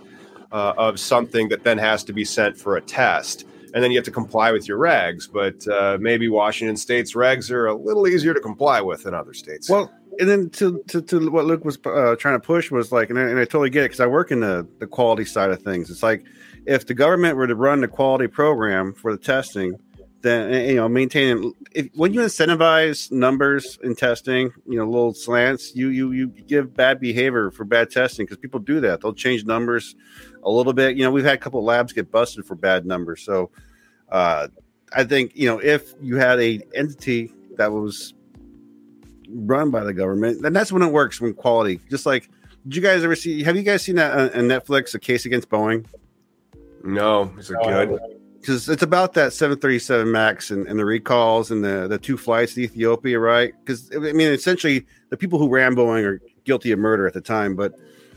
uh, 0.51 0.73
of 0.77 0.99
something 0.99 1.49
that 1.49 1.63
then 1.63 1.79
has 1.79 2.03
to 2.03 2.13
be 2.13 2.23
sent 2.23 2.55
for 2.55 2.77
a 2.77 2.81
test. 2.81 3.45
And 3.73 3.83
then 3.83 3.91
you 3.91 3.97
have 3.97 4.05
to 4.05 4.11
comply 4.11 4.51
with 4.51 4.67
your 4.67 4.77
regs, 4.77 5.31
but 5.31 5.65
uh, 5.67 5.97
maybe 5.99 6.27
Washington 6.27 6.75
State's 6.75 7.13
regs 7.13 7.49
are 7.51 7.67
a 7.67 7.73
little 7.73 8.07
easier 8.07 8.33
to 8.33 8.39
comply 8.39 8.81
with 8.81 9.03
than 9.03 9.13
other 9.13 9.33
states. 9.33 9.69
Well, 9.69 9.91
and 10.19 10.29
then 10.29 10.49
to 10.51 10.83
to, 10.89 11.01
to 11.01 11.31
what 11.31 11.45
Luke 11.45 11.63
was 11.63 11.77
uh, 11.85 12.15
trying 12.17 12.35
to 12.35 12.45
push 12.45 12.69
was 12.69 12.91
like, 12.91 13.09
and 13.09 13.17
I, 13.17 13.23
and 13.23 13.39
I 13.39 13.45
totally 13.45 13.69
get 13.69 13.83
it 13.83 13.85
because 13.85 13.99
I 14.01 14.07
work 14.07 14.31
in 14.31 14.41
the 14.41 14.67
the 14.79 14.87
quality 14.87 15.25
side 15.25 15.51
of 15.51 15.61
things. 15.61 15.89
It's 15.89 16.03
like 16.03 16.25
if 16.65 16.85
the 16.85 16.93
government 16.93 17.37
were 17.37 17.47
to 17.47 17.55
run 17.55 17.81
the 17.81 17.87
quality 17.87 18.27
program 18.27 18.93
for 18.93 19.11
the 19.11 19.17
testing, 19.17 19.79
then 20.21 20.69
you 20.69 20.75
know 20.75 20.87
maintaining 20.87 21.53
if, 21.71 21.87
when 21.95 22.13
you 22.13 22.21
incentivize 22.21 23.11
numbers 23.11 23.79
in 23.83 23.95
testing, 23.95 24.51
you 24.65 24.77
know 24.77 24.85
little 24.85 25.13
slants, 25.13 25.75
you 25.75 25.89
you 25.89 26.11
you 26.11 26.27
give 26.27 26.75
bad 26.75 26.99
behavior 26.99 27.51
for 27.51 27.63
bad 27.63 27.89
testing 27.89 28.25
because 28.25 28.37
people 28.37 28.59
do 28.59 28.79
that. 28.81 29.01
They'll 29.01 29.13
change 29.13 29.45
numbers 29.45 29.95
a 30.43 30.49
little 30.49 30.73
bit. 30.73 30.95
You 30.97 31.03
know, 31.03 31.11
we've 31.11 31.25
had 31.25 31.35
a 31.35 31.39
couple 31.39 31.59
of 31.59 31.65
labs 31.65 31.93
get 31.93 32.11
busted 32.11 32.45
for 32.45 32.55
bad 32.55 32.85
numbers. 32.85 33.23
So 33.23 33.51
uh, 34.09 34.47
I 34.93 35.03
think 35.03 35.31
you 35.35 35.47
know 35.47 35.59
if 35.59 35.93
you 36.01 36.17
had 36.17 36.39
a 36.39 36.61
entity 36.75 37.33
that 37.57 37.71
was 37.71 38.13
run 39.29 39.71
by 39.71 39.83
the 39.83 39.93
government, 39.93 40.41
then 40.41 40.53
that's 40.53 40.71
when 40.71 40.81
it 40.81 40.91
works. 40.91 41.21
When 41.21 41.33
quality, 41.33 41.79
just 41.89 42.05
like, 42.05 42.29
did 42.63 42.75
you 42.75 42.81
guys 42.81 43.03
ever 43.03 43.15
see? 43.15 43.43
Have 43.43 43.55
you 43.55 43.63
guys 43.63 43.83
seen 43.83 43.95
that 43.95 44.11
on, 44.11 44.29
on 44.37 44.47
Netflix? 44.47 44.93
A 44.93 44.99
case 44.99 45.25
against 45.25 45.49
Boeing. 45.49 45.85
no, 46.83 47.33
is 47.37 47.49
it 47.49 47.57
uh, 47.57 47.85
good? 47.85 47.99
Because 48.41 48.67
it's 48.67 48.81
about 48.81 49.13
that 49.13 49.33
737 49.33 50.11
max 50.11 50.49
and, 50.49 50.67
and 50.67 50.79
the 50.79 50.85
recalls 50.85 51.51
and 51.51 51.63
the, 51.63 51.87
the 51.87 51.99
two 51.99 52.17
flights 52.17 52.55
to 52.55 52.61
ethiopia 52.61 53.19
right? 53.19 53.53
Because 53.63 53.89
i 53.95 53.99
mean 53.99 54.31
essentially 54.31 54.85
the 55.09 55.17
people 55.17 55.39
who 55.39 55.47
ran 55.47 55.75
boeing 55.75 56.03
are 56.03 56.21
guilty 56.43 56.71
of 56.71 56.79
murder 56.79 57.07
at 57.07 57.13
the 57.13 57.21
time 57.21 57.55
but 57.55 57.73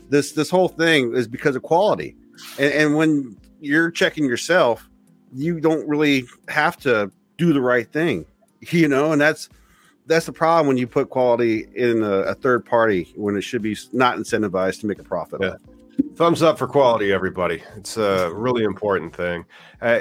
this 0.09 0.33
this 0.33 0.49
whole 0.49 0.67
thing 0.67 1.15
is 1.15 1.27
because 1.27 1.55
of 1.55 1.63
quality. 1.63 2.15
And, 2.59 2.73
and 2.73 2.95
when 2.95 3.37
you're 3.61 3.91
checking 3.91 4.25
yourself 4.25 4.89
you 5.33 5.59
don't 5.59 5.87
really 5.87 6.25
have 6.49 6.77
to 6.77 7.11
do 7.37 7.53
the 7.53 7.61
right 7.61 7.91
thing 7.91 8.25
you 8.71 8.87
know? 8.87 9.11
And 9.11 9.21
that's 9.21 9.49
that's 10.07 10.25
the 10.25 10.33
problem 10.33 10.67
when 10.67 10.77
you 10.77 10.87
put 10.87 11.09
quality 11.09 11.67
in 11.75 12.03
a, 12.03 12.17
a 12.31 12.35
third 12.35 12.65
party 12.65 13.11
when 13.15 13.35
it 13.35 13.41
should 13.41 13.61
be 13.61 13.77
not 13.91 14.17
incentivized 14.17 14.81
to 14.81 14.87
make 14.87 14.99
a 14.99 15.03
profit 15.03 15.41
Yeah. 15.41 15.55
Thumbs 16.15 16.41
up 16.41 16.57
for 16.57 16.67
quality, 16.67 17.11
everybody. 17.11 17.61
It's 17.75 17.97
a 17.97 18.31
really 18.33 18.63
important 18.63 19.15
thing. 19.15 19.45
Uh, 19.81 19.99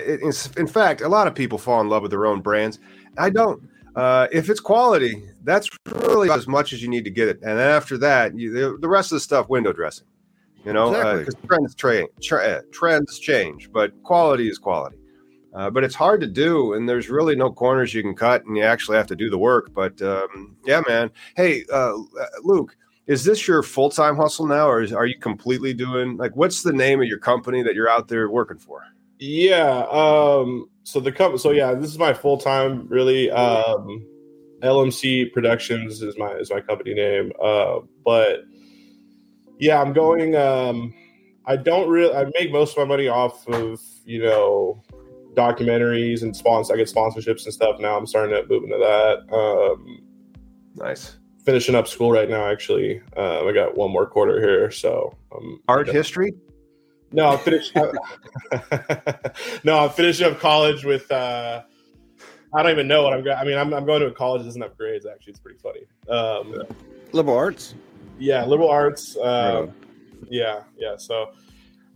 in 0.56 0.66
fact, 0.66 1.00
a 1.00 1.08
lot 1.08 1.26
of 1.26 1.34
people 1.34 1.58
fall 1.58 1.80
in 1.80 1.88
love 1.88 2.02
with 2.02 2.10
their 2.10 2.26
own 2.26 2.40
brands. 2.40 2.78
I 3.18 3.30
don't. 3.30 3.68
Uh, 3.96 4.26
if 4.32 4.48
it's 4.48 4.60
quality, 4.60 5.22
that's 5.44 5.68
really 5.86 6.30
as 6.30 6.48
much 6.48 6.72
as 6.72 6.82
you 6.82 6.88
need 6.88 7.04
to 7.04 7.10
get 7.10 7.28
it. 7.28 7.36
And 7.42 7.58
then 7.58 7.70
after 7.70 7.96
that, 7.98 8.36
you, 8.36 8.52
the, 8.52 8.78
the 8.78 8.88
rest 8.88 9.12
of 9.12 9.16
the 9.16 9.20
stuff, 9.20 9.48
window 9.48 9.72
dressing. 9.72 10.06
You 10.64 10.72
know, 10.72 10.88
Exactly. 10.88 11.18
because 11.20 11.34
trends 11.46 11.74
tra- 11.74 12.08
tra- 12.22 12.46
uh, 12.46 12.60
trends 12.72 13.18
change, 13.18 13.70
but 13.70 13.92
quality 14.02 14.48
is 14.48 14.58
quality. 14.58 14.96
Uh, 15.54 15.70
but 15.70 15.84
it's 15.84 15.94
hard 15.94 16.20
to 16.22 16.26
do, 16.26 16.72
and 16.72 16.88
there's 16.88 17.08
really 17.08 17.36
no 17.36 17.52
corners 17.52 17.94
you 17.94 18.02
can 18.02 18.14
cut, 18.14 18.44
and 18.46 18.56
you 18.56 18.62
actually 18.64 18.96
have 18.96 19.06
to 19.06 19.14
do 19.14 19.30
the 19.30 19.38
work. 19.38 19.72
But 19.74 20.00
um, 20.02 20.56
yeah, 20.64 20.80
man. 20.88 21.10
Hey, 21.36 21.64
uh, 21.72 21.92
Luke, 22.42 22.76
is 23.06 23.24
this 23.24 23.46
your 23.46 23.62
full 23.62 23.90
time 23.90 24.16
hustle 24.16 24.46
now, 24.46 24.68
or 24.68 24.82
is, 24.82 24.92
are 24.92 25.06
you 25.06 25.18
completely 25.18 25.74
doing 25.74 26.16
like 26.16 26.34
what's 26.36 26.62
the 26.62 26.72
name 26.72 27.00
of 27.00 27.06
your 27.06 27.18
company 27.18 27.62
that 27.62 27.74
you're 27.74 27.88
out 27.88 28.08
there 28.08 28.30
working 28.30 28.58
for? 28.58 28.82
Yeah. 29.18 29.86
Um, 29.90 30.68
so 30.84 31.00
the 31.00 31.12
company. 31.12 31.38
So 31.38 31.50
yeah, 31.50 31.74
this 31.74 31.90
is 31.90 31.98
my 31.98 32.14
full 32.14 32.38
time. 32.38 32.86
Really, 32.88 33.30
um, 33.30 34.06
LMC 34.60 35.32
Productions 35.32 36.02
is 36.02 36.16
my 36.18 36.32
is 36.32 36.50
my 36.50 36.60
company 36.60 36.94
name. 36.94 37.32
Uh, 37.42 37.80
but 38.04 38.44
yeah, 39.58 39.80
I'm 39.80 39.92
going. 39.92 40.34
Um, 40.36 40.94
I 41.46 41.56
don't 41.56 41.90
really. 41.90 42.14
I 42.14 42.24
make 42.38 42.52
most 42.52 42.72
of 42.72 42.78
my 42.78 42.84
money 42.84 43.08
off 43.08 43.46
of 43.48 43.82
you 44.06 44.22
know 44.22 44.82
documentaries 45.34 46.22
and 46.22 46.34
sponsors. 46.34 46.72
I 46.72 46.76
get 46.76 46.88
sponsorships 46.88 47.44
and 47.44 47.52
stuff 47.52 47.78
now. 47.80 47.98
I'm 47.98 48.06
starting 48.06 48.34
to 48.34 48.48
move 48.48 48.64
into 48.64 48.78
that. 48.78 49.34
Um, 49.34 50.00
Nice 50.76 51.16
finishing 51.44 51.74
up 51.74 51.86
school 51.88 52.10
right 52.10 52.28
now. 52.28 52.46
Actually, 52.46 53.00
um, 53.16 53.46
I 53.48 53.52
got 53.52 53.76
one 53.76 53.90
more 53.90 54.06
quarter 54.06 54.40
here. 54.40 54.70
So 54.70 55.16
um, 55.34 55.60
art 55.68 55.86
yeah. 55.86 55.92
history. 55.92 56.32
No, 57.12 57.28
I'm 57.28 57.38
finished. 57.38 57.74
no, 59.64 59.78
I'm 59.78 59.90
finishing 59.90 60.26
up 60.26 60.40
college 60.40 60.84
with. 60.84 61.10
uh 61.10 61.62
I 62.56 62.62
don't 62.62 62.70
even 62.70 62.86
know 62.86 63.02
what 63.02 63.12
I'm. 63.12 63.24
Go- 63.24 63.32
I 63.32 63.44
mean, 63.44 63.58
I'm, 63.58 63.74
I'm 63.74 63.84
going 63.84 64.00
to 64.00 64.06
a 64.06 64.12
college 64.12 64.42
that 64.42 64.46
doesn't 64.46 64.62
have 64.62 64.76
grades. 64.76 65.06
Actually, 65.06 65.32
it's 65.32 65.40
pretty 65.40 65.58
funny. 65.58 65.80
Um, 66.08 66.62
liberal 67.12 67.36
arts 67.36 67.74
yeah, 68.18 68.44
liberal 68.44 68.68
arts. 68.70 69.16
Right 69.18 69.26
Uh, 69.26 69.66
yeah, 70.28 70.62
yeah. 70.76 70.96
So, 70.96 71.32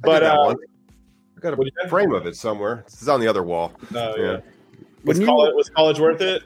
but 0.03 0.21
that 0.21 0.35
uh. 0.37 0.55
I 1.37 1.41
got 1.41 1.57
what 1.57 1.65
do 1.67 1.71
a 1.79 1.83
have? 1.83 1.91
frame 1.91 2.13
of 2.13 2.27
it 2.27 2.37
somewhere. 2.37 2.85
It's 2.87 3.07
on 3.07 3.21
the 3.21 3.29
other 3.29 3.43
wall. 3.45 3.73
uh, 3.95 4.15
Yeah. 4.17 4.25
yeah. 4.25 4.39
Was 5.05 5.19
you- 5.21 5.27
college 5.27 5.55
was 5.55 5.71
college 5.71 6.01
worth 6.01 6.21
it? 6.21 6.43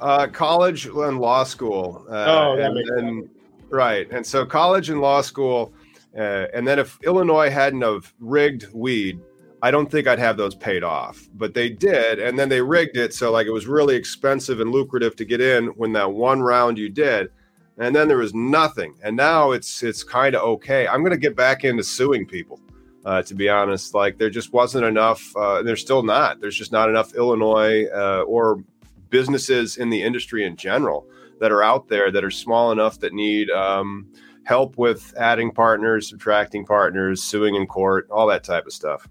Uh, 0.00 0.26
college 0.26 0.86
and 0.86 1.18
law 1.20 1.44
school. 1.44 2.04
Uh, 2.10 2.24
Oh, 2.28 2.58
and, 2.58 2.76
and- 2.78 3.30
right. 3.70 4.10
And 4.10 4.24
so 4.26 4.44
college 4.44 4.90
and 4.90 5.00
law 5.00 5.20
school, 5.22 5.72
uh, 6.16 6.46
and 6.54 6.66
then 6.66 6.78
if 6.78 6.98
Illinois 7.04 7.50
hadn't 7.50 7.82
have 7.82 8.12
rigged 8.20 8.66
weed, 8.72 9.20
I 9.62 9.70
don't 9.70 9.90
think 9.90 10.06
I'd 10.06 10.18
have 10.18 10.36
those 10.36 10.54
paid 10.54 10.84
off. 10.84 11.26
But 11.34 11.54
they 11.54 11.70
did, 11.70 12.18
and 12.18 12.38
then 12.38 12.48
they 12.48 12.60
rigged 12.60 12.96
it 12.96 13.14
so 13.14 13.32
like 13.32 13.46
it 13.46 13.52
was 13.52 13.66
really 13.66 13.96
expensive 13.96 14.60
and 14.60 14.70
lucrative 14.70 15.16
to 15.16 15.24
get 15.24 15.40
in 15.40 15.68
when 15.68 15.92
that 15.94 16.12
one 16.12 16.40
round 16.42 16.76
you 16.78 16.88
did, 16.90 17.30
and 17.78 17.96
then 17.96 18.06
there 18.06 18.18
was 18.18 18.34
nothing. 18.34 18.94
And 19.02 19.16
now 19.16 19.52
it's 19.52 19.82
it's 19.82 20.04
kind 20.04 20.34
of 20.34 20.42
okay. 20.42 20.86
I'm 20.86 21.02
gonna 21.02 21.16
get 21.16 21.34
back 21.34 21.64
into 21.64 21.82
suing 21.82 22.26
people. 22.26 22.60
Uh, 23.06 23.22
to 23.22 23.34
be 23.34 23.48
honest, 23.48 23.94
like 23.94 24.18
there 24.18 24.30
just 24.30 24.52
wasn't 24.52 24.84
enough. 24.84 25.34
Uh, 25.36 25.62
there's 25.62 25.80
still 25.80 26.02
not. 26.02 26.40
There's 26.40 26.56
just 26.56 26.72
not 26.72 26.88
enough 26.90 27.14
Illinois 27.14 27.86
uh, 27.94 28.22
or 28.26 28.62
businesses 29.10 29.76
in 29.76 29.90
the 29.90 30.02
industry 30.02 30.44
in 30.44 30.56
general 30.56 31.06
that 31.40 31.52
are 31.52 31.62
out 31.62 31.88
there 31.88 32.10
that 32.10 32.24
are 32.24 32.30
small 32.30 32.72
enough 32.72 33.00
that 33.00 33.12
need 33.12 33.50
um, 33.50 34.06
help 34.44 34.78
with 34.78 35.14
adding 35.18 35.50
partners, 35.50 36.08
subtracting 36.08 36.64
partners, 36.64 37.22
suing 37.22 37.54
in 37.54 37.66
court, 37.66 38.08
all 38.10 38.26
that 38.26 38.44
type 38.44 38.66
of 38.66 38.72
stuff. 38.72 39.08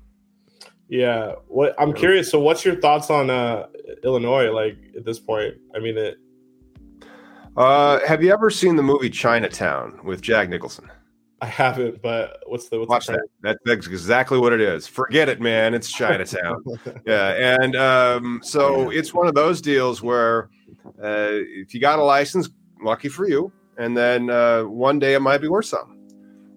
Yeah. 0.88 1.34
What 1.48 1.76
I'm 1.80 1.94
curious. 1.94 2.30
So, 2.30 2.40
what's 2.40 2.64
your 2.64 2.76
thoughts 2.76 3.10
on 3.10 3.30
uh, 3.30 3.68
Illinois? 4.04 4.52
Like 4.52 4.78
at 4.96 5.06
this 5.06 5.20
point, 5.20 5.56
I 5.76 5.80
mean, 5.80 5.98
it. 5.98 6.18
Uh, 7.58 8.06
have 8.06 8.22
you 8.22 8.32
ever 8.34 8.50
seen 8.50 8.76
the 8.76 8.84
movie 8.84 9.10
Chinatown 9.10 10.00
with 10.04 10.22
Jack 10.22 10.50
Nicholson? 10.50 10.92
I 11.46 11.48
haven't, 11.48 12.02
but 12.02 12.40
what's 12.48 12.70
the 12.70 12.80
what's 12.80 12.90
Watch 12.90 13.06
the 13.06 13.14
that. 13.14 13.28
that. 13.42 13.58
That's 13.66 13.86
exactly 13.86 14.40
what 14.40 14.52
it 14.52 14.62
is. 14.62 14.88
Forget 14.88 15.30
it, 15.30 15.40
man. 15.40 15.76
It's 15.76 15.92
Chinatown. 15.92 16.64
yeah, 17.06 17.60
and 17.62 17.76
um, 17.76 18.40
so 18.44 18.90
it's 18.90 19.14
one 19.14 19.28
of 19.28 19.36
those 19.36 19.62
deals 19.62 20.02
where 20.02 20.50
uh, 21.04 21.30
if 21.30 21.76
you 21.76 21.80
got 21.80 22.00
a 22.00 22.04
license, 22.04 22.50
lucky 22.82 23.10
for 23.10 23.28
you, 23.28 23.52
and 23.78 23.96
then 23.96 24.32
uh, 24.32 24.64
one 24.64 24.98
day 24.98 25.14
it 25.14 25.20
might 25.20 25.38
be 25.38 25.48
worth 25.48 25.66
something. 25.66 26.10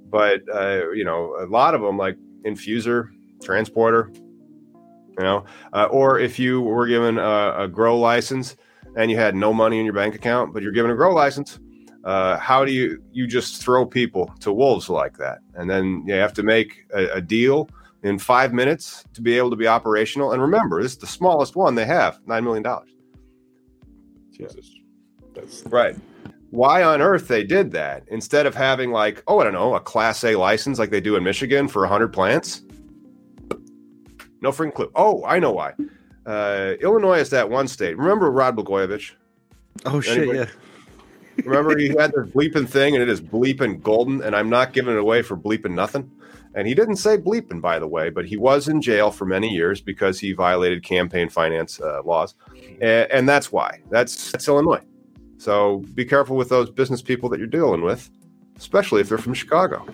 But 0.09 0.41
uh, 0.51 0.91
you 0.93 1.05
know, 1.05 1.37
a 1.39 1.45
lot 1.45 1.75
of 1.75 1.83
them 1.83 1.99
like 1.99 2.17
infuser, 2.47 3.11
transporter, 3.43 4.11
you 4.15 5.23
know, 5.23 5.45
uh, 5.75 5.89
or 5.91 6.19
if 6.19 6.39
you 6.39 6.63
were 6.63 6.87
given 6.87 7.19
a, 7.19 7.55
a 7.59 7.69
grow 7.69 7.99
license 7.99 8.57
and 8.97 9.11
you 9.11 9.19
had 9.19 9.35
no 9.37 9.53
money 9.53 9.79
in 9.81 9.85
your 9.85 9.93
bank 9.93 10.15
account, 10.15 10.55
but 10.55 10.63
you're 10.63 10.73
given 10.73 10.91
a 10.91 10.97
grow 10.97 11.13
license. 11.13 11.61
Uh, 12.09 12.39
how 12.39 12.65
do 12.65 12.73
you 12.73 13.03
you 13.13 13.27
just 13.27 13.63
throw 13.63 13.85
people 13.85 14.33
to 14.41 14.51
wolves 14.51 14.89
like 14.89 15.19
that? 15.19 15.41
And 15.57 15.69
then 15.69 16.03
you 16.07 16.15
have 16.15 16.33
to 16.33 16.43
make 16.43 16.87
a, 16.95 17.07
a 17.17 17.21
deal 17.21 17.69
in 18.03 18.19
five 18.19 18.55
minutes 18.55 19.05
to 19.13 19.21
be 19.21 19.37
able 19.37 19.51
to 19.51 19.57
be 19.57 19.69
operational. 19.69 20.33
And 20.33 20.41
remember 20.41 20.83
this 20.83 20.93
is 20.93 20.99
the 20.99 21.07
smallest 21.07 21.55
one 21.55 21.75
they 21.75 21.85
have 21.85 22.19
nine 22.27 22.45
million 22.45 22.63
dollars. 22.63 22.89
Jesus. 24.33 24.75
That's 25.35 25.67
right. 25.67 25.97
Why 26.51 26.83
on 26.83 27.03
earth 27.03 27.29
they 27.29 27.45
did 27.45 27.73
that 27.73 28.05
instead 28.09 28.47
of 28.47 28.55
having 28.55 28.91
like 28.91 29.23
oh 29.27 29.41
i 29.41 29.45
don't 29.45 29.53
know 29.53 29.75
a 29.75 29.81
class 29.81 30.25
a 30.25 30.35
license 30.35 30.79
like 30.79 30.89
they 30.89 31.03
do 31.03 31.17
in 31.17 31.23
michigan 31.23 31.69
for 31.69 31.83
100 31.83 32.09
plants? 32.09 32.63
No 34.41 34.51
freaking 34.51 34.73
clue. 34.73 34.91
Oh 34.95 35.23
i 35.27 35.39
know 35.39 35.53
why. 35.53 35.75
Uh, 36.25 36.73
illinois 36.81 37.19
is 37.19 37.29
that 37.29 37.51
one 37.51 37.69
state. 37.69 37.99
Remember 37.99 38.31
rod 38.31 38.57
blagojevich? 38.57 39.13
Oh 39.85 40.01
shit 40.01 40.35
yeah 40.35 40.47
Remember, 41.45 41.79
he 41.79 41.89
had 41.89 42.13
the 42.13 42.31
bleeping 42.35 42.69
thing, 42.69 42.95
and 42.95 43.03
it 43.03 43.09
is 43.09 43.21
bleeping 43.21 43.83
golden. 43.83 44.23
And 44.23 44.35
I'm 44.35 44.51
not 44.51 44.73
giving 44.73 44.95
it 44.95 45.01
away 45.01 45.23
for 45.23 45.37
bleeping 45.37 45.73
nothing. 45.73 46.11
And 46.55 46.67
he 46.67 46.75
didn't 46.75 46.97
say 46.97 47.19
bleeping, 47.19 47.61
by 47.61 47.79
the 47.79 47.87
way, 47.87 48.11
but 48.11 48.25
he 48.27 48.37
was 48.37 48.69
in 48.69 48.81
jail 48.83 49.11
for 49.11 49.27
many 49.27 49.49
years 49.49 49.81
because 49.81 50.19
he 50.19 50.33
violated 50.33 50.83
campaign 50.83 51.29
finance 51.29 51.81
uh, 51.81 52.03
laws, 52.05 52.35
and, 52.81 53.11
and 53.13 53.29
that's 53.29 53.53
why. 53.53 53.81
That's 53.91 54.33
that's 54.33 54.49
Illinois. 54.49 54.83
So 55.37 55.85
be 55.95 56.05
careful 56.05 56.37
with 56.37 56.49
those 56.49 56.69
business 56.71 57.01
people 57.03 57.29
that 57.29 57.39
you're 57.39 57.47
dealing 57.47 57.83
with, 57.83 58.11
especially 58.57 59.01
if 59.03 59.09
they're 59.09 59.19
from 59.19 59.35
Chicago. 59.35 59.87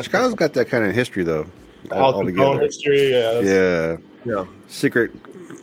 Chicago's 0.00 0.34
got 0.34 0.52
that 0.52 0.68
kind 0.68 0.84
of 0.84 0.94
history, 0.94 1.24
though. 1.24 1.46
Al 1.90 2.12
Capone 2.22 2.60
history, 2.60 3.10
yeah. 3.10 3.40
Yeah. 3.40 3.96
Yeah. 4.24 4.44
Secret, 4.68 5.10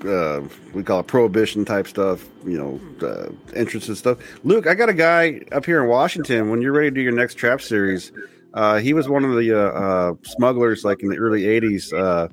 uh, 0.06 0.42
we 0.74 0.84
call 0.84 1.00
it 1.00 1.08
prohibition 1.08 1.66
type 1.66 1.88
stuff, 1.88 2.26
you 2.46 2.58
know, 2.58 2.80
uh, 3.08 3.30
entrance 3.56 3.88
and 3.88 3.98
stuff. 3.98 4.18
Luke, 4.44 4.68
I 4.68 4.74
got 4.76 4.90
a 4.90 4.94
guy 4.94 5.42
up 5.52 5.66
here 5.66 5.82
in 5.82 5.90
Washington. 5.90 6.50
When 6.50 6.62
you're 6.62 6.72
ready 6.74 6.90
to 6.90 6.96
do 6.96 7.02
your 7.02 7.12
next 7.14 7.36
trap 7.36 7.62
series, 7.62 8.12
uh, 8.54 8.78
he 8.78 8.94
was 8.94 9.08
one 9.10 9.24
of 9.26 9.36
the 9.36 9.54
uh, 9.54 9.58
uh, 9.72 10.14
smugglers, 10.24 10.84
like 10.84 11.02
in 11.04 11.10
the 11.10 11.18
early 11.18 11.44
80s. 11.44 11.94
Uh, 11.94 12.28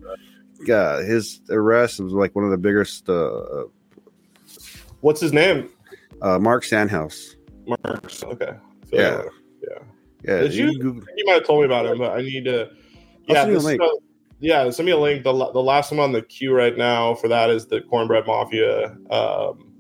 his 1.05 1.41
arrest 1.51 2.01
was 2.01 2.13
like 2.13 2.35
one 2.35 2.45
of 2.45 2.51
the 2.51 2.59
biggest. 2.59 3.09
Uh, 3.09 3.65
What's 5.01 5.21
his 5.21 5.33
name? 5.33 5.69
uh, 6.23 6.39
Mark 6.39 6.65
Sandhouse. 6.65 7.37
Mark, 7.67 8.23
Okay. 8.25 8.53
Feel 8.89 9.01
Yeah. 9.01 9.23
yeah. 9.63 9.79
Yeah, 10.23 10.41
Did 10.41 10.55
you? 10.55 10.79
Google- 10.79 11.03
You 11.17 11.25
might 11.27 11.35
have 11.35 11.45
told 11.47 11.61
me 11.61 11.67
about 11.67 11.85
him, 11.87 11.99
but 11.99 12.13
I 12.13 12.23
need 12.23 12.45
to. 12.47 12.71
Yeah, 13.29 13.47
you 13.47 13.55
this- 13.55 13.79
yeah. 14.45 14.69
Send 14.71 14.87
me 14.87 14.93
a 14.93 14.99
link. 14.99 15.25
The, 15.25 15.33
the 15.33 15.63
last 15.63 15.91
one 15.91 16.01
on 16.01 16.13
the 16.13 16.23
queue 16.23 16.55
right 16.55 16.77
now 16.77 17.15
for 17.15 17.29
that 17.29 17.51
is 17.51 17.67
the 17.67 17.81
Cornbread 17.81 18.27
Mafia. 18.27 18.97
Um, 19.11 19.71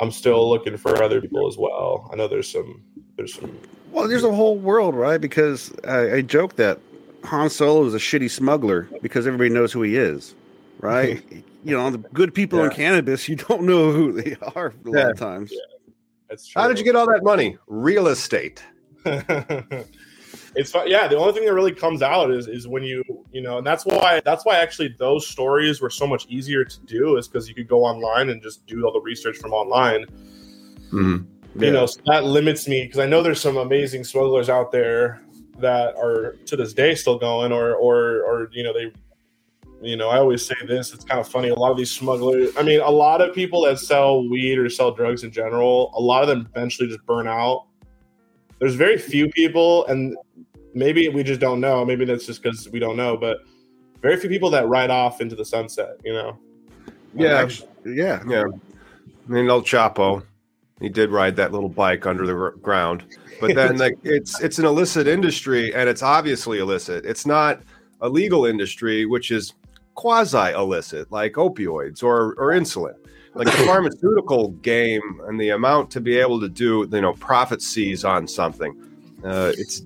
I'm 0.00 0.10
still 0.10 0.48
looking 0.48 0.76
for 0.76 1.02
other 1.02 1.20
people 1.20 1.48
as 1.48 1.56
well. 1.56 2.08
I 2.12 2.16
know 2.16 2.28
there's 2.28 2.50
some. 2.50 2.82
There's 3.16 3.34
some. 3.34 3.58
Well, 3.90 4.06
there's 4.06 4.24
a 4.24 4.32
whole 4.34 4.56
world, 4.58 4.94
right? 4.94 5.20
Because 5.20 5.72
I, 5.84 6.14
I 6.16 6.22
joke 6.22 6.56
that 6.56 6.78
Han 7.24 7.50
Solo 7.50 7.84
is 7.86 7.94
a 7.94 7.98
shitty 7.98 8.30
smuggler 8.30 8.88
because 9.02 9.26
everybody 9.26 9.50
knows 9.50 9.72
who 9.72 9.82
he 9.82 9.96
is, 9.96 10.34
right? 10.80 11.22
you 11.64 11.76
know, 11.76 11.90
the 11.90 11.98
good 11.98 12.32
people 12.34 12.62
in 12.62 12.70
cannabis, 12.70 13.28
you 13.28 13.36
don't 13.36 13.62
know 13.62 13.90
who 13.92 14.12
they 14.20 14.36
are 14.54 14.72
a 14.84 14.88
lot 14.90 14.98
Yeah. 14.98 15.08
of 15.10 15.18
times. 15.18 15.52
That's 16.28 16.46
true. 16.46 16.62
How 16.62 16.68
did 16.68 16.78
you 16.78 16.84
get 16.84 16.94
all 16.94 17.06
that 17.06 17.24
money? 17.24 17.56
Real 17.66 18.06
estate. 18.08 18.62
it's 20.58 20.72
fun. 20.72 20.88
Yeah, 20.88 21.06
the 21.06 21.16
only 21.16 21.32
thing 21.32 21.44
that 21.44 21.54
really 21.54 21.72
comes 21.72 22.02
out 22.02 22.32
is 22.32 22.48
is 22.48 22.66
when 22.66 22.82
you 22.82 23.04
you 23.32 23.40
know, 23.40 23.58
and 23.58 23.66
that's 23.66 23.86
why 23.86 24.20
that's 24.24 24.44
why 24.44 24.56
actually 24.56 24.94
those 24.98 25.26
stories 25.26 25.80
were 25.80 25.88
so 25.88 26.06
much 26.06 26.26
easier 26.28 26.64
to 26.64 26.80
do 26.80 27.16
is 27.16 27.28
because 27.28 27.48
you 27.48 27.54
could 27.54 27.68
go 27.68 27.84
online 27.84 28.30
and 28.30 28.42
just 28.42 28.66
do 28.66 28.84
all 28.84 28.92
the 28.92 29.00
research 29.00 29.38
from 29.38 29.52
online. 29.52 30.04
Mm-hmm. 30.92 31.62
You 31.62 31.70
know, 31.70 31.86
so 31.86 32.00
that 32.06 32.24
limits 32.24 32.66
me 32.66 32.82
because 32.82 32.98
I 32.98 33.06
know 33.06 33.22
there's 33.22 33.40
some 33.40 33.56
amazing 33.56 34.02
smugglers 34.02 34.48
out 34.48 34.72
there 34.72 35.22
that 35.58 35.96
are 35.96 36.36
to 36.46 36.56
this 36.56 36.72
day 36.72 36.96
still 36.96 37.18
going, 37.18 37.52
or 37.52 37.74
or 37.74 38.22
or 38.22 38.50
you 38.52 38.64
know 38.64 38.72
they. 38.72 38.92
You 39.80 39.96
know, 39.96 40.08
I 40.08 40.18
always 40.18 40.44
say 40.44 40.56
this. 40.66 40.92
It's 40.92 41.04
kind 41.04 41.20
of 41.20 41.28
funny. 41.28 41.50
A 41.50 41.54
lot 41.54 41.70
of 41.70 41.76
these 41.76 41.92
smugglers, 41.92 42.50
I 42.56 42.64
mean, 42.64 42.80
a 42.80 42.90
lot 42.90 43.20
of 43.20 43.32
people 43.32 43.62
that 43.62 43.78
sell 43.78 44.28
weed 44.28 44.58
or 44.58 44.68
sell 44.68 44.90
drugs 44.90 45.22
in 45.22 45.30
general, 45.30 45.92
a 45.94 46.00
lot 46.00 46.22
of 46.22 46.28
them 46.28 46.48
eventually 46.52 46.88
just 46.88 47.06
burn 47.06 47.28
out. 47.28 47.68
There's 48.58 48.74
very 48.74 48.98
few 48.98 49.28
people, 49.28 49.86
and 49.86 50.16
maybe 50.74 51.08
we 51.08 51.22
just 51.22 51.40
don't 51.40 51.60
know. 51.60 51.84
Maybe 51.84 52.04
that's 52.04 52.26
just 52.26 52.42
because 52.42 52.68
we 52.68 52.78
don't 52.78 52.96
know, 52.96 53.16
but 53.16 53.38
very 54.00 54.16
few 54.16 54.28
people 54.28 54.50
that 54.50 54.68
ride 54.68 54.90
off 54.90 55.20
into 55.20 55.34
the 55.34 55.44
sunset. 55.44 55.96
You 56.04 56.12
know, 56.12 56.38
Yeah. 57.14 57.40
Actually, 57.40 57.68
yeah. 57.86 58.22
Yeah. 58.26 58.44
I 58.44 59.30
mean, 59.30 59.48
El 59.48 59.62
Chapo, 59.62 60.22
he 60.80 60.88
did 60.88 61.10
ride 61.10 61.36
that 61.36 61.52
little 61.52 61.68
bike 61.68 62.06
under 62.06 62.26
the 62.26 62.32
gr- 62.32 62.58
ground, 62.60 63.04
but 63.40 63.54
then 63.54 63.76
like 63.84 63.98
it's 64.02 64.40
it's 64.40 64.58
an 64.58 64.64
illicit 64.64 65.06
industry, 65.06 65.74
and 65.74 65.88
it's 65.88 66.02
obviously 66.02 66.58
illicit. 66.58 67.04
It's 67.04 67.26
not 67.26 67.60
a 68.00 68.08
legal 68.08 68.46
industry, 68.46 69.06
which 69.06 69.30
is 69.30 69.54
quasi 69.94 70.52
illicit, 70.52 71.10
like 71.10 71.34
opioids 71.34 72.02
or 72.02 72.34
or 72.38 72.52
insulin. 72.52 72.94
Like 73.34 73.46
the 73.46 73.64
pharmaceutical 73.66 74.48
game 74.62 75.20
and 75.26 75.40
the 75.40 75.50
amount 75.50 75.90
to 75.92 76.00
be 76.00 76.16
able 76.16 76.40
to 76.40 76.48
do, 76.48 76.88
you 76.90 77.00
know, 77.00 77.12
profit 77.12 77.60
seize 77.60 78.04
on 78.04 78.26
something, 78.26 78.74
uh, 79.24 79.52
it's 79.56 79.82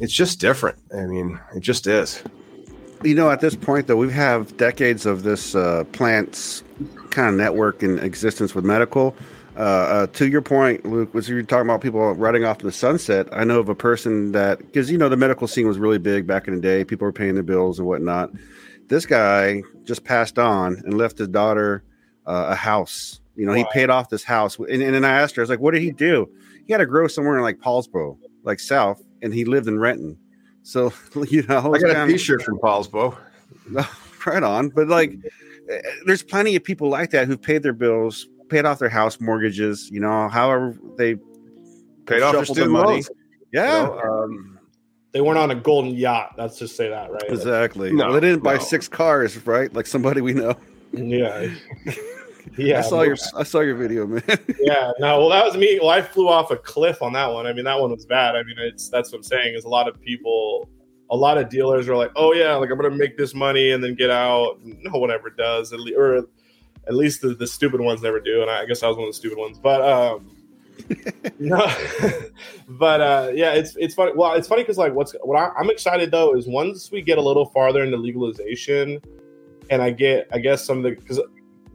it's 0.00 0.12
just 0.12 0.40
different. 0.40 0.78
I 0.94 1.06
mean, 1.06 1.40
it 1.54 1.60
just 1.60 1.86
is. 1.86 2.22
You 3.04 3.14
know, 3.14 3.30
at 3.30 3.40
this 3.40 3.54
point, 3.54 3.86
though, 3.86 3.96
we 3.96 4.12
have 4.12 4.56
decades 4.56 5.06
of 5.06 5.22
this 5.22 5.54
uh, 5.54 5.84
plant's 5.92 6.64
kind 7.10 7.28
of 7.28 7.34
network 7.34 7.82
in 7.82 7.98
existence 8.00 8.54
with 8.54 8.64
medical. 8.64 9.14
Uh, 9.56 9.60
uh, 9.60 10.06
to 10.08 10.28
your 10.28 10.42
point, 10.42 10.84
Luke, 10.84 11.12
was 11.14 11.28
you 11.28 11.34
were 11.36 11.42
talking 11.42 11.68
about 11.68 11.80
people 11.80 12.12
riding 12.14 12.44
off 12.44 12.58
to 12.58 12.66
the 12.66 12.72
sunset. 12.72 13.28
I 13.32 13.44
know 13.44 13.58
of 13.58 13.68
a 13.68 13.74
person 13.74 14.32
that, 14.32 14.58
because, 14.58 14.90
you 14.90 14.98
know, 14.98 15.08
the 15.08 15.16
medical 15.16 15.48
scene 15.48 15.66
was 15.66 15.78
really 15.78 15.98
big 15.98 16.26
back 16.26 16.46
in 16.46 16.54
the 16.54 16.60
day. 16.60 16.84
People 16.84 17.06
were 17.06 17.12
paying 17.12 17.34
their 17.34 17.42
bills 17.42 17.78
and 17.78 17.86
whatnot. 17.86 18.30
This 18.86 19.04
guy 19.04 19.62
just 19.84 20.04
passed 20.04 20.38
on 20.38 20.80
and 20.84 20.94
left 20.96 21.18
his 21.18 21.28
daughter 21.28 21.82
uh, 22.26 22.48
a 22.50 22.54
house. 22.54 23.20
You 23.34 23.46
know, 23.46 23.52
he 23.52 23.64
paid 23.72 23.90
off 23.90 24.10
this 24.10 24.24
house. 24.24 24.58
And, 24.58 24.82
and 24.82 24.94
then 24.94 25.04
I 25.04 25.20
asked 25.20 25.36
her, 25.36 25.42
I 25.42 25.44
was 25.44 25.50
like, 25.50 25.60
what 25.60 25.74
did 25.74 25.82
he 25.82 25.92
do? 25.92 26.28
He 26.66 26.72
had 26.72 26.78
to 26.78 26.86
grow 26.86 27.08
somewhere 27.08 27.36
in 27.36 27.42
like 27.42 27.58
Paulsboro, 27.58 28.18
like 28.44 28.60
South, 28.60 29.02
and 29.22 29.32
he 29.34 29.44
lived 29.44 29.66
in 29.68 29.78
Renton. 29.78 30.18
So, 30.62 30.92
you 31.28 31.42
know, 31.44 31.74
I 31.74 31.78
got 31.78 31.90
a 31.90 31.94
kinda- 31.94 32.06
T-shirt 32.12 32.42
from 32.42 32.58
Poulsbo. 32.58 33.16
right 34.26 34.42
on. 34.42 34.68
But 34.70 34.88
like, 34.88 35.12
eh, 35.70 35.80
there's 36.06 36.22
plenty 36.22 36.56
of 36.56 36.64
people 36.64 36.88
like 36.88 37.10
that 37.10 37.26
who've 37.26 37.40
paid 37.40 37.62
their 37.62 37.72
bills, 37.72 38.26
paid 38.48 38.64
off 38.64 38.78
their 38.78 38.88
house 38.88 39.20
mortgages. 39.20 39.90
You 39.90 40.00
know, 40.00 40.28
however 40.28 40.76
they 40.96 41.16
Paid 42.06 42.22
off 42.22 42.32
their 42.32 42.44
shuffled 42.44 42.56
their 42.56 42.64
student 42.64 42.72
money. 42.72 42.92
loans. 42.92 43.10
Yeah, 43.52 43.80
You 43.82 43.86
know, 43.86 44.00
um, 44.24 44.58
they 45.12 45.20
weren't 45.22 45.38
on 45.38 45.50
a 45.50 45.54
golden 45.54 45.94
yacht. 45.94 46.34
Let's 46.38 46.58
just 46.58 46.76
say 46.76 46.88
that, 46.88 47.10
right? 47.10 47.22
exactly. 47.28 47.92
No, 47.92 48.04
well, 48.06 48.14
they 48.14 48.20
didn't 48.20 48.42
buy 48.42 48.54
no. 48.56 48.60
six 48.62 48.88
cars, 48.88 49.36
right? 49.46 49.72
Like 49.72 49.86
somebody 49.86 50.20
we 50.20 50.32
know. 50.34 50.54
Yeah. 50.92 51.48
Yeah. 52.56 52.78
I 52.78 52.82
saw 52.82 53.02
your 53.02 53.16
I 53.36 53.42
saw 53.42 53.60
your 53.60 53.74
video, 53.74 54.06
man. 54.06 54.22
yeah, 54.60 54.92
no, 54.98 55.18
well, 55.18 55.28
that 55.30 55.44
was 55.44 55.56
me. 55.56 55.78
Well, 55.80 55.90
I 55.90 56.02
flew 56.02 56.28
off 56.28 56.50
a 56.50 56.56
cliff 56.56 57.02
on 57.02 57.12
that 57.14 57.26
one. 57.32 57.46
I 57.46 57.52
mean, 57.52 57.64
that 57.64 57.78
one 57.78 57.90
was 57.90 58.06
bad. 58.06 58.36
I 58.36 58.42
mean, 58.42 58.56
it's 58.58 58.88
that's 58.88 59.12
what 59.12 59.18
I'm 59.18 59.24
saying 59.24 59.54
is 59.54 59.64
a 59.64 59.68
lot 59.68 59.88
of 59.88 60.00
people, 60.00 60.68
a 61.10 61.16
lot 61.16 61.38
of 61.38 61.48
dealers 61.48 61.88
are 61.88 61.96
like, 61.96 62.12
oh 62.16 62.32
yeah, 62.32 62.54
like 62.54 62.70
I'm 62.70 62.76
gonna 62.76 62.90
make 62.90 63.16
this 63.16 63.34
money 63.34 63.72
and 63.72 63.82
then 63.82 63.94
get 63.94 64.10
out. 64.10 64.58
No 64.62 64.98
one 64.98 65.10
ever 65.10 65.30
does, 65.30 65.72
at 65.72 65.80
least, 65.80 65.98
or 65.98 66.16
at 66.86 66.94
least 66.94 67.20
the, 67.20 67.34
the 67.34 67.46
stupid 67.46 67.80
ones 67.80 68.02
never 68.02 68.20
do. 68.20 68.42
And 68.42 68.50
I 68.50 68.64
guess 68.64 68.82
I 68.82 68.88
was 68.88 68.96
one 68.96 69.06
of 69.06 69.10
the 69.10 69.18
stupid 69.18 69.38
ones, 69.38 69.58
but 69.58 69.82
um, 69.82 70.30
no, 71.38 71.70
but 72.68 73.00
uh, 73.00 73.30
yeah, 73.34 73.52
it's 73.52 73.76
it's 73.76 73.94
funny. 73.94 74.12
Well, 74.14 74.34
it's 74.34 74.48
funny 74.48 74.62
because 74.62 74.78
like 74.78 74.94
what's 74.94 75.14
what 75.22 75.38
I, 75.38 75.50
I'm 75.58 75.70
excited 75.70 76.10
though 76.10 76.34
is 76.34 76.46
once 76.46 76.90
we 76.90 77.02
get 77.02 77.18
a 77.18 77.22
little 77.22 77.46
farther 77.46 77.82
into 77.82 77.96
legalization, 77.96 79.00
and 79.70 79.82
I 79.82 79.90
get 79.90 80.28
I 80.32 80.38
guess 80.38 80.64
some 80.64 80.78
of 80.78 80.84
the 80.84 80.90
because 80.90 81.20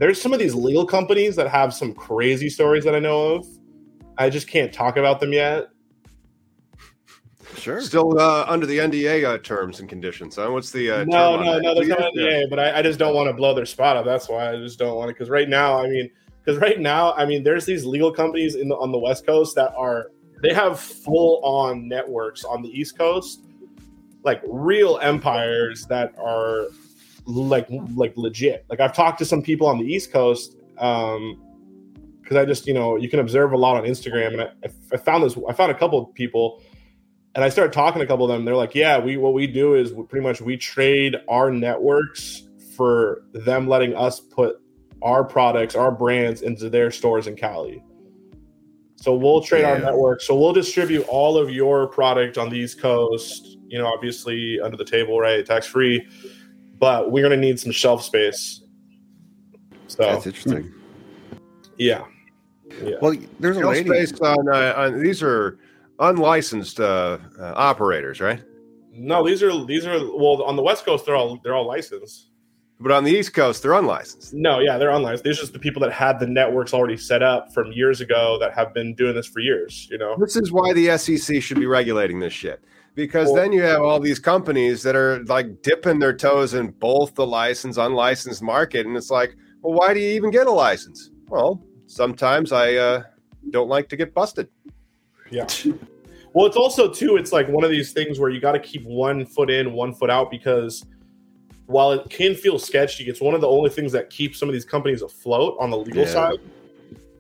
there's 0.04 0.22
some 0.22 0.34
of 0.34 0.40
these 0.40 0.54
legal 0.54 0.86
companies 0.86 1.34
that 1.34 1.48
have 1.48 1.74
some 1.74 1.94
crazy 1.94 2.50
stories 2.50 2.84
that 2.84 2.94
I 2.94 3.00
know 3.00 3.36
of. 3.36 3.48
I 4.18 4.30
just 4.30 4.50
can't 4.50 4.74
talk 4.74 4.98
about 4.98 5.22
them 5.22 5.32
yet. 5.32 5.70
sure. 7.56 7.80
Still 7.80 8.20
uh, 8.20 8.44
under 8.50 8.66
the 8.66 8.80
NDA 8.80 9.24
uh, 9.24 9.38
terms 9.38 9.80
and 9.80 9.88
conditions. 9.88 10.36
Huh? 10.36 10.52
What's 10.52 10.72
the 10.72 10.92
uh, 10.92 11.04
no, 11.06 11.38
term 11.38 11.46
no, 11.46 11.54
that? 11.54 11.62
no. 11.62 11.74
There's 11.76 11.88
no 11.88 12.12
Yeah. 12.16 12.28
NDA, 12.28 12.50
but 12.50 12.60
I, 12.60 12.80
I 12.80 12.82
just 12.82 13.00
don't 13.00 13.16
want 13.16 13.30
to 13.30 13.34
blow 13.34 13.54
their 13.54 13.66
spot 13.66 13.96
up. 13.96 14.04
That's 14.04 14.28
why 14.28 14.52
I 14.52 14.58
just 14.58 14.78
don't 14.78 14.98
want 14.98 15.08
to. 15.08 15.14
Because 15.14 15.30
right 15.30 15.48
now, 15.48 15.80
I 15.82 15.88
mean, 15.88 16.10
because 16.44 16.60
right 16.60 16.82
now, 16.82 17.14
I 17.14 17.26
mean, 17.26 17.42
there's 17.42 17.64
these 17.66 17.86
legal 17.86 18.12
companies 18.12 18.56
in 18.56 18.68
the, 18.68 18.76
on 18.76 18.92
the 18.92 19.00
West 19.00 19.26
Coast 19.26 19.56
that 19.56 19.74
are 19.78 20.08
they 20.42 20.54
have 20.54 20.82
full 20.82 21.40
on 21.46 21.88
networks 21.88 22.44
on 22.44 22.62
the 22.62 22.68
East 22.78 22.98
Coast, 22.98 23.46
like 24.26 24.42
real 24.46 25.00
empires 25.02 25.86
that 25.86 26.14
are 26.20 26.68
like 27.26 27.68
like 27.96 28.14
legit. 28.18 28.66
Like 28.70 28.80
I've 28.80 28.96
talked 28.96 29.20
to 29.20 29.26
some 29.26 29.42
people 29.42 29.68
on 29.68 29.80
the 29.80 29.86
East 29.86 30.12
Coast. 30.12 30.58
Um, 30.78 31.40
because 32.22 32.38
I 32.38 32.46
just 32.46 32.66
you 32.66 32.74
know 32.74 32.96
you 32.96 33.10
can 33.10 33.20
observe 33.20 33.52
a 33.52 33.58
lot 33.58 33.76
on 33.76 33.84
Instagram, 33.84 34.34
and 34.34 34.42
I, 34.42 34.50
I 34.94 34.98
found 34.98 35.24
this. 35.24 35.38
I 35.48 35.52
found 35.54 35.72
a 35.72 35.78
couple 35.78 36.02
of 36.02 36.14
people, 36.16 36.62
and 37.36 37.44
I 37.44 37.50
started 37.50 37.74
talking 37.74 38.00
to 38.00 38.06
a 38.06 38.08
couple 38.08 38.26
of 38.26 38.32
them. 38.32 38.46
They're 38.46 38.56
like, 38.56 38.74
"Yeah, 38.74 38.98
we 38.98 39.18
what 39.18 39.34
we 39.34 39.46
do 39.46 39.76
is 39.76 39.94
we, 39.94 40.04
pretty 40.04 40.24
much 40.26 40.40
we 40.40 40.56
trade 40.56 41.18
our 41.28 41.52
networks 41.52 42.44
for 42.78 43.24
them 43.34 43.68
letting 43.68 43.94
us 43.96 44.22
put 44.22 44.56
our 45.02 45.24
products, 45.24 45.76
our 45.76 45.92
brands 45.92 46.42
into 46.42 46.70
their 46.70 46.92
stores 46.92 47.28
in 47.28 47.36
Cali. 47.36 47.84
So 48.96 49.14
we'll 49.16 49.42
trade 49.42 49.66
our 49.66 49.78
Yeah. 49.78 49.84
network. 49.84 50.22
So 50.22 50.40
we'll 50.40 50.54
distribute 50.54 51.06
all 51.10 51.38
of 51.38 51.52
your 51.52 51.88
product 51.88 52.38
on 52.38 52.50
the 52.50 52.56
East 52.58 52.80
Coast. 52.80 53.58
You 53.68 53.80
know, 53.80 53.88
obviously 53.88 54.62
under 54.62 54.78
the 54.78 54.86
table, 54.86 55.20
right, 55.20 55.46
tax 55.46 55.68
free. 55.68 56.08
But 56.84 57.12
we're 57.14 57.24
gonna 57.24 57.38
need 57.38 57.62
some 57.62 57.72
shelf 57.72 58.04
space. 58.04 58.62
So 59.88 60.04
That's 60.04 60.28
interesting. 60.28 60.74
yeah, 61.78 62.04
yeah. 62.84 62.96
Well, 63.02 63.16
there's 63.40 63.56
a 63.56 63.62
Shelf 63.62 63.74
lady. 63.74 63.88
space 63.88 64.20
on, 64.20 64.50
uh, 64.50 64.74
on 64.76 65.02
these 65.02 65.24
are 65.24 65.60
unlicensed 66.00 66.82
uh, 66.82 67.20
uh, 67.40 67.54
operators, 67.56 68.20
right? 68.20 68.44
No, 68.92 69.26
these 69.26 69.42
are 69.42 69.66
these 69.66 69.86
are 69.86 69.98
well 69.98 70.44
on 70.44 70.58
the 70.58 70.62
West 70.62 70.84
Coast. 70.84 71.06
They're 71.06 71.16
all 71.16 71.40
they're 71.42 71.56
all 71.56 71.66
licensed. 71.66 72.32
But 72.82 72.92
on 72.92 73.06
the 73.06 73.12
East 73.12 73.34
Coast, 73.34 73.64
they're 73.64 73.76
unlicensed. 73.76 74.34
No, 74.34 74.60
yeah, 74.60 74.78
they're 74.78 74.90
unlicensed. 74.92 75.24
These 75.24 75.38
are 75.38 75.42
just 75.44 75.54
the 75.54 75.60
people 75.60 75.82
that 75.84 75.94
had 75.94 76.20
the 76.20 76.28
networks 76.28 76.74
already 76.74 76.98
set 76.98 77.24
up 77.24 77.54
from 77.54 77.72
years 77.72 78.02
ago 78.02 78.38
that 78.42 78.54
have 78.54 78.74
been 78.74 78.94
doing 78.96 79.16
this 79.16 79.26
for 79.26 79.40
years. 79.40 79.88
You 79.90 80.00
know, 80.00 80.18
This 80.20 80.36
is 80.36 80.52
why 80.52 80.74
the 80.74 80.98
SEC 80.98 81.42
should 81.42 81.62
be 81.62 81.66
regulating 81.66 82.20
this 82.20 82.34
shit. 82.34 82.62
Because 82.96 83.28
Well- 83.28 83.36
then 83.36 83.52
you 83.52 83.62
have 83.64 83.82
all 83.82 84.00
these 84.00 84.20
companies 84.20 84.84
that 84.84 84.96
are 84.96 85.24
like 85.26 85.62
dipping 85.62 86.00
their 86.00 86.14
toes 86.16 86.54
in 86.54 86.68
both 86.72 87.16
the 87.16 87.26
licensed, 87.26 87.80
unlicensed 87.80 88.42
market. 88.44 88.86
And 88.86 88.96
it's 88.96 89.10
like, 89.10 89.36
well, 89.62 89.74
why 89.74 89.94
do 89.94 90.00
you 90.00 90.10
even 90.16 90.30
get 90.30 90.46
a 90.48 90.52
license? 90.52 91.10
Well, 91.28 91.64
sometimes 91.88 92.52
I 92.52 92.76
uh, 92.76 93.04
don't 93.50 93.70
like 93.70 93.90
to 93.90 93.96
get 93.96 94.14
busted. 94.14 94.48
yeah. 95.32 95.48
Well, 96.34 96.48
it's 96.48 96.58
also 96.58 96.88
too. 96.92 97.16
It's 97.18 97.32
like 97.32 97.48
one 97.48 97.64
of 97.64 97.70
these 97.70 97.92
things 97.94 98.20
where 98.20 98.30
you 98.32 98.40
got 98.40 98.54
to 98.54 98.60
keep 98.60 98.84
one 98.86 99.24
foot 99.26 99.52
in, 99.52 99.74
one 99.74 99.94
foot 99.94 100.10
out, 100.10 100.32
because 100.32 100.84
while 101.68 101.92
it 101.92 102.10
can 102.10 102.34
feel 102.36 102.58
sketchy, 102.58 103.04
it's 103.06 103.22
one 103.22 103.36
of 103.36 103.42
the 103.42 103.48
only 103.48 103.70
things 103.70 103.92
that 103.92 104.10
keeps 104.10 104.40
some 104.40 104.50
of 104.50 104.54
these 104.54 104.66
companies 104.66 105.02
afloat 105.04 105.56
on 105.60 105.70
the 105.70 105.78
legal 105.78 106.02
Yeah. 106.04 106.08
side. 106.10 106.40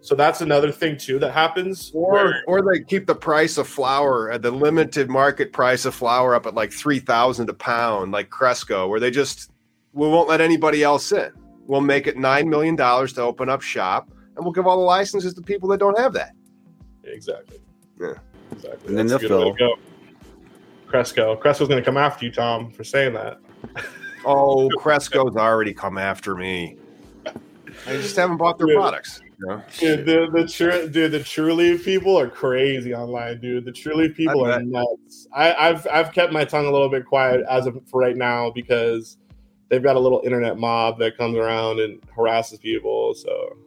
So 0.04 0.16
that's 0.16 0.42
another 0.42 0.70
thing 0.70 0.98
too 0.98 1.18
that 1.20 1.32
happens. 1.32 1.90
Or, 1.96 2.12
where- 2.12 2.44
or 2.46 2.62
they 2.62 2.84
keep 2.84 3.08
the 3.08 3.16
price 3.16 3.58
of 3.58 3.68
flour 3.68 4.30
at 4.30 4.42
the 4.42 4.52
limited 4.52 5.10
market 5.10 5.54
price 5.54 5.86
of 5.86 5.96
flour 5.96 6.36
up 6.36 6.46
at 6.46 6.54
like 6.54 6.72
three 6.74 7.00
thousand 7.00 7.50
a 7.50 7.54
pound, 7.54 8.12
like 8.12 8.30
Cresco, 8.30 8.88
where 8.90 9.00
they 9.00 9.10
just 9.12 9.50
we 9.94 10.08
won't 10.08 10.28
let 10.28 10.42
anybody 10.42 10.84
else 10.84 11.12
in. 11.14 11.32
We'll 11.68 11.80
make 11.82 12.06
it 12.08 12.18
nine 12.18 12.50
million 12.50 12.76
dollars 12.76 13.14
to 13.14 13.22
open 13.22 13.48
up 13.48 13.62
shop, 13.62 14.12
and 14.36 14.44
we'll 14.44 14.52
give 14.52 14.68
all 14.68 14.76
the 14.78 14.84
licenses 14.84 15.34
to 15.36 15.42
people 15.42 15.70
that 15.70 15.80
don't 15.80 15.98
have 15.98 16.12
that. 16.14 16.32
exactly. 17.06 17.60
Yeah. 18.00 18.14
Exactly. 18.52 18.90
And 18.90 18.98
then 18.98 19.08
they'll 19.08 19.54
go. 19.54 19.76
Cresco. 20.88 21.36
Cresco's 21.38 21.68
going 21.70 21.82
to 21.82 21.86
come 21.86 21.98
after 21.98 22.26
you, 22.26 22.32
Tom, 22.32 22.70
for 22.72 22.84
saying 22.84 23.14
that. 23.14 23.40
Oh, 24.26 24.70
Cresco's 24.78 25.36
already 25.38 25.74
come 25.74 25.98
after 25.98 26.36
me. 26.36 26.78
I 27.26 27.94
just 27.94 28.16
haven't 28.16 28.38
bought 28.38 28.58
their 28.60 28.68
Yeah. 28.70 28.76
products. 28.76 29.22
Know? 29.46 29.62
Dude, 29.78 30.06
the 30.06 30.28
the 30.32 30.48
true 30.48 30.88
dude, 30.90 31.12
the 31.12 31.20
Trulieve 31.20 31.84
people 31.84 32.18
are 32.18 32.30
crazy 32.30 32.94
online, 32.94 33.42
dude. 33.42 33.66
The 33.66 33.72
Truly 33.72 34.10
people 34.10 34.46
are 34.46 34.62
nuts. 34.62 35.28
I, 35.34 35.54
I've 35.54 35.86
I've 35.88 36.14
kept 36.14 36.32
my 36.32 36.46
tongue 36.46 36.66
a 36.66 36.72
little 36.72 36.90
bit 36.90 37.06
quiet 37.06 37.44
as 37.50 37.66
of 37.66 37.78
for 37.88 38.00
right 38.00 38.16
now 38.16 38.52
because 38.52 39.18
they've 39.70 39.84
got 39.84 39.96
a 39.96 40.00
little 40.00 40.22
internet 40.24 40.58
mob 40.58 41.00
that 41.00 41.18
comes 41.18 41.36
around 41.36 41.80
and 41.80 42.02
harasses 42.16 42.60
people. 42.60 43.14
So 43.16 43.58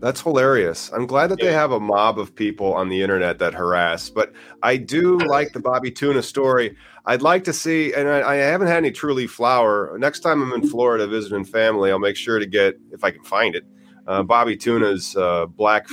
That's 0.00 0.20
hilarious. 0.20 0.90
I'm 0.92 1.06
glad 1.06 1.28
that 1.28 1.40
they 1.40 1.52
have 1.52 1.72
a 1.72 1.80
mob 1.80 2.18
of 2.18 2.34
people 2.34 2.74
on 2.74 2.90
the 2.90 3.00
internet 3.00 3.38
that 3.38 3.54
harass, 3.54 4.10
but 4.10 4.34
I 4.62 4.76
do 4.76 5.16
like 5.18 5.52
the 5.54 5.60
Bobby 5.60 5.90
Tuna 5.90 6.22
story. 6.22 6.76
I'd 7.06 7.22
like 7.22 7.44
to 7.44 7.54
see, 7.54 7.94
and 7.94 8.08
I, 8.08 8.32
I 8.32 8.34
haven't 8.36 8.66
had 8.66 8.78
any 8.78 8.90
truly 8.90 9.26
flour. 9.26 9.96
Next 9.98 10.20
time 10.20 10.42
I'm 10.42 10.52
in 10.60 10.68
Florida 10.68 11.06
visiting 11.06 11.44
family, 11.44 11.90
I'll 11.90 11.98
make 11.98 12.16
sure 12.16 12.38
to 12.38 12.44
get, 12.44 12.76
if 12.92 13.02
I 13.02 13.10
can 13.12 13.24
find 13.24 13.54
it, 13.54 13.64
uh, 14.06 14.22
Bobby 14.22 14.56
Tuna's 14.56 15.16
uh, 15.16 15.46
black, 15.46 15.86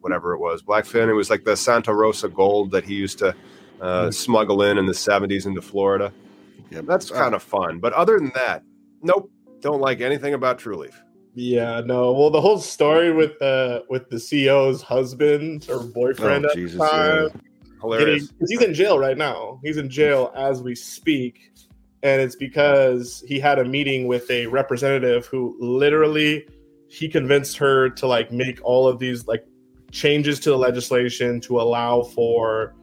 whatever 0.00 0.32
it 0.34 0.38
was, 0.38 0.62
blackfin. 0.62 1.08
It 1.08 1.14
was 1.14 1.30
like 1.30 1.44
the 1.44 1.56
Santa 1.56 1.94
Rosa 1.94 2.28
gold 2.28 2.70
that 2.72 2.84
he 2.84 2.94
used 2.94 3.18
to 3.18 3.34
uh, 3.80 4.10
smuggle 4.10 4.62
in 4.62 4.78
in 4.78 4.86
the 4.86 4.92
70s 4.92 5.46
into 5.46 5.62
Florida. 5.62 6.12
Yep. 6.70 6.84
That's 6.86 7.10
kind 7.10 7.34
of 7.34 7.42
fun. 7.42 7.78
But 7.78 7.92
other 7.94 8.18
than 8.18 8.32
that, 8.34 8.62
nope, 9.02 9.30
don't 9.60 9.80
like 9.80 10.00
anything 10.00 10.34
about 10.34 10.58
Trulieve. 10.58 10.94
yeah, 11.34 11.80
no. 11.84 12.12
Well, 12.12 12.30
the 12.30 12.40
whole 12.40 12.58
story 12.58 13.12
with 13.12 13.40
uh 13.40 13.82
with 13.88 14.08
the 14.10 14.16
CEO's 14.16 14.82
husband 14.82 15.66
or 15.70 15.82
boyfriend 15.84 16.44
Oh, 16.46 16.48
at 16.50 16.54
Jesus, 16.56 16.78
the 16.78 16.86
time. 16.86 17.42
Hilarious. 17.80 18.28
Because 18.32 18.50
he's 18.50 18.62
in 18.62 18.74
jail 18.74 18.98
right 18.98 19.16
now. 19.16 19.60
He's 19.62 19.76
in 19.76 19.88
jail 19.88 20.32
as 20.36 20.62
we 20.62 20.74
speak. 20.74 21.52
And 22.02 22.20
it's 22.20 22.36
because 22.36 23.24
he 23.26 23.38
had 23.40 23.58
a 23.58 23.64
meeting 23.64 24.06
with 24.06 24.30
a 24.30 24.46
representative 24.48 25.26
who 25.26 25.56
literally 25.60 26.46
he 26.88 27.08
convinced 27.08 27.56
her 27.58 27.90
to 27.90 28.06
like 28.06 28.32
make 28.32 28.58
all 28.64 28.88
of 28.88 28.98
these 28.98 29.26
like 29.26 29.46
changes 29.92 30.40
to 30.40 30.50
the 30.50 30.56
legislation 30.58 31.40
to 31.40 31.60
allow 31.60 32.02
for 32.02 32.74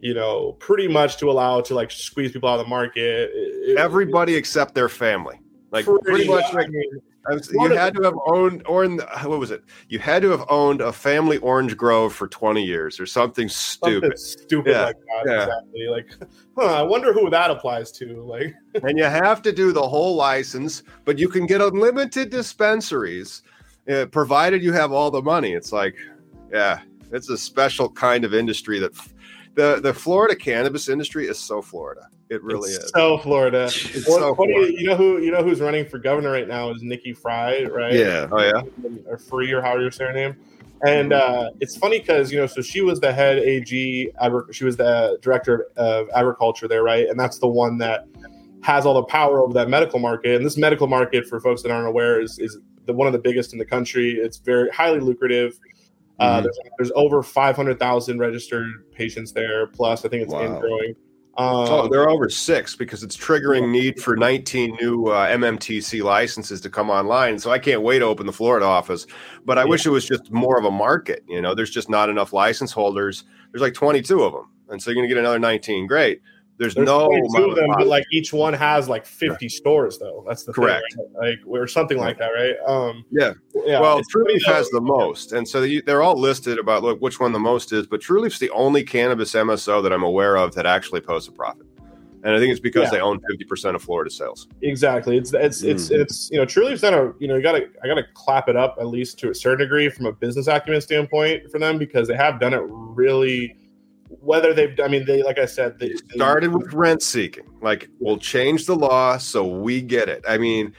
you 0.00 0.14
know 0.14 0.52
pretty 0.58 0.88
much 0.88 1.16
to 1.18 1.30
allow 1.30 1.60
to 1.60 1.74
like 1.74 1.90
squeeze 1.90 2.32
people 2.32 2.48
out 2.48 2.58
of 2.58 2.66
the 2.66 2.68
market 2.70 3.30
It- 3.34 3.70
it- 3.70 3.78
Everybody 3.78 4.34
except 4.34 4.74
their 4.74 4.88
family. 4.88 5.38
Like 5.70 5.86
pretty 5.86 6.26
much 6.28 6.44
I 6.54 6.66
mean, 6.66 6.82
I 6.94 6.98
was- 7.28 7.50
you 7.52 7.68
had 7.70 7.94
to 7.94 8.02
have 8.02 8.14
owned 8.26 8.62
or 8.66 8.86
what 8.88 9.38
was 9.38 9.50
it? 9.50 9.62
You 9.88 9.98
had 9.98 10.22
to 10.22 10.30
have 10.30 10.44
owned 10.48 10.80
a 10.80 10.92
family 10.92 11.38
orange 11.38 11.76
grove 11.76 12.12
for 12.14 12.26
20 12.28 12.64
years 12.64 12.98
or 12.98 13.06
something 13.06 13.48
something 13.48 14.00
stupid. 14.00 14.18
stupid 14.18 14.70
Yeah, 14.72 14.84
like 14.86 14.96
that 14.96 15.30
yeah. 15.30 15.42
exactly 15.44 15.86
like 15.88 16.08
huh, 16.58 16.80
i 16.80 16.82
wonder 16.82 17.12
who 17.12 17.30
that 17.30 17.50
applies 17.50 17.92
to 17.92 18.22
like 18.22 18.54
and 18.82 18.98
you 18.98 19.04
have 19.04 19.42
to 19.42 19.52
do 19.52 19.72
the 19.72 19.86
whole 19.86 20.16
license, 20.16 20.82
but 21.04 21.18
you 21.18 21.28
can 21.28 21.46
get 21.46 21.60
unlimited 21.60 22.30
dispensaries 22.30 23.42
uh, 23.90 24.06
provided 24.06 24.62
you 24.62 24.72
have 24.72 24.92
all 24.92 25.10
the 25.10 25.20
money. 25.22 25.52
It's 25.52 25.72
like, 25.72 25.96
yeah, 26.52 26.80
it's 27.12 27.28
a 27.28 27.36
special 27.36 27.90
kind 27.90 28.24
of 28.24 28.32
industry 28.32 28.78
that 28.78 28.94
the 29.54 29.80
the 29.82 29.92
Florida 29.94 30.34
cannabis 30.36 30.88
industry 30.88 31.26
is 31.26 31.38
so 31.38 31.60
Florida. 31.62 32.08
It 32.30 32.42
really 32.42 32.70
It's 32.70 32.84
is. 32.84 32.90
So 32.94 33.18
Florida. 33.18 33.64
It's 33.64 34.08
Well, 34.08 34.18
so 34.18 34.34
funny, 34.34 34.52
Florida. 34.54 34.72
you 34.80 34.86
know 34.86 34.96
who 34.96 35.18
you 35.20 35.30
know 35.30 35.42
who's 35.42 35.60
running 35.60 35.86
for 35.86 35.98
governor 35.98 36.30
right 36.30 36.48
now 36.48 36.70
is 36.70 36.82
Nikki 36.82 37.12
Fry, 37.12 37.64
right? 37.64 37.92
Yeah. 37.92 38.26
Oh 38.32 38.40
yeah. 38.42 38.62
or 39.06 39.18
Free 39.18 39.52
or 39.52 39.60
however 39.60 39.82
your 39.82 39.90
surname. 39.90 40.36
And 40.84 41.12
uh, 41.12 41.50
it's 41.60 41.76
funny 41.76 42.00
because 42.00 42.32
you 42.32 42.38
know, 42.38 42.46
so 42.46 42.60
she 42.60 42.80
was 42.80 42.98
the 42.98 43.12
head 43.12 43.38
AG, 43.38 44.10
she 44.50 44.64
was 44.64 44.76
the 44.76 45.16
director 45.22 45.68
of 45.76 46.08
agriculture 46.12 46.66
there, 46.66 46.82
right? 46.82 47.08
And 47.08 47.20
that's 47.20 47.38
the 47.38 47.46
one 47.46 47.78
that 47.78 48.06
has 48.62 48.84
all 48.84 48.94
the 48.94 49.04
power 49.04 49.40
over 49.40 49.52
that 49.54 49.68
medical 49.68 50.00
market. 50.00 50.36
And 50.36 50.44
this 50.44 50.56
medical 50.56 50.88
market, 50.88 51.26
for 51.28 51.38
folks 51.38 51.62
that 51.62 51.70
aren't 51.70 51.86
aware, 51.86 52.20
is 52.20 52.38
is 52.40 52.58
the 52.86 52.92
one 52.92 53.06
of 53.06 53.12
the 53.12 53.18
biggest 53.20 53.52
in 53.52 53.58
the 53.60 53.64
country. 53.64 54.14
It's 54.14 54.38
very 54.38 54.70
highly 54.70 54.98
lucrative. 54.98 55.56
Uh, 56.22 56.38
Mhm. 56.38 56.42
there's, 56.44 56.58
there's 56.78 56.92
over 56.94 57.22
500,000 57.22 58.18
registered 58.18 58.90
patients 58.92 59.32
there. 59.32 59.66
Plus, 59.66 60.04
I 60.04 60.08
think 60.08 60.22
it's 60.22 60.32
Wow. 60.32 60.40
and 60.40 60.60
growing. 60.60 60.94
Um, 61.38 61.46
Oh, 61.70 61.88
they're 61.88 62.10
over 62.10 62.28
six 62.28 62.76
because 62.76 63.02
it's 63.02 63.16
triggering 63.16 63.70
need 63.70 63.98
for 64.00 64.16
19 64.16 64.76
new 64.80 65.06
uh, 65.06 65.26
MMTC 65.28 66.02
licenses 66.02 66.60
to 66.60 66.68
come 66.70 66.90
online. 66.90 67.38
So 67.38 67.50
I 67.50 67.58
can't 67.58 67.80
wait 67.82 68.00
to 68.00 68.04
open 68.04 68.26
the 68.26 68.32
Florida 68.32 68.66
office. 68.66 69.06
But 69.46 69.58
I 69.58 69.62
Yeah. 69.62 69.68
wish 69.68 69.86
it 69.86 69.90
was 69.90 70.04
just 70.06 70.30
more 70.30 70.58
of 70.58 70.64
a 70.66 70.70
market. 70.70 71.24
You 71.26 71.40
know, 71.40 71.54
there's 71.54 71.70
just 71.70 71.88
not 71.88 72.10
enough 72.10 72.32
license 72.34 72.70
holders. 72.70 73.24
There's 73.50 73.62
like 73.62 73.72
22 73.74 74.22
of 74.22 74.32
them, 74.34 74.44
and 74.68 74.80
so 74.82 74.90
you're 74.90 74.96
going 74.96 75.08
to 75.08 75.14
get 75.14 75.18
another 75.18 75.38
19. 75.38 75.86
Great. 75.86 76.20
There's, 76.58 76.74
There's 76.74 76.86
no 76.86 77.06
22 77.08 77.26
amount 77.36 77.50
of 77.50 77.56
them, 77.56 77.70
of 77.70 77.76
but 77.78 77.86
like 77.88 78.04
each 78.12 78.32
one 78.32 78.52
has 78.52 78.88
like 78.88 79.04
50 79.06 79.48
stores, 79.48 79.98
though. 79.98 80.24
That's 80.28 80.44
the 80.44 80.52
Correct. 80.52 80.84
thing, 80.94 81.06
right? 81.14 81.36
like 81.46 81.60
or 81.62 81.66
something 81.66 81.98
like 81.98 82.18
that, 82.18 82.28
right? 82.28 82.54
Um, 82.66 83.04
Yeah. 83.10 83.32
yeah. 83.66 83.80
well, 83.80 83.98
it's 83.98 84.08
True 84.08 84.22
funny 84.24 84.34
Leaf 84.34 84.42
though- 84.46 84.52
has 84.54 84.68
the 84.70 84.80
most, 84.80 85.32
and 85.32 85.48
so 85.48 85.62
you, 85.62 85.82
they're 85.82 86.02
all 86.02 86.16
listed 86.18 86.58
about 86.58 86.82
look 86.82 87.00
which 87.00 87.18
one 87.18 87.32
the 87.32 87.40
most 87.40 87.72
is. 87.72 87.86
But 87.86 88.00
Trulieve's 88.00 88.38
the 88.38 88.50
only 88.50 88.84
cannabis 88.84 89.32
MSO 89.34 89.82
that 89.82 89.92
I'm 89.92 90.02
aware 90.04 90.36
of 90.36 90.54
that 90.54 90.66
actually 90.66 91.00
posts 91.00 91.26
a 91.28 91.32
profit, 91.32 91.66
and 92.22 92.34
I 92.34 92.38
think 92.38 92.50
it's 92.52 92.60
because 92.60 92.84
Yeah. 92.84 92.90
they 92.90 93.00
own 93.00 93.18
50 93.30 93.44
percent 93.46 93.74
of 93.74 93.82
Florida 93.82 94.10
sales. 94.10 94.46
exactly. 94.60 95.16
It's 95.16 95.32
it's 95.32 95.62
it's 95.62 95.88
Mm. 95.88 96.00
it's 96.02 96.30
you 96.30 96.36
know, 96.38 96.44
Truly's 96.44 96.82
done 96.82 96.94
a 96.94 97.12
you 97.18 97.26
know, 97.28 97.36
you 97.36 97.42
gotta 97.42 97.66
I 97.82 97.88
gotta 97.88 98.04
clap 98.14 98.48
it 98.48 98.56
up 98.56 98.76
at 98.78 98.86
least 98.86 99.18
to 99.20 99.30
a 99.30 99.34
certain 99.34 99.60
degree 99.60 99.88
from 99.88 100.06
a 100.06 100.12
business 100.12 100.46
acumen 100.48 100.80
standpoint 100.82 101.50
for 101.50 101.58
them 101.58 101.78
because 101.78 102.06
they 102.08 102.14
have 102.16 102.38
done 102.38 102.52
it 102.54 102.62
really. 102.68 103.56
Whether 104.22 104.54
they've, 104.54 104.78
I 104.82 104.88
mean, 104.88 105.04
they 105.04 105.22
like 105.22 105.38
I 105.38 105.46
said, 105.46 105.78
they, 105.78 105.88
they 105.88 105.94
started 106.14 106.52
with 106.54 106.72
rent 106.72 107.02
seeking. 107.02 107.44
Like, 107.60 107.88
we'll 107.98 108.18
change 108.18 108.66
the 108.66 108.76
law 108.76 109.18
so 109.18 109.44
we 109.46 109.80
get 109.82 110.08
it. 110.08 110.24
I 110.28 110.38
mean, 110.38 110.74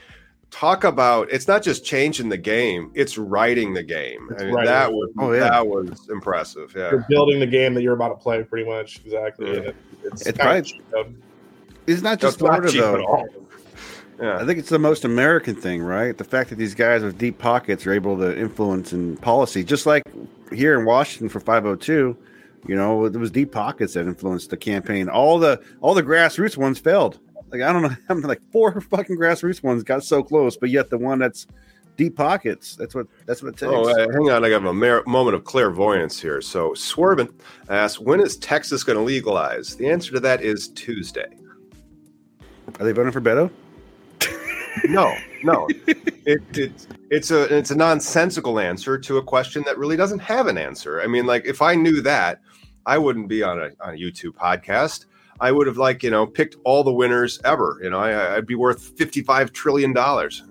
talk 0.50 0.82
about 0.84 1.30
it's 1.30 1.46
not 1.46 1.62
just 1.62 1.84
changing 1.84 2.30
the 2.30 2.38
game; 2.38 2.90
it's 2.94 3.18
writing 3.18 3.74
the 3.74 3.82
game. 3.82 4.30
I 4.38 4.44
mean, 4.44 4.54
writing 4.54 4.72
that 4.72 4.92
was 4.92 5.10
Oh, 5.18 5.32
yeah. 5.32 5.40
that 5.40 5.66
was 5.66 6.08
impressive. 6.08 6.72
Yeah, 6.74 6.90
You're 6.92 7.06
building 7.08 7.38
the 7.40 7.46
game 7.46 7.74
that 7.74 7.82
you're 7.82 7.94
about 7.94 8.08
to 8.10 8.14
play, 8.16 8.42
pretty 8.44 8.68
much. 8.68 9.00
Exactly. 9.04 9.46
Yeah. 9.52 9.58
It- 9.60 9.76
it's 10.04 10.26
It's 10.26 10.38
kinda 10.38 10.42
probably- 10.42 10.62
cheap, 10.62 10.82
though. 10.90 11.06
It's 11.86 12.02
not 12.02 12.18
just 12.20 12.38
That's 12.38 12.42
not 12.42 12.70
Florida 12.70 12.72
cheap 12.72 12.80
though. 12.80 13.04
all. 13.04 13.26
I 14.40 14.44
think 14.46 14.58
it's 14.58 14.68
the 14.70 14.78
most 14.78 15.04
American 15.04 15.54
thing, 15.54 15.82
right? 15.82 16.16
The 16.16 16.24
fact 16.24 16.50
that 16.50 16.56
these 16.56 16.74
guys 16.74 17.02
with 17.02 17.18
deep 17.18 17.36
pockets 17.38 17.86
are 17.86 17.92
able 17.92 18.16
to 18.18 18.38
influence 18.38 18.92
in 18.92 19.16
policy, 19.18 19.64
just 19.64 19.84
like 19.86 20.02
here 20.52 20.78
in 20.78 20.84
Washington 20.86 21.28
for 21.28 21.40
502. 21.40 22.16
You 22.66 22.76
know, 22.76 23.04
it 23.04 23.14
was 23.14 23.30
deep 23.30 23.52
pockets 23.52 23.94
that 23.94 24.06
influenced 24.06 24.50
the 24.50 24.56
campaign. 24.56 25.08
All 25.08 25.38
the 25.38 25.62
all 25.80 25.94
the 25.94 26.02
grassroots 26.02 26.56
ones 26.56 26.78
failed. 26.78 27.18
Like 27.50 27.62
I 27.62 27.72
don't 27.72 27.82
know, 27.82 27.96
I'm 28.08 28.20
like 28.22 28.42
four 28.50 28.80
fucking 28.80 29.16
grassroots 29.16 29.62
ones 29.62 29.82
got 29.82 30.04
so 30.04 30.22
close, 30.22 30.56
but 30.56 30.70
yet 30.70 30.90
the 30.90 30.98
one 30.98 31.18
that's 31.18 31.46
deep 31.96 32.16
pockets, 32.16 32.76
that's 32.76 32.94
what 32.94 33.06
that's 33.26 33.42
what 33.42 33.50
it 33.50 33.58
takes. 33.58 33.72
Oh, 33.72 33.88
uh, 33.88 34.12
hang 34.12 34.30
on. 34.30 34.44
I 34.44 34.50
got 34.50 34.64
a 34.64 34.72
mer- 34.72 35.04
moment 35.06 35.34
of 35.34 35.44
clairvoyance 35.44 36.20
here. 36.20 36.40
So, 36.40 36.70
Swervin 36.70 37.32
asks, 37.68 38.00
when 38.00 38.20
is 38.20 38.36
Texas 38.36 38.82
going 38.82 38.98
to 38.98 39.04
legalize? 39.04 39.76
The 39.76 39.88
answer 39.88 40.12
to 40.12 40.20
that 40.20 40.42
is 40.42 40.68
Tuesday. 40.68 41.36
Are 42.80 42.84
they 42.84 42.92
voting 42.92 43.12
for 43.12 43.20
Beto? 43.20 43.50
No, 44.88 45.14
no. 45.42 45.68
it, 45.86 46.42
it, 46.56 46.86
it's 47.10 47.30
a 47.30 47.42
it's 47.54 47.70
a 47.70 47.76
nonsensical 47.76 48.58
answer 48.58 48.98
to 48.98 49.18
a 49.18 49.22
question 49.22 49.62
that 49.66 49.78
really 49.78 49.96
doesn't 49.96 50.18
have 50.18 50.46
an 50.46 50.58
answer. 50.58 51.00
I 51.00 51.06
mean, 51.06 51.26
like 51.26 51.46
if 51.46 51.62
I 51.62 51.74
knew 51.74 52.00
that, 52.02 52.40
I 52.86 52.98
wouldn't 52.98 53.28
be 53.28 53.42
on 53.42 53.58
a 53.58 53.70
on 53.80 53.94
a 53.94 53.96
YouTube 53.96 54.32
podcast. 54.32 55.06
I 55.40 55.50
would 55.52 55.66
have 55.66 55.78
like 55.78 56.02
you 56.02 56.10
know 56.10 56.26
picked 56.26 56.56
all 56.64 56.84
the 56.84 56.92
winners 56.92 57.40
ever. 57.44 57.78
You 57.82 57.90
know, 57.90 57.98
I, 57.98 58.36
I'd 58.36 58.46
be 58.46 58.54
worth 58.54 58.96
fifty 58.96 59.22
five 59.22 59.52
trillion 59.52 59.92
dollars. 59.92 60.42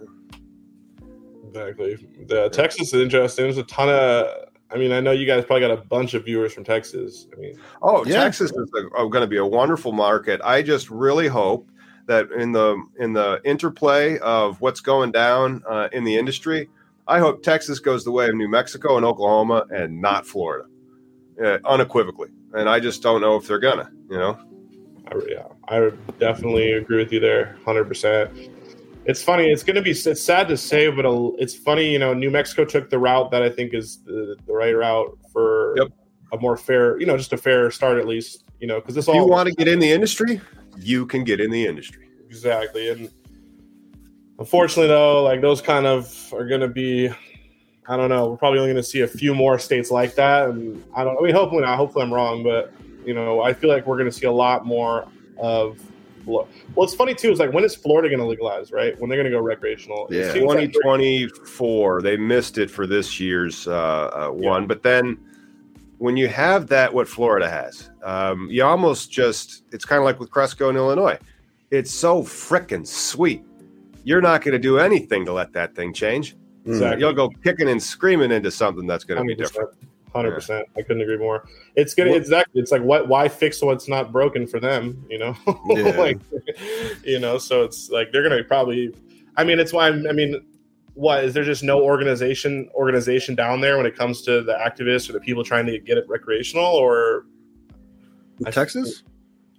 Exactly. 1.48 1.96
The 2.28 2.50
Texas 2.50 2.94
is 2.94 3.02
interesting. 3.02 3.46
There's 3.46 3.58
a 3.58 3.64
ton 3.64 3.90
of. 3.90 4.50
I 4.72 4.78
mean, 4.78 4.92
I 4.92 5.00
know 5.02 5.12
you 5.12 5.28
guys 5.28 5.46
probably 5.46 5.68
got 5.68 5.72
a 5.78 5.82
bunch 5.86 6.16
of 6.16 6.26
viewers 6.26 6.52
from 6.52 6.64
Texas. 6.64 7.28
I 7.32 7.40
mean, 7.40 7.60
Oh, 7.84 8.04
Yeah. 8.06 8.24
Texas 8.24 8.52
is 8.52 8.72
going 8.92 9.12
to 9.22 9.28
be 9.28 9.38
a 9.38 9.46
wonderful 9.46 9.92
market. 9.92 10.42
I 10.44 10.64
just 10.64 10.90
really 10.90 11.28
hope 11.28 11.70
that 12.08 12.32
in 12.32 12.54
the 12.54 12.82
in 12.98 13.14
the 13.14 13.40
interplay 13.46 14.18
of 14.20 14.60
what's 14.62 14.80
going 14.82 15.12
down 15.12 15.62
uh, 15.70 15.90
in 15.92 16.04
the 16.04 16.18
industry, 16.18 16.70
I 17.08 17.20
hope 17.20 17.44
Texas 17.44 17.80
goes 17.80 18.04
the 18.04 18.12
way 18.12 18.28
of 18.30 18.36
New 18.36 18.48
Mexico 18.50 18.98
and 18.98 19.06
Oklahoma 19.06 19.68
and 19.70 20.02
not 20.02 20.26
Florida, 20.26 20.68
uh, 21.44 21.58
unequivocally. 21.66 22.30
and 22.54 22.70
I 22.70 22.80
just 22.80 23.02
don't 23.02 23.22
know 23.22 23.36
if 23.38 23.48
they're 23.48 23.60
gonna. 23.60 23.90
You 24.10 24.18
know. 24.18 24.38
I, 25.08 25.16
yeah, 25.30 25.48
I 25.68 25.92
definitely 26.20 26.74
agree 26.74 26.98
with 26.98 27.12
you 27.12 27.20
there, 27.20 27.58
hundred 27.66 27.86
percent. 27.86 28.32
It's 29.06 29.22
funny. 29.22 29.52
It's 29.52 29.64
going 29.64 29.76
to 29.76 29.82
be. 29.82 29.92
It's 29.92 30.24
sad 30.24 30.48
to 30.48 30.56
say, 30.56 30.90
but 30.90 31.06
it's 31.38 31.54
funny. 31.54 31.92
You 31.92 32.00
know, 32.00 32.14
New 32.14 32.32
Mexico 32.32 32.64
took 32.64 32.90
the 32.90 32.98
route 32.98 33.32
that 33.32 33.44
I 33.44 33.50
think 33.50 33.74
is 33.74 34.02
the, 34.06 34.38
the 34.48 34.54
right 34.54 34.72
route 34.72 35.18
for 35.34 35.74
Yep. 35.78 35.88
a 36.32 36.38
more 36.38 36.56
fair. 36.56 36.98
You 37.00 37.06
know, 37.06 37.18
just 37.18 37.34
a 37.34 37.38
fair 37.38 37.70
start 37.70 37.98
at 37.98 38.08
least. 38.08 38.46
You 38.62 38.68
know, 38.68 38.80
because 38.80 38.96
this 38.96 39.10
all. 39.10 39.16
you 39.16 39.26
want 39.28 39.50
to 39.50 39.56
get 39.56 39.68
in 39.68 39.80
the 39.80 39.92
industry, 39.92 40.40
you 40.78 41.06
can 41.06 41.26
get 41.26 41.42
in 41.42 41.52
the 41.52 41.66
industry. 41.68 42.08
exactly. 42.30 42.90
And 42.92 43.10
unfortunately, 44.40 44.88
though, 44.88 45.22
like 45.24 45.42
those 45.42 45.62
kind 45.62 45.86
of 45.86 46.34
are 46.34 46.48
going 46.48 46.62
to 46.62 46.70
be. 46.70 47.10
I 47.88 47.98
don't 47.98 48.10
know. 48.10 48.30
We're 48.30 48.38
probably 48.38 48.60
only 48.60 48.72
going 48.72 48.84
to 48.84 48.90
see 48.90 49.02
a 49.02 49.08
few 49.08 49.36
more 49.36 49.60
states 49.60 49.92
like 49.92 50.16
that, 50.16 50.50
and 50.50 50.84
I 50.96 51.04
don't. 51.04 51.18
I 51.18 51.22
mean, 51.22 51.36
hopefully 51.36 51.62
not. 51.62 51.78
Hopefully, 51.78 52.04
I'm 52.06 52.14
wrong, 52.14 52.44
but 52.44 52.74
you 53.06 53.14
know, 53.14 53.42
I 53.42 53.54
feel 53.54 53.70
like 53.70 53.86
we're 53.86 53.98
going 53.98 54.10
to 54.10 54.16
see 54.18 54.26
a 54.26 54.32
lot 54.32 54.66
more 54.66 55.08
of. 55.38 55.80
Well, 56.26 56.48
it's 56.78 56.94
funny 56.94 57.14
too. 57.14 57.34
Is 57.34 57.40
like 57.40 57.52
when 57.52 57.66
is 57.66 57.76
Florida 57.76 58.08
going 58.08 58.22
to 58.22 58.26
legalize? 58.26 58.72
Right 58.72 58.98
when 59.00 59.10
they're 59.10 59.20
going 59.20 59.30
to 59.30 59.38
go 59.38 59.42
recreational? 59.44 60.08
Yeah. 60.10 60.32
seems 60.32 60.46
like 60.46 60.72
they're- 60.72 60.82
2024. 60.82 62.02
They 62.02 62.16
missed 62.16 62.58
it 62.58 62.72
for 62.72 62.88
this 62.88 63.20
year's 63.20 63.68
uh, 63.68 63.74
uh, 63.74 64.30
one, 64.30 64.66
but 64.66 64.84
then 64.84 65.18
when 65.98 66.16
you 66.16 66.30
have 66.30 66.68
that, 66.68 66.94
what 66.94 67.08
Florida 67.10 67.50
has, 67.50 67.90
um, 68.04 68.48
you 68.50 68.64
almost 68.64 69.12
just 69.12 69.64
it's 69.74 69.84
kind 69.84 70.00
of 70.00 70.06
like 70.06 70.20
with 70.20 70.32
Cresco 70.32 70.70
in 70.70 70.78
Illinois. 70.78 71.18
It's 71.72 71.94
so 71.94 72.24
frickin' 72.24 72.88
sweet. 72.88 73.44
You're 74.06 74.22
not 74.22 74.42
going 74.44 74.54
to 74.54 74.60
do 74.60 74.80
anything 74.80 75.26
to 75.26 75.34
let 75.34 75.52
that 75.54 75.76
thing 75.76 75.94
change. 75.94 76.36
Exactly. 76.66 77.02
You'll 77.02 77.14
go 77.14 77.30
kicking 77.44 77.70
and 77.70 77.82
screaming 77.82 78.32
into 78.32 78.50
something 78.52 78.88
that's 78.88 79.04
going 79.04 79.20
to 79.22 79.26
be 79.26 79.36
different. 79.36 79.70
Hundred 80.14 80.34
percent. 80.36 80.68
I 80.78 80.84
couldn't 80.84 81.02
agree 81.02 81.18
more. 81.18 81.44
It's 81.76 81.96
gonna 81.96 82.12
What- 82.12 82.18
exactly. 82.22 82.62
It's 82.62 82.72
like 82.72 82.84
what? 82.84 83.08
Why 83.08 83.28
fix 83.28 83.62
what's 83.64 83.88
not 83.88 84.12
broken 84.12 84.46
for 84.46 84.60
them? 84.60 85.04
You 85.10 85.18
know, 85.18 85.36
Yeah. 85.70 85.98
like 85.98 86.20
you 87.04 87.18
know. 87.20 87.40
So 87.40 87.64
it's 87.64 87.90
like 87.90 88.12
they're 88.12 88.22
gonna 88.22 88.44
probably. 88.44 88.94
I 89.38 89.44
mean, 89.44 89.60
it's 89.60 89.74
why. 89.74 89.88
I'm, 89.88 90.06
I 90.06 90.12
mean, 90.12 90.46
what 90.94 91.24
is 91.24 91.34
there 91.34 91.44
just 91.44 91.64
no 91.64 91.82
organization 91.82 92.70
organization 92.76 93.34
down 93.34 93.60
there 93.60 93.76
when 93.78 93.88
it 93.88 93.96
comes 93.98 94.22
to 94.22 94.44
the 94.44 94.54
activists 94.54 95.10
or 95.10 95.14
the 95.14 95.20
people 95.20 95.44
trying 95.44 95.66
to 95.66 95.80
get 95.80 95.98
it 95.98 96.06
recreational 96.08 96.64
or 96.64 97.26
I- 98.46 98.52
Texas? 98.52 99.02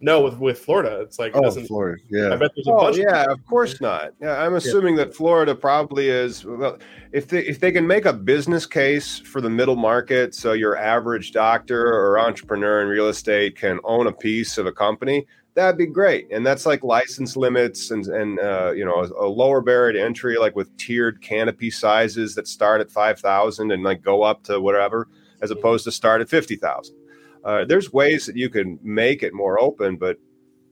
No 0.00 0.20
with 0.20 0.38
with 0.38 0.58
Florida? 0.58 1.00
It's 1.00 1.18
like 1.18 1.32
Oh, 1.34 1.42
doesn't. 1.42 1.66
Florida. 1.66 2.00
I 2.02 2.06
Yeah. 2.10 2.36
bet 2.36 2.50
there's 2.54 2.66
a 2.66 2.72
Oh 2.72 2.78
bunch. 2.80 2.96
yeah, 2.98 3.24
of 3.30 3.44
course 3.46 3.80
not. 3.80 4.12
Yeah, 4.20 4.42
I'm 4.44 4.54
assuming 4.54 4.96
that 4.96 5.14
Florida 5.14 5.54
probably 5.54 6.08
is. 6.08 6.44
Well, 6.44 6.78
if 7.12 7.28
they 7.28 7.40
if 7.40 7.60
they 7.60 7.72
can 7.72 7.86
make 7.86 8.04
a 8.04 8.12
business 8.12 8.66
case 8.66 9.18
for 9.20 9.40
the 9.40 9.50
middle 9.50 9.76
market, 9.76 10.34
so 10.34 10.52
your 10.52 10.76
average 10.76 11.32
doctor 11.32 11.86
or 11.86 12.18
entrepreneur 12.18 12.82
in 12.82 12.88
real 12.88 13.08
estate 13.08 13.56
can 13.56 13.78
own 13.84 14.06
a 14.06 14.12
piece 14.12 14.58
of 14.58 14.66
a 14.66 14.72
company, 14.72 15.26
that'd 15.54 15.78
be 15.78 15.86
great. 15.86 16.26
And 16.32 16.44
that's 16.44 16.66
like 16.66 16.82
license 16.84 17.36
limits 17.36 17.90
and 17.90 18.06
and 18.08 18.38
uh, 18.40 18.72
you 18.74 18.84
know 18.84 18.96
a, 19.04 19.26
a 19.26 19.28
lower 19.28 19.60
barrier 19.60 19.92
to 19.94 20.02
entry, 20.02 20.36
like 20.36 20.56
with 20.56 20.76
tiered 20.76 21.22
canopy 21.22 21.70
sizes 21.70 22.34
that 22.34 22.46
start 22.48 22.80
at 22.80 22.90
five 22.90 23.20
thousand 23.20 23.70
and 23.70 23.82
like 23.84 24.02
go 24.02 24.22
up 24.22 24.42
to 24.44 24.60
whatever, 24.60 25.08
as 25.40 25.50
opposed 25.50 25.84
to 25.84 25.92
start 25.92 26.20
at 26.20 26.28
fifty 26.28 26.56
thousand. 26.56 26.96
Uh, 27.44 27.64
there's 27.64 27.92
ways 27.92 28.26
that 28.26 28.36
you 28.36 28.48
can 28.48 28.78
make 28.82 29.22
it 29.22 29.34
more 29.34 29.60
open, 29.60 29.96
but 29.96 30.16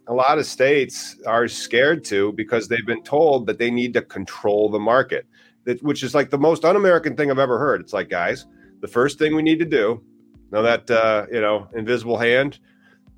a 0.08 0.14
lot 0.14 0.38
of 0.38 0.46
states 0.46 1.16
are 1.26 1.46
scared 1.46 2.02
to 2.04 2.32
because 2.32 2.66
they've 2.66 2.86
been 2.86 3.02
told 3.02 3.46
that 3.46 3.58
they 3.58 3.70
need 3.70 3.92
to 3.94 4.02
control 4.02 4.70
the 4.70 4.78
market, 4.78 5.26
that, 5.64 5.82
which 5.82 6.02
is 6.02 6.14
like 6.14 6.30
the 6.30 6.38
most 6.38 6.64
un-American 6.64 7.16
thing 7.16 7.30
I've 7.30 7.38
ever 7.38 7.58
heard. 7.58 7.80
It's 7.80 7.92
like, 7.92 8.08
guys, 8.08 8.46
the 8.80 8.88
first 8.88 9.18
thing 9.18 9.34
we 9.36 9.42
need 9.42 9.58
to 9.58 9.64
do, 9.64 10.02
know 10.50 10.62
that 10.62 10.90
uh, 10.90 11.26
you 11.30 11.40
know, 11.40 11.68
invisible 11.74 12.18
hand, 12.18 12.58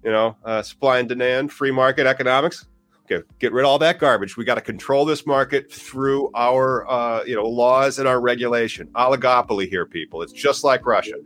you 0.05 0.11
know, 0.11 0.37
uh, 0.45 0.63
supply 0.63 0.99
and 0.99 1.09
demand, 1.09 1.53
free 1.53 1.71
market 1.71 2.07
economics. 2.07 2.67
Okay, 3.05 3.23
get 3.39 3.53
rid 3.53 3.65
of 3.65 3.69
all 3.69 3.79
that 3.81 3.99
garbage. 3.99 4.37
We 4.37 4.45
got 4.45 4.55
to 4.55 4.63
control 4.63 5.05
this 5.05 5.27
market 5.27 5.71
through 5.71 6.31
our, 6.35 6.89
uh, 6.91 7.23
you 7.25 7.35
know, 7.35 7.45
laws 7.45 7.99
and 7.99 8.09
our 8.09 8.19
regulation. 8.21 8.89
Oligopoly 8.95 9.69
here, 9.69 9.85
people. 9.85 10.23
It's 10.23 10.33
just 10.33 10.65
like 10.65 10.87
Russia. 10.87 11.17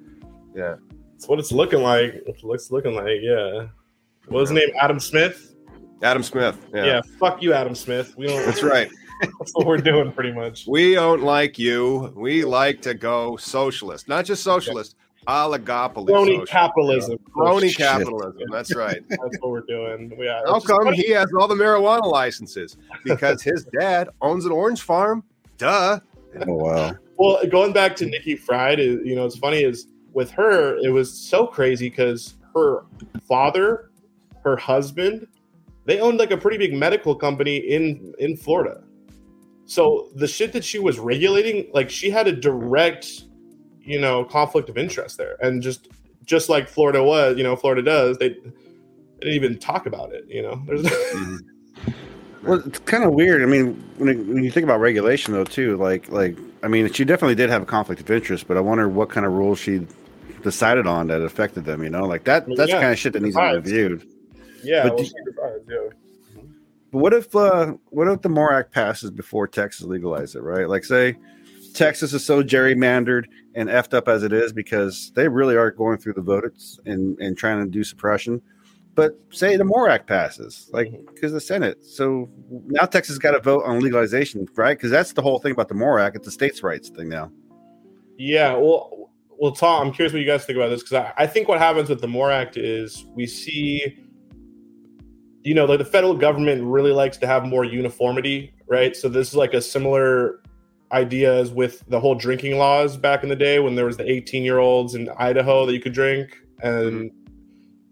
Yeah. 0.57 0.76
It's 1.18 1.26
what 1.26 1.40
it's 1.40 1.50
looking 1.50 1.82
like. 1.82 2.14
It 2.14 2.44
looks 2.44 2.70
looking 2.70 2.94
like. 2.94 3.18
Yeah. 3.20 3.66
What 4.28 4.38
was 4.42 4.50
his 4.50 4.56
name? 4.56 4.68
Adam 4.80 5.00
Smith. 5.00 5.56
Adam 6.00 6.22
Smith. 6.22 6.64
Yeah. 6.72 6.84
Yeah. 6.84 7.00
Fuck 7.18 7.42
you, 7.42 7.52
Adam 7.52 7.74
Smith. 7.74 8.16
We 8.16 8.28
don't. 8.28 8.46
That's 8.46 8.62
right. 8.62 8.88
That's 9.20 9.50
what 9.54 9.66
we're 9.66 9.78
doing, 9.78 10.12
pretty 10.12 10.30
much. 10.30 10.68
We 10.68 10.94
don't 10.94 11.24
like 11.24 11.58
you. 11.58 12.12
We 12.14 12.44
like 12.44 12.80
to 12.82 12.94
go 12.94 13.36
socialist, 13.36 14.06
not 14.06 14.26
just 14.26 14.44
socialist, 14.44 14.94
oligopoly. 15.26 16.06
Crony 16.06 16.30
socialist. 16.34 16.52
capitalism. 16.52 17.18
Crony 17.32 17.68
Shit. 17.70 17.78
capitalism. 17.78 18.42
That's 18.52 18.76
right. 18.76 19.02
That's 19.08 19.40
what 19.40 19.50
we're 19.50 19.62
doing. 19.62 20.16
Yeah. 20.20 20.42
Uh, 20.46 20.52
How 20.52 20.56
it's 20.58 20.66
come 20.68 20.84
funny. 20.84 20.98
he 20.98 21.10
has 21.10 21.26
all 21.36 21.48
the 21.48 21.56
marijuana 21.56 22.04
licenses? 22.08 22.76
Because 23.02 23.42
his 23.42 23.64
dad 23.80 24.08
owns 24.22 24.44
an 24.46 24.52
orange 24.52 24.82
farm. 24.82 25.24
Duh. 25.56 25.98
Oh, 26.46 26.54
wow. 26.54 26.94
Well, 27.16 27.44
going 27.48 27.72
back 27.72 27.96
to 27.96 28.06
Nikki 28.06 28.36
Fried, 28.36 28.78
you 28.78 29.16
know, 29.16 29.26
it's 29.26 29.36
funny 29.36 29.64
is 29.64 29.88
with 30.18 30.32
her, 30.32 30.76
it 30.78 30.90
was 30.90 31.16
so 31.16 31.46
crazy 31.46 31.88
because 31.88 32.34
her 32.52 32.82
father, 33.28 33.92
her 34.42 34.56
husband, 34.56 35.28
they 35.84 36.00
owned 36.00 36.18
like 36.18 36.32
a 36.32 36.36
pretty 36.36 36.58
big 36.58 36.74
medical 36.74 37.14
company 37.14 37.56
in 37.56 38.12
in 38.18 38.36
Florida. 38.36 38.82
So 39.66 40.08
the 40.16 40.26
shit 40.26 40.52
that 40.54 40.64
she 40.64 40.80
was 40.80 40.98
regulating, 40.98 41.70
like 41.72 41.88
she 41.88 42.10
had 42.10 42.26
a 42.26 42.32
direct, 42.32 43.06
you 43.80 44.00
know, 44.00 44.24
conflict 44.24 44.68
of 44.68 44.76
interest 44.76 45.18
there, 45.18 45.36
and 45.40 45.62
just 45.62 45.88
just 46.24 46.48
like 46.48 46.68
Florida 46.68 47.00
was, 47.02 47.36
you 47.38 47.44
know, 47.44 47.54
Florida 47.54 47.82
does, 47.82 48.18
they, 48.18 48.30
they 48.30 48.50
didn't 49.20 49.34
even 49.34 49.58
talk 49.58 49.86
about 49.86 50.12
it. 50.12 50.24
You 50.26 50.42
know, 50.42 50.60
there's 50.66 50.82
Well, 52.42 52.62
it's 52.66 52.80
kind 52.80 53.04
of 53.04 53.12
weird. 53.12 53.42
I 53.42 53.46
mean, 53.46 53.74
when, 53.98 54.08
it, 54.08 54.18
when 54.26 54.42
you 54.42 54.50
think 54.50 54.64
about 54.64 54.80
regulation, 54.80 55.32
though, 55.32 55.44
too, 55.44 55.76
like, 55.76 56.08
like, 56.10 56.36
I 56.62 56.68
mean, 56.68 56.92
she 56.92 57.04
definitely 57.04 57.34
did 57.34 57.50
have 57.50 57.62
a 57.62 57.66
conflict 57.66 58.00
of 58.00 58.10
interest, 58.10 58.46
but 58.48 58.56
I 58.56 58.60
wonder 58.60 58.88
what 58.88 59.08
kind 59.08 59.26
of 59.26 59.32
rules 59.32 59.58
she 59.58 59.86
decided 60.43 60.86
on 60.86 61.07
that 61.09 61.22
affected 61.22 61.64
them. 61.64 61.82
You 61.82 61.91
know, 61.91 62.05
like 62.05 62.24
that. 62.24 62.47
That's 62.57 62.70
yeah, 62.70 62.76
the 62.76 62.82
kind 62.82 62.93
of 62.93 62.99
shit 62.99 63.12
that 63.14 63.22
needs 63.22 63.36
to 63.36 63.49
be 63.51 63.57
reviewed. 63.57 64.09
yeah, 64.62 64.84
But 64.84 64.95
well, 64.95 65.05
do- 65.05 65.24
divides, 65.24 65.64
yeah. 65.68 66.43
But 66.91 66.99
what 66.99 67.12
if, 67.12 67.36
uh, 67.36 67.74
what 67.91 68.09
if 68.09 68.22
the 68.22 68.30
MORE 68.30 68.53
Act 68.55 68.72
passes 68.72 69.11
before 69.11 69.47
Texas 69.47 69.84
legalizes 69.84 70.36
it? 70.36 70.43
Right? 70.43 70.68
Like, 70.68 70.84
say 70.84 71.16
Texas 71.74 72.12
is 72.12 72.24
so 72.24 72.43
gerrymandered 72.43 73.24
and 73.55 73.68
effed 73.68 73.93
up 73.93 74.09
as 74.09 74.22
it 74.22 74.32
is 74.32 74.53
because 74.53 75.12
they 75.14 75.28
really 75.28 75.57
are 75.57 75.70
going 75.70 75.99
through 75.99 76.14
the 76.14 76.22
votes 76.22 76.78
and 76.86 77.18
and 77.18 77.36
trying 77.36 77.64
to 77.64 77.70
do 77.70 77.84
suppression. 77.84 78.41
But 78.95 79.16
say 79.30 79.57
the 79.57 79.64
MORE 79.64 79.89
Act 79.89 80.09
passes, 80.09 80.68
like 80.72 80.91
because 81.14 81.32
the 81.32 81.41
Senate. 81.41 81.84
So 81.84 82.28
now 82.51 82.84
Texas 82.84 83.18
got 83.18 83.32
to 83.32 83.41
vote 83.41 83.62
on 83.64 83.78
legalization, 83.80 84.49
right? 84.57 84.76
Because 84.76 84.91
that's 84.91 85.12
the 85.12 85.22
whole 85.22 85.39
thing 85.39 85.53
about 85.53 85.68
the 85.68 85.74
MORE 85.74 86.01
Act. 86.01 86.16
It's 86.16 86.26
a 86.26 86.32
states' 86.32 86.62
rights 86.64 86.89
thing 86.89 87.09
now. 87.09 87.30
Yeah, 88.16 88.55
well, 88.55 89.07
well, 89.39 89.53
Tom, 89.53 89.86
I'm 89.86 89.93
curious 89.93 90.12
what 90.12 90.20
you 90.20 90.26
guys 90.26 90.45
think 90.45 90.57
about 90.57 90.70
this 90.70 90.82
because 90.82 90.95
I, 90.95 91.12
I 91.22 91.26
think 91.26 91.49
what 91.49 91.59
happens 91.59 91.89
with 91.89 92.01
the 92.01 92.09
MORE 92.09 92.30
Act 92.30 92.57
is 92.57 93.07
we 93.14 93.26
see, 93.26 93.97
you 95.45 95.55
know, 95.55 95.64
like 95.64 95.78
the 95.78 95.84
federal 95.84 96.14
government 96.14 96.62
really 96.64 96.91
likes 96.91 97.16
to 97.18 97.26
have 97.26 97.45
more 97.45 97.64
uniformity, 97.64 98.53
right? 98.66 98.97
So 98.97 99.09
this 99.09 99.28
is 99.28 99.34
like 99.34 99.55
a 99.55 99.62
similar 99.62 100.41
idea 100.91 101.32
as 101.34 101.53
with 101.53 101.84
the 101.89 102.01
whole 102.01 102.14
drinking 102.16 102.59
laws 102.59 102.97
back 102.97 103.22
in 103.22 103.28
the 103.28 103.36
day 103.36 103.61
when 103.61 103.76
there 103.76 103.84
was 103.84 103.97
the 103.97 104.11
18 104.11 104.43
year 104.43 104.59
olds 104.59 104.95
in 104.95 105.09
Idaho 105.18 105.66
that 105.66 105.72
you 105.72 105.80
could 105.80 105.95
drink, 105.95 106.36
and 106.62 107.11
mm-hmm. 107.11 107.34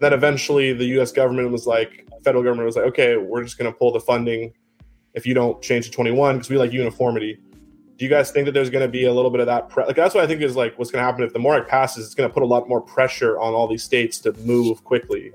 then 0.01 0.13
eventually 0.13 0.73
the 0.73 0.87
U.S. 0.97 1.13
government 1.13 1.53
was 1.53 1.67
like, 1.67 2.09
federal 2.25 2.43
government 2.43 2.67
was 2.67 2.75
like, 2.75 2.87
okay, 2.87 3.17
we're 3.17 3.45
just 3.45 3.57
going 3.57 3.71
to 3.71 3.79
pull 3.79 3.93
the 3.93 4.01
funding 4.01 4.53
if 5.15 5.27
you 5.27 5.33
don't 5.33 5.63
change 5.63 5.87
to 5.87 5.93
21 5.93 6.37
because 6.37 6.51
we 6.51 6.59
like 6.59 6.73
uniformity 6.73 7.39
do 7.97 8.05
you 8.05 8.11
guys 8.11 8.31
think 8.31 8.45
that 8.45 8.53
there's 8.53 8.71
going 8.71 8.85
to 8.85 8.91
be 8.91 9.05
a 9.05 9.13
little 9.13 9.31
bit 9.31 9.41
of 9.41 9.47
that? 9.47 9.69
Pre- 9.69 9.85
like 9.85 9.97
that's 9.97 10.15
what 10.15 10.23
I 10.23 10.27
think 10.27 10.43
is 10.43 10.55
like 10.55 10.79
what's 10.79 10.91
going 10.91 11.03
to 11.03 11.07
happen 11.07 11.25
if 11.25 11.33
the 11.33 11.39
MORE 11.39 11.57
Act 11.57 11.69
passes. 11.69 12.05
It's 12.05 12.15
going 12.15 12.29
to 12.29 12.33
put 12.33 12.43
a 12.43 12.47
lot 12.47 12.69
more 12.69 12.81
pressure 12.81 13.39
on 13.39 13.55
all 13.55 13.67
these 13.67 13.83
states 13.83 14.19
to 14.21 14.33
move 14.45 14.85
quickly. 14.85 15.33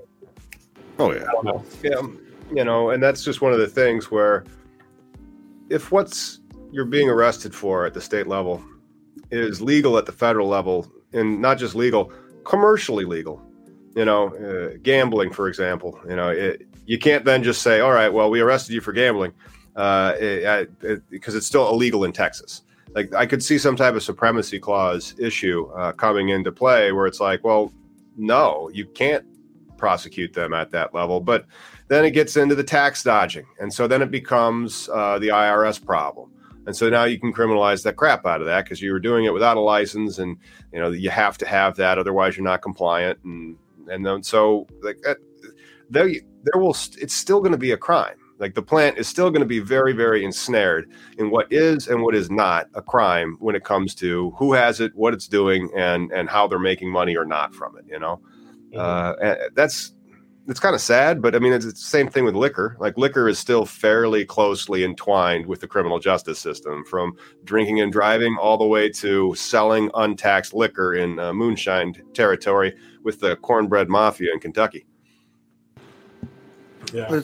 Oh 0.98 1.12
yeah, 1.12 1.26
know. 1.42 1.64
Yeah, 1.82 2.00
you 2.54 2.64
know, 2.64 2.90
and 2.90 3.02
that's 3.02 3.24
just 3.24 3.40
one 3.40 3.52
of 3.52 3.58
the 3.58 3.66
things 3.66 4.10
where 4.10 4.44
if 5.70 5.90
what's 5.90 6.40
you're 6.70 6.84
being 6.84 7.08
arrested 7.08 7.54
for 7.54 7.84
at 7.84 7.94
the 7.94 8.00
state 8.00 8.26
level 8.26 8.62
is 9.30 9.60
legal 9.60 9.98
at 9.98 10.06
the 10.06 10.12
federal 10.12 10.46
level, 10.46 10.90
and 11.12 11.40
not 11.40 11.58
just 11.58 11.74
legal, 11.74 12.12
commercially 12.44 13.04
legal, 13.04 13.42
you 13.96 14.04
know, 14.04 14.28
uh, 14.36 14.76
gambling, 14.82 15.32
for 15.32 15.48
example, 15.48 15.98
you 16.08 16.14
know, 16.14 16.28
it, 16.28 16.66
you 16.86 16.98
can't 16.98 17.24
then 17.24 17.42
just 17.42 17.62
say, 17.62 17.80
all 17.80 17.92
right, 17.92 18.12
well, 18.12 18.30
we 18.30 18.40
arrested 18.40 18.74
you 18.74 18.80
for 18.80 18.92
gambling 18.92 19.32
uh, 19.76 20.14
it, 20.18 20.70
it, 20.82 21.10
because 21.10 21.34
it's 21.34 21.46
still 21.46 21.68
illegal 21.70 22.04
in 22.04 22.12
Texas. 22.12 22.62
Like 22.94 23.14
I 23.14 23.26
could 23.26 23.42
see 23.42 23.58
some 23.58 23.76
type 23.76 23.94
of 23.94 24.02
supremacy 24.02 24.58
clause 24.58 25.14
issue 25.18 25.70
uh, 25.74 25.92
coming 25.92 26.28
into 26.28 26.52
play 26.52 26.92
where 26.92 27.06
it's 27.06 27.20
like, 27.20 27.42
well, 27.42 27.72
no, 28.16 28.70
you 28.72 28.86
can't 28.86 29.24
prosecute 29.78 30.32
them 30.32 30.52
at 30.52 30.70
that 30.70 30.94
level. 30.94 31.20
But 31.20 31.46
then 31.88 32.04
it 32.04 32.10
gets 32.12 32.36
into 32.36 32.54
the 32.54 32.64
tax 32.64 33.02
dodging, 33.02 33.46
and 33.60 33.72
so 33.72 33.86
then 33.86 34.02
it 34.02 34.10
becomes 34.10 34.88
uh, 34.92 35.18
the 35.18 35.28
IRS 35.28 35.84
problem. 35.84 36.30
And 36.66 36.76
so 36.76 36.88
now 36.88 37.04
you 37.04 37.18
can 37.18 37.32
criminalize 37.32 37.82
the 37.82 37.92
crap 37.92 38.24
out 38.24 38.40
of 38.40 38.46
that 38.46 38.64
because 38.64 38.80
you 38.80 38.92
were 38.92 39.00
doing 39.00 39.24
it 39.24 39.34
without 39.34 39.56
a 39.56 39.60
license, 39.60 40.18
and 40.18 40.36
you 40.72 40.78
know 40.80 40.90
you 40.90 41.10
have 41.10 41.36
to 41.38 41.46
have 41.46 41.76
that, 41.76 41.98
otherwise 41.98 42.36
you're 42.36 42.44
not 42.44 42.62
compliant. 42.62 43.18
And 43.24 43.56
and 43.88 44.06
then 44.06 44.22
so 44.22 44.66
like 44.82 44.98
uh, 45.06 45.14
there 45.90 46.08
there 46.44 46.60
will 46.60 46.76
it's 46.98 47.14
still 47.14 47.40
going 47.40 47.52
to 47.52 47.58
be 47.58 47.72
a 47.72 47.76
crime. 47.76 48.16
Like 48.42 48.54
the 48.54 48.62
plant 48.62 48.98
is 48.98 49.06
still 49.06 49.30
going 49.30 49.40
to 49.40 49.46
be 49.46 49.60
very 49.60 49.92
very 49.92 50.24
ensnared 50.24 50.90
in 51.16 51.30
what 51.30 51.46
is 51.52 51.86
and 51.86 52.02
what 52.02 52.16
is 52.16 52.28
not 52.28 52.66
a 52.74 52.82
crime 52.82 53.36
when 53.38 53.54
it 53.54 53.62
comes 53.62 53.94
to 53.94 54.32
who 54.32 54.52
has 54.52 54.80
it, 54.80 54.92
what 54.96 55.14
it's 55.14 55.28
doing, 55.28 55.70
and 55.76 56.10
and 56.10 56.28
how 56.28 56.48
they're 56.48 56.58
making 56.58 56.90
money 56.90 57.16
or 57.16 57.24
not 57.24 57.54
from 57.54 57.78
it. 57.78 57.84
You 57.88 58.00
know, 58.00 58.20
mm-hmm. 58.74 59.24
uh, 59.24 59.34
that's 59.54 59.94
it's 60.48 60.58
kind 60.58 60.74
of 60.74 60.80
sad, 60.80 61.22
but 61.22 61.36
I 61.36 61.38
mean, 61.38 61.52
it's 61.52 61.66
the 61.66 61.76
same 61.76 62.08
thing 62.08 62.24
with 62.24 62.34
liquor. 62.34 62.76
Like 62.80 62.98
liquor 62.98 63.28
is 63.28 63.38
still 63.38 63.64
fairly 63.64 64.24
closely 64.24 64.82
entwined 64.82 65.46
with 65.46 65.60
the 65.60 65.68
criminal 65.68 66.00
justice 66.00 66.40
system, 66.40 66.84
from 66.84 67.12
drinking 67.44 67.80
and 67.80 67.92
driving 67.92 68.36
all 68.40 68.58
the 68.58 68.66
way 68.66 68.90
to 68.90 69.36
selling 69.36 69.88
untaxed 69.94 70.52
liquor 70.52 70.94
in 70.94 71.20
uh, 71.20 71.32
moonshine 71.32 71.94
territory 72.12 72.74
with 73.04 73.20
the 73.20 73.36
cornbread 73.36 73.88
mafia 73.88 74.32
in 74.32 74.40
Kentucky. 74.40 74.84
Yeah. 76.92 77.22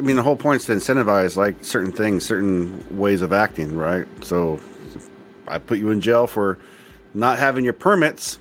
But, 0.00 0.04
I 0.04 0.06
mean, 0.06 0.16
the 0.16 0.22
whole 0.22 0.36
point 0.36 0.62
is 0.62 0.66
to 0.66 0.72
incentivize 0.72 1.36
like 1.36 1.62
certain 1.62 1.92
things, 1.92 2.24
certain 2.24 2.84
ways 2.96 3.20
of 3.20 3.34
acting, 3.34 3.76
right? 3.76 4.06
So 4.24 4.58
I 5.46 5.58
put 5.58 5.78
you 5.78 5.90
in 5.90 6.00
jail 6.00 6.26
for 6.26 6.58
not 7.12 7.38
having 7.38 7.64
your 7.64 7.74
permits 7.74 8.38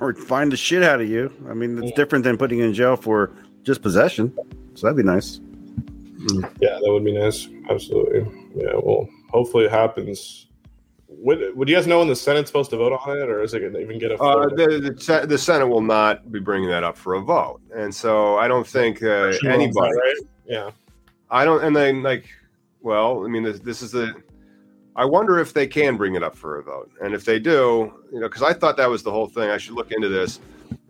or 0.00 0.14
find 0.14 0.50
the 0.50 0.56
shit 0.56 0.82
out 0.82 1.02
of 1.02 1.08
you. 1.08 1.30
I 1.50 1.54
mean, 1.54 1.76
it's 1.78 1.90
yeah. 1.90 1.96
different 1.96 2.24
than 2.24 2.38
putting 2.38 2.60
you 2.60 2.64
in 2.64 2.72
jail 2.72 2.96
for 2.96 3.30
just 3.62 3.82
possession. 3.82 4.34
So 4.74 4.86
that'd 4.86 4.96
be 4.96 5.02
nice. 5.02 5.40
Yeah, 6.60 6.78
that 6.80 6.86
would 6.86 7.04
be 7.04 7.12
nice. 7.12 7.46
Absolutely. 7.68 8.20
Yeah. 8.54 8.72
Well, 8.82 9.06
hopefully 9.28 9.66
it 9.66 9.70
happens. 9.70 10.46
Would, 11.08 11.54
would 11.56 11.68
you 11.68 11.74
guys 11.74 11.86
know 11.86 11.98
when 11.98 12.08
the 12.08 12.16
Senate's 12.16 12.48
supposed 12.48 12.70
to 12.70 12.78
vote 12.78 12.98
on 13.04 13.18
it, 13.18 13.28
or 13.28 13.42
is 13.42 13.52
it 13.52 13.60
going 13.60 13.74
to 13.74 13.80
even 13.80 13.98
get 13.98 14.12
a? 14.12 14.16
Uh, 14.16 14.48
the, 14.48 14.94
the, 14.96 15.26
the, 15.26 15.36
Senate 15.36 15.66
will 15.66 15.82
not 15.82 16.32
be 16.32 16.38
bringing 16.38 16.70
that 16.70 16.84
up 16.84 16.96
for 16.96 17.14
a 17.14 17.20
vote, 17.20 17.60
and 17.76 17.94
so 17.94 18.38
I 18.38 18.48
don't 18.48 18.66
think 18.66 19.02
uh, 19.02 19.34
anybody. 19.44 19.72
That, 19.72 20.00
right? 20.02 20.30
Yeah. 20.50 20.72
I 21.30 21.44
don't, 21.44 21.62
and 21.62 21.74
then 21.74 22.02
like, 22.02 22.28
well, 22.82 23.24
I 23.24 23.28
mean, 23.28 23.44
this, 23.44 23.60
this 23.60 23.82
is 23.82 23.92
the 23.92 24.20
I 24.96 25.04
wonder 25.04 25.38
if 25.38 25.54
they 25.54 25.66
can 25.66 25.96
bring 25.96 26.16
it 26.16 26.22
up 26.22 26.36
for 26.36 26.58
a 26.58 26.62
vote, 26.62 26.90
and 27.00 27.14
if 27.14 27.24
they 27.24 27.38
do, 27.38 27.92
you 28.12 28.20
know, 28.20 28.28
because 28.28 28.42
I 28.42 28.52
thought 28.52 28.76
that 28.76 28.90
was 28.90 29.02
the 29.02 29.10
whole 29.10 29.28
thing. 29.28 29.48
I 29.48 29.56
should 29.56 29.74
look 29.74 29.92
into 29.92 30.08
this. 30.08 30.40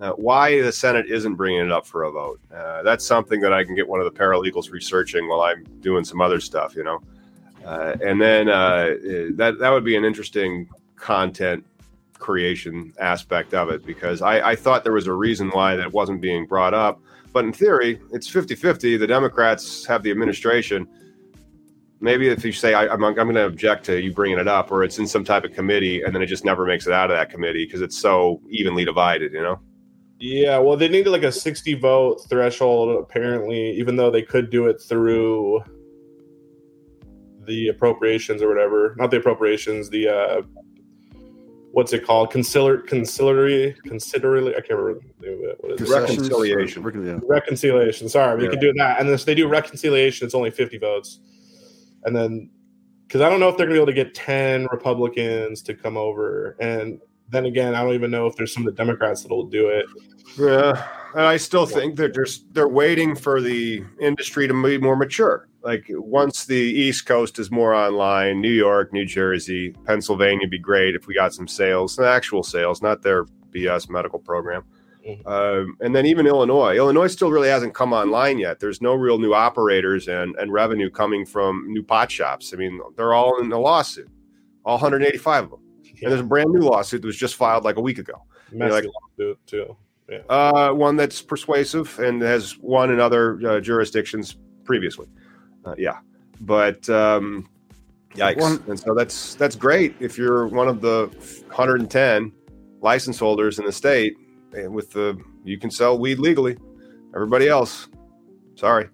Uh, 0.00 0.12
why 0.12 0.62
the 0.62 0.72
Senate 0.72 1.06
isn't 1.06 1.34
bringing 1.34 1.60
it 1.60 1.70
up 1.70 1.86
for 1.86 2.04
a 2.04 2.10
vote? 2.10 2.40
Uh, 2.54 2.82
that's 2.82 3.06
something 3.06 3.40
that 3.40 3.52
I 3.52 3.62
can 3.62 3.74
get 3.74 3.86
one 3.86 4.00
of 4.00 4.06
the 4.06 4.18
paralegals 4.18 4.70
researching 4.70 5.28
while 5.28 5.42
I'm 5.42 5.64
doing 5.80 6.04
some 6.04 6.22
other 6.22 6.40
stuff, 6.40 6.74
you 6.74 6.82
know. 6.82 7.00
Uh, 7.64 7.96
and 8.02 8.20
then 8.20 8.48
uh, 8.48 8.94
that 9.34 9.56
that 9.60 9.68
would 9.68 9.84
be 9.84 9.96
an 9.96 10.04
interesting 10.04 10.68
content 10.96 11.64
creation 12.14 12.92
aspect 12.98 13.52
of 13.52 13.68
it 13.68 13.84
because 13.84 14.22
I, 14.22 14.50
I 14.50 14.56
thought 14.56 14.82
there 14.82 14.92
was 14.94 15.06
a 15.06 15.12
reason 15.12 15.50
why 15.50 15.76
that 15.76 15.92
wasn't 15.92 16.22
being 16.22 16.46
brought 16.46 16.72
up. 16.72 17.00
But 17.32 17.44
in 17.44 17.52
theory, 17.52 18.00
it's 18.12 18.28
50 18.28 18.54
50. 18.54 18.96
The 18.96 19.06
Democrats 19.06 19.86
have 19.86 20.02
the 20.02 20.10
administration 20.10 20.88
maybe 22.00 22.28
if 22.28 22.44
you 22.44 22.52
say 22.52 22.74
I, 22.74 22.84
am 22.84 23.04
I'm, 23.04 23.18
I'm 23.18 23.26
going 23.26 23.34
to 23.34 23.46
object 23.46 23.84
to 23.86 24.00
you 24.00 24.12
bringing 24.12 24.38
it 24.38 24.48
up, 24.48 24.72
or 24.72 24.82
it's 24.82 24.98
in 24.98 25.06
some 25.06 25.24
type 25.24 25.44
of 25.44 25.52
committee, 25.52 26.02
and 26.02 26.14
then 26.14 26.22
it 26.22 26.26
just 26.26 26.44
never 26.44 26.66
makes 26.66 26.86
it 26.86 26.92
out 26.92 27.10
of 27.10 27.16
that 27.16 27.30
committee 27.30 27.66
because 27.66 27.82
it's 27.82 27.98
so 27.98 28.40
evenly 28.48 28.84
divided, 28.84 29.32
you 29.32 29.42
know. 29.42 29.60
Yeah, 30.18 30.58
well, 30.58 30.76
they 30.76 30.88
needed 30.88 31.10
like 31.10 31.22
a 31.22 31.32
60 31.32 31.74
vote 31.74 32.26
threshold 32.28 32.98
apparently, 33.02 33.70
even 33.72 33.96
though 33.96 34.10
they 34.10 34.22
could 34.22 34.50
do 34.50 34.66
it 34.66 34.80
through 34.80 35.62
the 37.46 37.68
appropriations 37.68 38.42
or 38.42 38.48
whatever. 38.48 38.94
Not 38.98 39.10
the 39.10 39.16
appropriations, 39.16 39.88
the 39.88 40.08
uh 40.08 40.42
what's 41.80 41.92
it 41.92 42.06
called? 42.06 42.30
Conciliatory, 42.30 42.86
conciliatory, 42.86 43.76
conciliatory. 43.84 44.54
I 44.56 44.60
can't 44.60 44.78
remember 44.78 45.04
what 45.60 45.80
is 45.80 45.90
it. 45.90 45.94
Reconciliation. 45.94 46.82
Reconciliation. 46.82 48.08
Sorry, 48.08 48.36
we 48.36 48.44
yeah. 48.44 48.50
could 48.50 48.60
do 48.60 48.72
that. 48.74 49.00
And 49.00 49.08
if 49.08 49.24
they 49.24 49.34
do 49.34 49.48
reconciliation, 49.48 50.26
it's 50.26 50.34
only 50.34 50.50
50 50.50 50.78
votes 50.78 51.20
and 52.04 52.14
then 52.14 52.50
because 53.06 53.22
I 53.22 53.28
don't 53.28 53.40
know 53.40 53.48
if 53.48 53.56
they're 53.56 53.66
going 53.66 53.80
to 53.80 53.84
be 53.84 53.92
able 53.92 54.04
to 54.04 54.04
get 54.04 54.14
10 54.14 54.68
Republicans 54.70 55.62
to 55.62 55.74
come 55.74 55.96
over. 55.96 56.56
And 56.60 57.00
then 57.28 57.46
again, 57.46 57.74
I 57.74 57.82
don't 57.82 57.94
even 57.94 58.10
know 58.10 58.26
if 58.26 58.36
there's 58.36 58.54
some 58.54 58.64
of 58.64 58.72
the 58.72 58.76
Democrats 58.76 59.22
that'll 59.22 59.46
do 59.46 59.68
it. 59.68 59.86
Yeah. 60.38 60.86
And 61.14 61.24
I 61.24 61.36
still 61.36 61.66
think 61.66 61.96
they're 61.96 62.08
just 62.08 62.52
they're 62.54 62.68
waiting 62.68 63.16
for 63.16 63.40
the 63.40 63.82
industry 64.00 64.46
to 64.46 64.62
be 64.62 64.78
more 64.78 64.94
mature. 64.94 65.48
Like 65.62 65.86
once 65.90 66.46
the 66.46 66.54
East 66.54 67.06
Coast 67.06 67.38
is 67.38 67.50
more 67.50 67.74
online, 67.74 68.40
New 68.40 68.52
York, 68.52 68.92
New 68.92 69.04
Jersey, 69.04 69.74
Pennsylvania 69.84 70.44
would 70.44 70.50
be 70.50 70.58
great 70.58 70.94
if 70.94 71.06
we 71.06 71.14
got 71.14 71.34
some 71.34 71.46
sales, 71.46 71.94
some 71.94 72.04
actual 72.04 72.42
sales, 72.42 72.80
not 72.80 73.02
their 73.02 73.24
BS 73.52 73.90
medical 73.90 74.18
program. 74.18 74.64
Mm-hmm. 75.06 75.28
Um, 75.28 75.76
and 75.80 75.94
then 75.94 76.06
even 76.06 76.26
Illinois, 76.26 76.76
Illinois 76.76 77.06
still 77.06 77.30
really 77.30 77.48
hasn't 77.48 77.74
come 77.74 77.92
online 77.92 78.38
yet. 78.38 78.60
There's 78.60 78.82
no 78.82 78.94
real 78.94 79.18
new 79.18 79.32
operators 79.34 80.08
and, 80.08 80.34
and 80.36 80.52
revenue 80.52 80.90
coming 80.90 81.24
from 81.24 81.66
new 81.68 81.82
pot 81.82 82.10
shops. 82.10 82.52
I 82.52 82.56
mean, 82.56 82.80
they're 82.96 83.14
all 83.14 83.40
in 83.40 83.50
a 83.52 83.58
lawsuit, 83.58 84.08
all 84.64 84.74
185 84.74 85.44
of 85.44 85.50
them. 85.50 85.60
Yeah. 85.82 85.90
And 86.02 86.12
there's 86.12 86.20
a 86.20 86.24
brand 86.24 86.50
new 86.50 86.60
lawsuit 86.60 87.02
that 87.02 87.06
was 87.06 87.16
just 87.16 87.34
filed 87.34 87.64
like 87.64 87.76
a 87.76 87.80
week 87.80 87.98
ago. 87.98 88.14
Like, 88.52 88.84
lawsuit 89.18 89.38
too. 89.46 89.76
Yeah. 90.08 90.18
Uh, 90.28 90.72
one 90.72 90.96
that's 90.96 91.22
persuasive 91.22 91.98
and 92.00 92.20
has 92.22 92.58
won 92.58 92.90
in 92.90 93.00
other 93.00 93.40
uh, 93.46 93.60
jurisdictions 93.60 94.36
previously. 94.64 95.06
Uh, 95.64 95.74
yeah, 95.76 95.98
but 96.40 96.88
um, 96.88 97.48
yikes! 98.14 98.38
One, 98.38 98.62
and 98.68 98.78
so 98.78 98.94
that's 98.94 99.34
that's 99.34 99.56
great 99.56 99.94
if 100.00 100.16
you're 100.16 100.46
one 100.46 100.68
of 100.68 100.80
the 100.80 101.10
110 101.48 102.32
license 102.80 103.18
holders 103.18 103.58
in 103.58 103.66
the 103.66 103.72
state 103.72 104.16
and 104.52 104.72
with 104.72 104.90
the 104.92 105.20
you 105.44 105.58
can 105.58 105.70
sell 105.70 105.98
weed 105.98 106.18
legally. 106.18 106.56
Everybody 107.14 107.48
else, 107.48 107.88
sorry. 108.54 108.88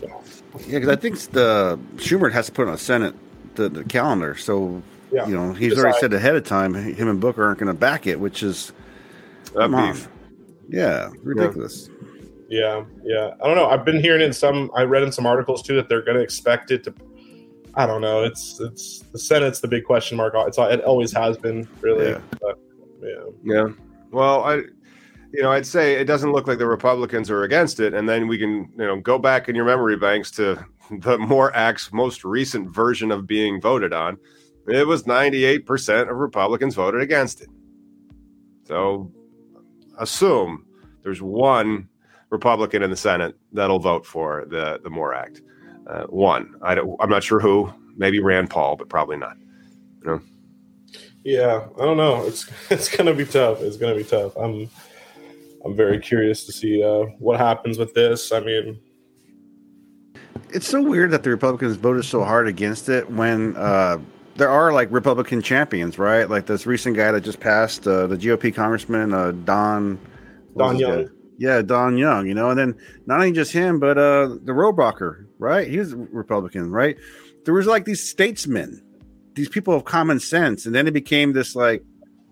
Yeah, 0.00 0.80
because 0.80 0.88
I 0.88 0.96
think 0.96 1.18
the 1.30 1.78
Schumer 1.96 2.32
has 2.32 2.46
to 2.46 2.52
put 2.52 2.68
on 2.68 2.74
a 2.74 2.78
Senate 2.78 3.14
the, 3.54 3.68
the 3.68 3.84
calendar. 3.84 4.34
So 4.36 4.82
yeah. 5.12 5.26
you 5.26 5.34
know 5.34 5.52
he's 5.52 5.70
Decide. 5.70 5.82
already 5.82 5.98
said 5.98 6.12
ahead 6.12 6.36
of 6.36 6.44
time 6.44 6.74
him 6.74 7.08
and 7.08 7.20
Booker 7.20 7.44
aren't 7.44 7.58
going 7.58 7.72
to 7.72 7.78
back 7.78 8.06
it, 8.06 8.18
which 8.18 8.42
is 8.42 8.72
that 9.54 9.70
beef. 9.70 10.08
Yeah, 10.68 11.10
ridiculous. 11.22 11.88
Yeah. 11.88 12.07
Yeah, 12.48 12.84
yeah. 13.04 13.34
I 13.42 13.46
don't 13.46 13.56
know. 13.56 13.68
I've 13.68 13.84
been 13.84 14.00
hearing 14.00 14.22
in 14.22 14.32
some. 14.32 14.70
I 14.74 14.82
read 14.82 15.02
in 15.02 15.12
some 15.12 15.26
articles 15.26 15.62
too 15.62 15.76
that 15.76 15.88
they're 15.88 16.02
going 16.02 16.16
to 16.16 16.22
expect 16.22 16.70
it 16.70 16.84
to. 16.84 16.94
I 17.74 17.86
don't 17.86 18.00
know. 18.00 18.24
It's 18.24 18.58
it's 18.60 19.00
the 19.12 19.18
Senate's 19.18 19.60
the 19.60 19.68
big 19.68 19.84
question 19.84 20.16
mark. 20.16 20.34
It's 20.36 20.58
it 20.58 20.82
always 20.82 21.12
has 21.12 21.36
been 21.36 21.68
really. 21.80 22.10
Yeah. 22.10 22.20
But 22.40 22.58
yeah. 23.02 23.24
Yeah. 23.44 23.68
Well, 24.10 24.44
I 24.44 24.62
you 25.32 25.42
know, 25.42 25.52
I'd 25.52 25.66
say 25.66 25.94
it 25.94 26.04
doesn't 26.04 26.32
look 26.32 26.46
like 26.46 26.58
the 26.58 26.66
Republicans 26.66 27.30
are 27.30 27.42
against 27.42 27.80
it, 27.80 27.92
and 27.92 28.08
then 28.08 28.28
we 28.28 28.38
can, 28.38 28.70
you 28.78 28.86
know, 28.86 28.98
go 28.98 29.18
back 29.18 29.48
in 29.48 29.54
your 29.54 29.66
memory 29.66 29.96
banks 29.96 30.30
to 30.32 30.64
the 30.90 31.18
MORE 31.18 31.54
Act's 31.54 31.92
most 31.92 32.24
recent 32.24 32.74
version 32.74 33.10
of 33.10 33.26
being 33.26 33.60
voted 33.60 33.92
on. 33.92 34.16
It 34.66 34.86
was 34.86 35.04
98% 35.04 36.10
of 36.10 36.16
Republicans 36.16 36.74
voted 36.74 37.00
against 37.00 37.40
it. 37.40 37.48
So 38.64 39.10
assume 39.98 40.66
there's 41.02 41.22
one 41.22 41.88
Republican 42.30 42.82
in 42.82 42.90
the 42.90 42.96
Senate 42.96 43.36
that'll 43.52 43.78
vote 43.78 44.04
for 44.06 44.44
the 44.48 44.80
the 44.82 44.90
MORE 44.90 45.14
Act. 45.14 45.42
Uh, 45.86 46.04
one. 46.04 46.54
I 46.62 46.74
don't, 46.74 46.96
I'm 47.00 47.08
not 47.08 47.22
sure 47.22 47.40
who. 47.40 47.72
Maybe 47.96 48.20
Rand 48.20 48.50
Paul, 48.50 48.76
but 48.76 48.88
probably 48.88 49.16
not. 49.16 49.36
You 50.00 50.06
know. 50.06 50.20
Yeah, 51.24 51.66
I 51.80 51.84
don't 51.84 51.96
know. 51.96 52.24
It's 52.26 52.50
it's 52.70 52.94
gonna 52.94 53.14
be 53.14 53.24
tough. 53.24 53.60
It's 53.60 53.76
gonna 53.76 53.94
be 53.94 54.04
tough. 54.04 54.36
I'm 54.36 54.68
I'm 55.64 55.74
very 55.76 55.98
curious 55.98 56.44
to 56.46 56.52
see 56.52 56.82
uh, 56.82 57.04
what 57.18 57.38
happens 57.38 57.78
with 57.78 57.94
this. 57.94 58.32
I 58.32 58.40
mean, 58.40 58.78
it's 60.50 60.68
so 60.68 60.82
weird 60.82 61.10
that 61.10 61.22
the 61.22 61.30
Republicans 61.30 61.76
voted 61.76 62.04
so 62.04 62.24
hard 62.24 62.48
against 62.48 62.88
it 62.88 63.10
when 63.10 63.56
uh, 63.56 63.98
there 64.36 64.48
are 64.48 64.72
like 64.72 64.88
Republican 64.90 65.42
champions, 65.42 65.98
right? 65.98 66.30
Like 66.30 66.46
this 66.46 66.66
recent 66.66 66.96
guy 66.96 67.10
that 67.12 67.22
just 67.22 67.40
passed, 67.40 67.86
uh, 67.86 68.06
the 68.06 68.16
GOP 68.16 68.54
congressman 68.54 69.12
uh, 69.12 69.32
Don 69.32 69.98
Don 70.56 70.78
Young. 70.78 71.10
Yeah, 71.38 71.62
Don 71.62 71.96
Young. 71.96 72.26
You 72.26 72.34
know, 72.34 72.50
and 72.50 72.58
then 72.58 72.74
not 73.06 73.20
only 73.20 73.32
just 73.32 73.52
him, 73.52 73.80
but 73.80 73.96
uh, 73.96 74.28
the 74.42 74.52
Rohrabacher, 74.52 75.26
right? 75.38 75.66
He 75.66 75.78
was 75.78 75.94
Republican, 75.94 76.70
right? 76.70 76.98
There 77.44 77.54
was 77.54 77.66
like 77.66 77.84
these 77.86 78.06
statesmen 78.06 78.82
these 79.38 79.48
people 79.48 79.72
of 79.72 79.84
common 79.84 80.18
sense, 80.18 80.66
and 80.66 80.74
then 80.74 80.88
it 80.88 80.92
became 80.92 81.32
this 81.32 81.54
like 81.54 81.82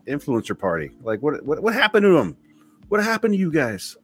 influencer 0.09 0.59
party. 0.59 0.91
Like, 1.03 1.23
what 1.23 1.43
what 1.45 1.63
what 1.63 1.73
happened 1.73 2.03
to 2.03 2.17
them? 2.17 2.37
What 2.89 3.03
happened 3.03 3.35
to 3.35 3.39
you 3.39 3.53
guys? 3.53 3.97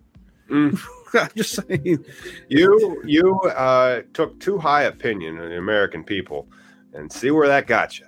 Mm. 0.49 0.81
I'm 1.15 1.29
just 1.37 1.55
saying, 1.55 2.05
you 2.49 3.03
you 3.05 3.41
uh, 3.41 4.03
took 4.15 4.39
too 4.41 4.57
high 4.57 4.85
opinion 4.85 5.39
of 5.39 5.51
the 5.51 5.59
American 5.59 6.05
people, 6.05 6.49
and 6.95 7.13
see 7.13 7.31
where 7.33 7.49
that 7.49 7.67
got 7.67 7.99
you. 7.99 8.07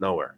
Nowhere. 0.00 0.34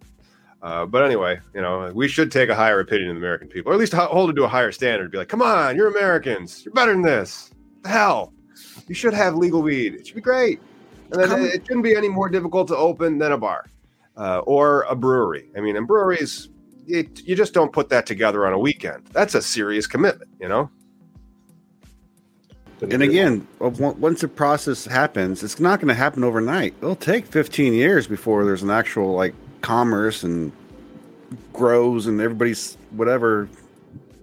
Uh, 0.63 0.87
but 0.87 1.05
anyway, 1.05 1.41
you 1.55 1.61
know, 1.61 1.91
we 1.93 2.07
should 2.07 2.31
take 2.31 2.49
a 2.49 2.55
higher 2.55 2.79
opinion 2.79 3.11
of 3.11 3.17
the 3.17 3.21
American 3.21 3.49
people, 3.49 3.73
or 3.73 3.75
at 3.75 3.81
least 3.81 3.93
hold 3.93 4.31
it 4.31 4.35
to 4.35 4.45
a 4.45 4.49
higher 4.49 4.71
standard. 4.71 5.11
Be 5.11 5.19
like, 5.19 5.29
come 5.29 5.43
on, 5.43 5.75
you're 5.75 5.89
Americans. 5.89 6.65
You're 6.65 6.73
better 6.73 6.93
than 6.93 7.03
this. 7.03 7.51
The 7.83 7.89
hell, 7.89 8.33
you 8.87 8.95
should 8.95 9.13
have 9.13 9.35
legal 9.35 9.61
weed. 9.61 9.95
It 9.95 10.07
should 10.07 10.15
be 10.15 10.21
great, 10.21 10.61
and 11.11 11.21
then 11.21 11.43
it 11.47 11.67
shouldn't 11.67 11.83
be 11.83 11.97
any 11.97 12.09
more 12.09 12.29
difficult 12.29 12.69
to 12.69 12.77
open 12.77 13.19
than 13.19 13.33
a 13.33 13.39
bar 13.39 13.67
uh, 14.17 14.39
or 14.41 14.83
a 14.83 14.95
brewery. 14.95 15.51
I 15.57 15.61
mean, 15.61 15.77
and 15.77 15.87
breweries, 15.87 16.49
it, 16.87 17.27
you 17.27 17.35
just 17.35 17.55
don't 17.55 17.73
put 17.73 17.89
that 17.89 18.07
together 18.07 18.47
on 18.47 18.53
a 18.53 18.59
weekend. 18.59 19.07
That's 19.13 19.35
a 19.35 19.43
serious 19.43 19.89
commitment, 19.89 20.31
you 20.41 20.49
know. 20.49 20.71
And 22.83 23.03
again, 23.03 23.47
once 23.61 24.23
the 24.23 24.29
process 24.29 24.85
happens, 24.85 25.45
it's 25.45 25.61
not 25.61 25.79
going 25.79 25.89
to 25.89 25.95
happen 25.95 26.25
overnight. 26.25 26.75
It'll 26.83 26.97
take 26.97 27.27
15 27.27 27.75
years 27.75 28.09
before 28.09 28.45
there's 28.45 28.65
an 28.65 28.71
actual 28.71 29.15
like 29.15 29.35
commerce 29.63 30.23
and 30.23 30.53
grows 31.53 32.07
and 32.07 32.21
everybody's 32.21 32.77
whatever 32.91 33.49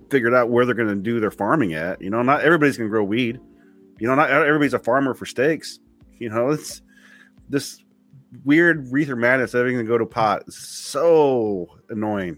figured 0.10 0.34
out 0.34 0.50
where 0.50 0.66
they're 0.66 0.76
going 0.76 0.90
to 0.90 0.96
do 0.96 1.20
their 1.20 1.32
farming 1.32 1.74
at. 1.74 2.02
You 2.02 2.10
know, 2.10 2.22
not 2.22 2.42
everybody's 2.42 2.78
going 2.78 2.90
to 2.90 2.92
grow 2.92 3.04
weed. 3.04 3.40
You 4.00 4.08
know, 4.08 4.16
not 4.16 4.30
everybody's 4.30 4.74
a 4.74 4.80
farmer 4.80 5.14
for 5.14 5.26
steaks. 5.26 5.80
You 6.18 6.30
know, 6.30 6.50
it's 6.52 6.82
this 7.50 7.84
weird 8.46 8.92
Reefer 8.92 9.16
madness. 9.16 9.56
Everything 9.56 9.80
to 9.80 9.84
go 9.86 9.98
to 9.98 10.06
pot. 10.06 10.44
It's 10.48 10.58
so 10.58 11.68
annoying. 11.90 12.38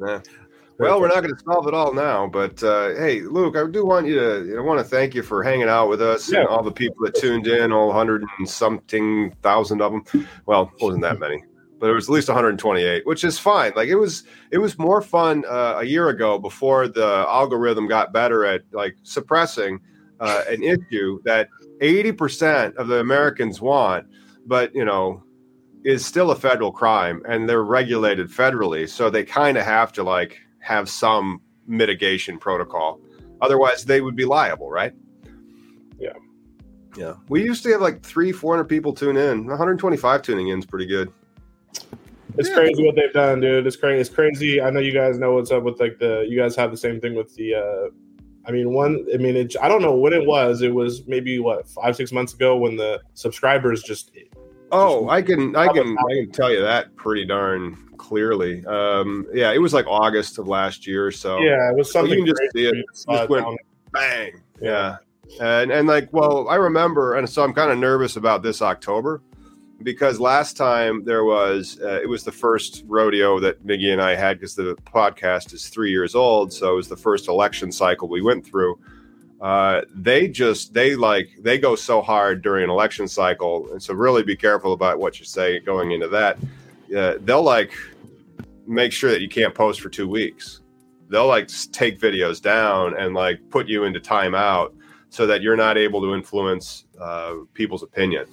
Yeah. 0.00 0.20
Well, 0.76 1.00
we're 1.00 1.06
not 1.06 1.22
going 1.22 1.34
to 1.34 1.42
solve 1.44 1.68
it 1.68 1.74
all 1.74 1.94
now, 1.94 2.26
but 2.26 2.60
uh, 2.64 2.96
hey, 2.96 3.20
Luke, 3.20 3.56
I 3.56 3.64
do 3.70 3.84
want 3.86 4.08
you 4.08 4.16
to. 4.16 4.56
I 4.58 4.60
want 4.60 4.80
to 4.80 4.84
thank 4.84 5.14
you 5.14 5.22
for 5.22 5.44
hanging 5.44 5.68
out 5.68 5.88
with 5.88 6.02
us 6.02 6.30
yeah. 6.30 6.40
and 6.40 6.48
all 6.48 6.64
the 6.64 6.72
people 6.72 6.96
that 7.04 7.14
tuned 7.14 7.46
in, 7.46 7.70
all 7.70 7.92
hundred 7.92 8.24
and 8.38 8.48
something 8.48 9.30
thousand 9.42 9.80
of 9.80 9.92
them. 9.92 10.26
Well, 10.46 10.72
wasn't 10.80 11.02
that 11.02 11.20
many, 11.20 11.44
but 11.78 11.90
it 11.90 11.94
was 11.94 12.08
at 12.08 12.12
least 12.12 12.28
128, 12.28 13.06
which 13.06 13.24
is 13.24 13.38
fine. 13.38 13.72
Like 13.76 13.88
it 13.88 13.96
was, 13.96 14.24
it 14.50 14.58
was 14.58 14.78
more 14.78 15.02
fun 15.02 15.44
uh, 15.48 15.78
a 15.78 15.84
year 15.84 16.08
ago 16.08 16.38
before 16.38 16.88
the 16.88 17.26
algorithm 17.28 17.86
got 17.86 18.12
better 18.12 18.44
at 18.44 18.62
like 18.72 18.96
suppressing 19.02 19.80
uh, 20.20 20.42
an 20.48 20.62
issue 20.62 21.20
that 21.24 21.48
80% 21.80 22.76
of 22.76 22.88
the 22.88 23.00
Americans 23.00 23.60
want, 23.60 24.06
but 24.46 24.74
you 24.74 24.84
know, 24.84 25.22
is 25.84 26.04
still 26.04 26.30
a 26.30 26.36
federal 26.36 26.72
crime 26.72 27.22
and 27.28 27.48
they're 27.48 27.62
regulated 27.62 28.28
federally, 28.30 28.88
so 28.88 29.10
they 29.10 29.24
kind 29.24 29.58
of 29.58 29.64
have 29.64 29.92
to 29.92 30.02
like 30.02 30.40
have 30.60 30.88
some 30.88 31.42
mitigation 31.66 32.38
protocol. 32.38 33.00
Otherwise, 33.40 33.84
they 33.84 34.00
would 34.00 34.16
be 34.16 34.24
liable, 34.24 34.70
right? 34.70 34.94
Yeah. 35.98 36.14
Yeah. 36.96 37.14
We 37.28 37.42
used 37.42 37.62
to 37.64 37.72
have 37.72 37.80
like 37.80 38.02
three, 38.02 38.32
400 38.32 38.64
people 38.64 38.92
tune 38.92 39.16
in. 39.16 39.46
125 39.46 40.22
tuning 40.22 40.48
in 40.48 40.60
is 40.60 40.66
pretty 40.66 40.86
good. 40.86 41.12
It's 42.36 42.48
yeah. 42.48 42.54
crazy 42.56 42.84
what 42.84 42.96
they've 42.96 43.12
done, 43.12 43.40
dude. 43.40 43.66
It's 43.66 43.76
crazy. 43.76 44.00
It's 44.00 44.10
crazy. 44.10 44.60
I 44.60 44.70
know 44.70 44.80
you 44.80 44.92
guys 44.92 45.18
know 45.18 45.34
what's 45.34 45.50
up 45.50 45.62
with 45.62 45.78
like 45.80 45.98
the. 45.98 46.26
You 46.28 46.38
guys 46.38 46.56
have 46.56 46.70
the 46.70 46.76
same 46.76 47.00
thing 47.00 47.14
with 47.14 47.34
the. 47.34 47.54
uh 47.54 47.90
I 48.46 48.52
mean, 48.52 48.72
one. 48.72 49.06
I 49.12 49.16
mean, 49.16 49.36
it, 49.36 49.54
I 49.60 49.68
don't 49.68 49.82
know 49.82 49.94
when 49.94 50.12
it 50.12 50.26
was. 50.26 50.62
It 50.62 50.74
was 50.74 51.06
maybe 51.06 51.38
what 51.38 51.66
five, 51.68 51.96
six 51.96 52.12
months 52.12 52.34
ago 52.34 52.56
when 52.56 52.76
the 52.76 53.00
subscribers 53.14 53.82
just. 53.82 54.10
Oh, 54.72 55.02
just 55.02 55.12
I 55.12 55.22
can, 55.22 55.56
I 55.56 55.68
can, 55.68 55.96
I 55.96 56.14
can 56.14 56.32
tell 56.32 56.52
you 56.52 56.60
that 56.60 56.94
pretty 56.96 57.24
darn 57.24 57.76
clearly. 57.96 58.64
Um, 58.66 59.26
yeah, 59.32 59.52
it 59.52 59.58
was 59.58 59.72
like 59.72 59.86
August 59.86 60.38
of 60.38 60.48
last 60.48 60.86
year. 60.86 61.10
So 61.10 61.38
yeah, 61.38 61.70
it 61.70 61.76
was 61.76 61.92
something. 61.92 62.18
you 62.18 62.24
can 62.24 62.34
just 62.34 62.52
see 62.52 62.66
it. 62.66 62.74
Just 62.92 63.28
went 63.28 63.44
down. 63.44 63.56
bang. 63.92 64.42
Yeah. 64.60 64.96
yeah. 65.28 65.60
And 65.60 65.70
and 65.70 65.88
like, 65.88 66.12
well, 66.12 66.48
I 66.48 66.56
remember, 66.56 67.14
and 67.14 67.28
so 67.28 67.44
I'm 67.44 67.54
kind 67.54 67.70
of 67.70 67.78
nervous 67.78 68.16
about 68.16 68.42
this 68.42 68.60
October 68.60 69.22
because 69.84 70.18
last 70.18 70.56
time 70.56 71.04
there 71.04 71.24
was 71.24 71.78
uh, 71.80 72.00
it 72.02 72.08
was 72.08 72.24
the 72.24 72.32
first 72.32 72.82
rodeo 72.86 73.38
that 73.38 73.64
Miggy 73.64 73.92
and 73.92 74.02
I 74.02 74.16
had 74.16 74.38
because 74.38 74.56
the 74.56 74.74
podcast 74.86 75.52
is 75.52 75.68
three 75.68 75.90
years 75.90 76.14
old, 76.14 76.52
so 76.52 76.72
it 76.72 76.76
was 76.76 76.88
the 76.88 76.96
first 76.96 77.28
election 77.28 77.70
cycle 77.70 78.08
we 78.08 78.22
went 78.22 78.44
through. 78.44 78.78
Uh, 79.40 79.82
they 79.94 80.26
just 80.26 80.72
they 80.72 80.96
like 80.96 81.28
they 81.40 81.58
go 81.58 81.76
so 81.76 82.00
hard 82.00 82.42
during 82.42 82.64
an 82.64 82.70
election 82.70 83.06
cycle, 83.06 83.70
and 83.72 83.82
so 83.82 83.94
really 83.94 84.22
be 84.22 84.34
careful 84.34 84.72
about 84.72 84.98
what 84.98 85.20
you 85.20 85.26
say 85.26 85.60
going 85.60 85.92
into 85.92 86.08
that. 86.08 86.38
Uh, 86.96 87.14
they'll 87.20 87.42
like 87.42 87.72
make 88.66 88.90
sure 88.90 89.10
that 89.10 89.20
you 89.20 89.28
can't 89.28 89.54
post 89.54 89.80
for 89.82 89.90
two 89.90 90.08
weeks. 90.08 90.62
They'll 91.10 91.26
like 91.26 91.48
take 91.72 92.00
videos 92.00 92.40
down 92.40 92.96
and 92.96 93.14
like 93.14 93.38
put 93.50 93.68
you 93.68 93.84
into 93.84 94.00
timeout 94.00 94.72
so 95.10 95.26
that 95.26 95.42
you're 95.42 95.56
not 95.56 95.76
able 95.76 96.00
to 96.00 96.14
influence 96.14 96.86
uh, 96.98 97.34
people's 97.52 97.82
opinion, 97.82 98.26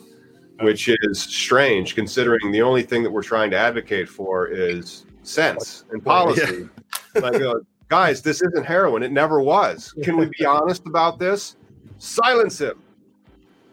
which 0.59 0.89
is 0.89 1.21
strange 1.21 1.95
considering 1.95 2.51
the 2.51 2.61
only 2.61 2.83
thing 2.83 3.03
that 3.03 3.11
we're 3.11 3.23
trying 3.23 3.49
to 3.51 3.57
advocate 3.57 4.07
for 4.07 4.47
is 4.47 5.05
sense 5.23 5.85
and 5.91 6.03
policy. 6.05 6.67
Yeah. 7.15 7.21
like, 7.21 7.41
uh, 7.41 7.55
guys, 7.89 8.21
this 8.21 8.41
isn't 8.41 8.65
heroin. 8.65 9.03
It 9.03 9.11
never 9.11 9.41
was. 9.41 9.93
Can 10.03 10.17
we 10.17 10.29
be 10.37 10.45
honest 10.45 10.85
about 10.85 11.19
this? 11.19 11.57
Silence 11.97 12.59
him. 12.59 12.81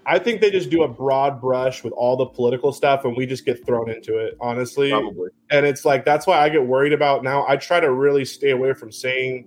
I 0.09 0.18
think 0.18 0.41
they 0.41 0.51
just 0.51 0.70
do 0.70 0.85
a 0.85 0.89
broad 0.89 1.39
brush 1.39 1.85
with 1.85 1.93
all 1.93 2.16
the 2.16 2.24
political 2.24 2.72
stuff, 2.72 3.05
and 3.05 3.14
we 3.14 3.26
just 3.26 3.45
get 3.45 3.64
thrown 3.66 3.91
into 3.91 4.16
it, 4.16 4.39
honestly. 4.41 4.91
Probably. 4.91 5.29
And 5.51 5.66
it's 5.66 5.85
like 5.85 6.07
that's 6.07 6.26
why 6.26 6.39
I 6.41 6.49
get 6.49 6.64
worried 6.64 6.95
about 6.95 7.22
now. 7.22 7.47
I 7.47 7.57
try 7.57 7.79
to 7.79 7.93
really 7.93 8.24
stay 8.24 8.51
away 8.51 8.72
from 8.72 8.91
saying 8.91 9.47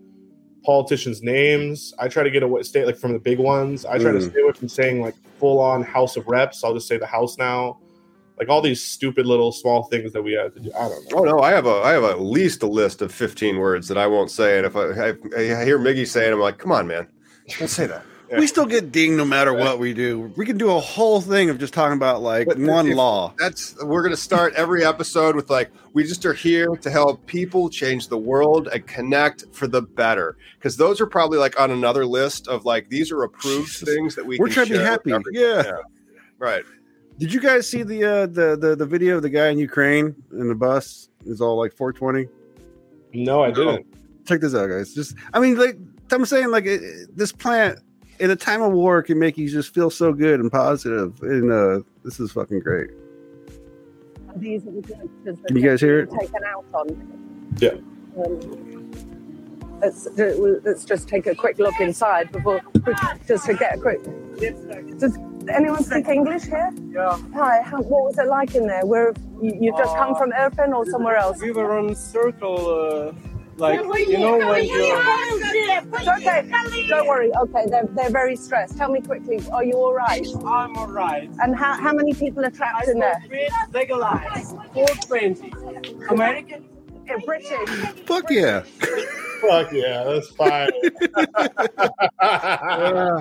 politicians' 0.64 1.22
names. 1.22 1.93
I 1.99 2.07
try 2.07 2.24
to 2.24 2.30
get 2.30 2.43
away, 2.43 2.64
stay 2.64 2.86
like 2.86 2.97
from 2.97 3.14
the 3.14 3.20
big 3.20 3.39
ones. 3.39 3.86
I 3.86 3.97
try 3.97 4.12
mm. 4.12 4.20
to 4.20 4.30
stay 4.30 4.41
away 4.41 4.53
from 4.53 4.70
saying 4.70 5.01
like 5.01 5.16
full 5.39 5.59
on 5.59 5.84
House 5.84 6.18
of 6.18 6.28
Reps. 6.28 6.64
I'll 6.64 6.74
just 6.74 6.88
say 6.88 6.97
the 6.97 7.05
House 7.05 7.38
now. 7.38 7.80
Like 8.38 8.49
all 8.49 8.62
these 8.62 8.84
stupid 8.84 9.28
little 9.28 9.51
small 9.51 9.84
things 9.84 10.14
that 10.14 10.22
we 10.24 10.34
have 10.34 10.53
to 10.55 10.59
do. 10.59 10.72
I 10.74 10.89
don't 10.89 11.12
know. 11.12 11.20
Oh 11.20 11.24
no, 11.24 11.39
I 11.41 11.51
have 11.51 11.68
a 11.68 11.82
I 11.84 11.91
have 11.91 12.03
at 12.03 12.22
least 12.22 12.64
a 12.64 12.68
list 12.68 13.01
of 13.01 13.14
fifteen 13.14 13.59
words 13.59 13.88
that 13.88 13.97
I 13.97 14.07
won't 14.07 14.32
say, 14.32 14.57
and 14.57 14.66
if 14.66 14.76
I, 14.76 14.82
I, 14.82 15.62
I 15.62 15.66
hear 15.66 15.78
Miggy 15.78 16.07
saying, 16.07 16.34
I'm 16.34 16.39
like, 16.39 16.57
come 16.57 16.72
on, 16.72 16.88
man, 16.88 17.07
don't 17.59 17.68
say 17.68 17.86
that 17.86 18.03
we 18.38 18.48
still 18.48 18.66
get 18.66 18.92
dinged 18.92 19.18
no 19.18 19.26
matter 19.26 19.54
what 19.54 19.80
we 19.80 19.94
do. 19.94 20.32
We 20.36 20.46
can 20.46 20.58
do 20.58 20.72
a 20.72 20.80
whole 20.80 21.22
thing 21.22 21.50
of 21.50 21.60
just 21.60 21.74
talking 21.74 21.98
about 21.98 22.22
like 22.22 22.48
but 22.48 22.58
one 22.58 22.88
if, 22.88 22.96
law. 22.96 23.34
That's 23.38 23.76
we're 23.84 24.04
gonna 24.04 24.16
start 24.16 24.54
every 24.56 24.86
episode 24.86 25.36
with 25.36 25.50
like 25.50 25.72
we 25.94 26.04
just 26.04 26.26
are 26.26 26.34
here 26.34 26.68
to 26.68 26.90
help 26.90 27.26
people 27.26 27.70
change 27.70 28.08
the 28.08 28.18
world 28.18 28.70
and 28.72 28.86
connect 28.88 29.46
for 29.52 29.68
the 29.68 29.82
better. 29.82 30.38
Because 30.58 30.78
those 30.78 31.02
are 31.02 31.08
probably 31.08 31.40
like 31.40 31.60
on 31.60 31.72
another 31.72 32.06
list 32.06 32.48
of 32.48 32.66
like 32.66 32.90
these 32.90 33.12
are 33.12 33.24
approved 33.24 33.68
Jesus. 33.68 33.90
things 33.90 34.16
that 34.16 34.26
we 34.26 34.38
we're 34.38 34.50
trying 34.50 34.68
to 34.68 34.74
be 34.74 34.80
happy. 34.80 35.12
Yeah. 35.32 35.64
yeah. 35.64 35.72
right. 36.40 36.64
Did 37.18 37.34
you 37.34 37.42
guys 37.42 37.68
see 37.68 37.84
the 37.84 38.04
uh 38.04 38.26
the, 38.28 38.58
the 38.58 38.76
the 38.76 38.86
video 38.86 39.18
of 39.18 39.22
the 39.22 39.30
guy 39.30 39.50
in 39.50 39.58
Ukraine 39.58 40.16
in 40.32 40.48
the 40.48 40.56
bus? 40.56 41.10
Is 41.26 41.42
all 41.42 41.58
like 41.58 41.74
420. 41.74 42.28
No, 43.14 43.44
I 43.44 43.52
didn't. 43.52 43.86
Check 44.26 44.42
this 44.42 44.56
out, 44.56 44.68
guys. 44.68 44.94
Just 44.94 45.16
I 45.34 45.40
mean, 45.40 45.58
like 45.58 45.78
I'm 46.12 46.26
saying, 46.26 46.50
like 46.50 46.66
it, 46.66 47.16
this 47.16 47.32
plant 47.32 47.80
in 48.22 48.30
a 48.30 48.36
time 48.36 48.61
of 48.61 48.72
war 48.72 49.01
can 49.01 49.17
make 49.17 49.36
you 49.36 49.49
just 49.49 49.74
feel 49.74 49.89
so 49.89 50.13
good 50.13 50.39
and 50.39 50.51
positive. 50.51 51.19
And 51.24 51.51
uh, 51.51 51.80
this 52.03 52.19
is 52.19 52.32
fucking 52.32 52.59
great. 52.59 52.91
These 54.36 54.61
are 54.67 54.72
the 54.72 54.82
goods 54.82 55.41
Can 55.47 55.57
you 55.57 55.63
guys 55.63 55.82
hear 55.82 56.01
it? 56.01 56.11
Taken 56.11 56.43
out 56.45 56.63
on. 56.74 57.49
Yeah. 57.57 57.72
Um, 58.24 58.91
let's, 59.80 60.07
let's 60.15 60.86
just 60.86 61.09
take 61.09 61.26
a 61.26 61.34
quick 61.34 61.57
look 61.57 61.80
inside 61.82 62.32
before, 62.32 62.61
just 63.28 63.47
to 63.47 63.55
get 63.55 63.78
a 63.78 63.82
quick. 63.82 64.03
Does 64.99 65.17
anyone 65.49 65.84
speak 65.84 66.07
English 66.07 66.43
here? 66.43 66.72
Yeah. 66.91 67.19
Hi. 67.34 67.63
How, 67.63 67.82
what 67.82 68.03
was 68.05 68.19
it 68.19 68.28
like 68.28 68.53
in 68.53 68.67
there? 68.67 68.86
Where 68.86 69.13
you, 69.41 69.57
you've 69.59 69.78
just 69.78 69.95
uh, 69.95 69.97
come 69.97 70.15
from 70.15 70.32
Irpin 70.32 70.76
or 70.76 70.86
somewhere 70.86 71.17
else? 71.17 71.41
We 71.41 71.51
were 71.51 71.78
on 71.78 71.95
circle. 71.95 72.69
Uh, 72.69 73.13
like 73.62 73.80
you 73.80 74.18
know 74.18 74.38
when 74.38 74.66
you're 74.66 74.97
okay 76.18 76.49
don't 76.89 77.07
worry 77.07 77.32
okay 77.38 77.66
they're, 77.68 77.88
they're 77.91 78.09
very 78.09 78.36
stressed 78.36 78.76
tell 78.76 78.91
me 78.91 78.99
quickly 78.99 79.39
are 79.51 79.64
you 79.64 79.74
all 79.74 79.93
right 79.93 80.26
i'm 80.45 80.76
all 80.76 80.88
right 80.88 81.30
and 81.41 81.55
how, 81.55 81.80
how 81.80 81.93
many 81.93 82.14
people 82.14 82.43
are 82.43 82.49
trapped 82.49 82.88
I 82.88 82.91
in 82.91 82.99
there 82.99 83.24
legalized 83.74 84.55
420 84.74 85.53
american 86.09 86.66
yeah, 87.05 87.18
british 87.26 87.47
fuck 88.05 88.30
yeah 88.32 88.62
fuck 89.41 89.72
yeah 89.72 90.03
that's 90.05 90.30
fine 90.30 90.70
uh, 92.20 93.20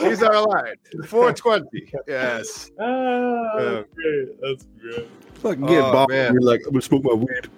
These 0.00 0.22
are 0.22 0.32
alive. 0.32 0.76
420. 1.06 1.92
Yes. 2.06 2.70
Oh, 2.78 3.50
that's 3.58 3.94
great. 3.94 4.40
That's 4.40 4.66
great. 4.80 5.08
Fucking 5.34 5.66
get 5.66 5.82
oh, 5.82 5.92
Bob. 5.92 6.10
You're 6.10 6.40
like, 6.40 6.62
I'm 6.66 6.72
gonna 6.72 6.80
smoke 6.80 7.04
my 7.04 7.12
weed. 7.12 7.50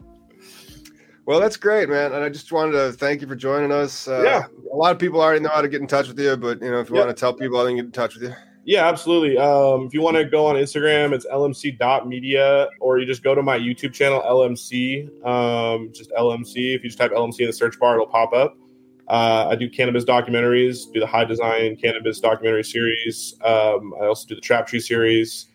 Well, 1.26 1.40
that's 1.40 1.56
great, 1.56 1.88
man. 1.88 2.12
And 2.12 2.22
I 2.22 2.28
just 2.28 2.52
wanted 2.52 2.72
to 2.72 2.92
thank 2.92 3.20
you 3.20 3.26
for 3.26 3.34
joining 3.34 3.72
us. 3.72 4.06
Uh, 4.06 4.22
yeah. 4.22 4.46
A 4.72 4.76
lot 4.76 4.92
of 4.92 4.98
people 5.00 5.20
already 5.20 5.40
know 5.40 5.50
how 5.52 5.60
to 5.60 5.68
get 5.68 5.80
in 5.80 5.88
touch 5.88 6.06
with 6.06 6.18
you, 6.20 6.36
but 6.36 6.62
you 6.62 6.70
know, 6.70 6.78
if 6.78 6.88
you 6.88 6.94
want 6.94 7.08
to 7.08 7.14
tell 7.14 7.34
people 7.34 7.58
how 7.58 7.64
to 7.64 7.74
get 7.74 7.84
in 7.84 7.90
touch 7.90 8.14
with 8.14 8.22
you. 8.22 8.34
Yeah, 8.64 8.86
absolutely. 8.86 9.36
Um, 9.36 9.86
if 9.86 9.94
you 9.94 10.02
want 10.02 10.16
to 10.16 10.24
go 10.24 10.46
on 10.46 10.54
Instagram, 10.54 11.12
it's 11.12 11.26
lmc.media, 11.26 12.68
or 12.80 12.98
you 12.98 13.06
just 13.06 13.24
go 13.24 13.34
to 13.34 13.42
my 13.42 13.58
YouTube 13.58 13.92
channel, 13.92 14.22
LMC. 14.22 15.26
Um, 15.26 15.92
just 15.92 16.10
LMC. 16.12 16.76
If 16.76 16.84
you 16.84 16.88
just 16.90 16.98
type 16.98 17.10
LMC 17.10 17.40
in 17.40 17.46
the 17.46 17.52
search 17.52 17.78
bar, 17.78 17.94
it'll 17.94 18.06
pop 18.06 18.32
up. 18.32 18.56
Uh, 19.08 19.48
I 19.50 19.56
do 19.56 19.68
cannabis 19.68 20.04
documentaries, 20.04 20.92
do 20.92 21.00
the 21.00 21.06
high 21.06 21.24
design 21.24 21.76
cannabis 21.76 22.18
documentary 22.18 22.64
series. 22.64 23.34
Um, 23.44 23.94
I 24.00 24.06
also 24.06 24.28
do 24.28 24.34
the 24.34 24.40
Trap 24.40 24.66
Tree 24.66 24.80
series 24.80 25.46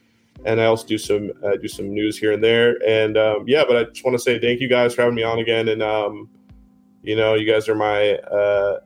and 0.45 0.59
I 0.59 0.65
also 0.65 0.87
do 0.87 0.97
some 0.97 1.31
uh, 1.43 1.55
do 1.57 1.67
some 1.67 1.93
news 1.93 2.17
here 2.17 2.31
and 2.31 2.43
there. 2.43 2.77
And 2.87 3.17
um, 3.17 3.45
yeah, 3.47 3.63
but 3.67 3.77
I 3.77 3.83
just 3.85 4.03
want 4.03 4.15
to 4.15 4.19
say 4.19 4.39
thank 4.39 4.59
you 4.61 4.67
guys 4.67 4.95
for 4.95 5.01
having 5.01 5.15
me 5.15 5.23
on 5.23 5.39
again. 5.39 5.69
And 5.69 5.83
um, 5.83 6.29
you 7.03 7.15
know, 7.15 7.35
you 7.35 7.51
guys 7.51 7.69
are 7.69 7.75
my 7.75 8.15
uh, 8.15 8.79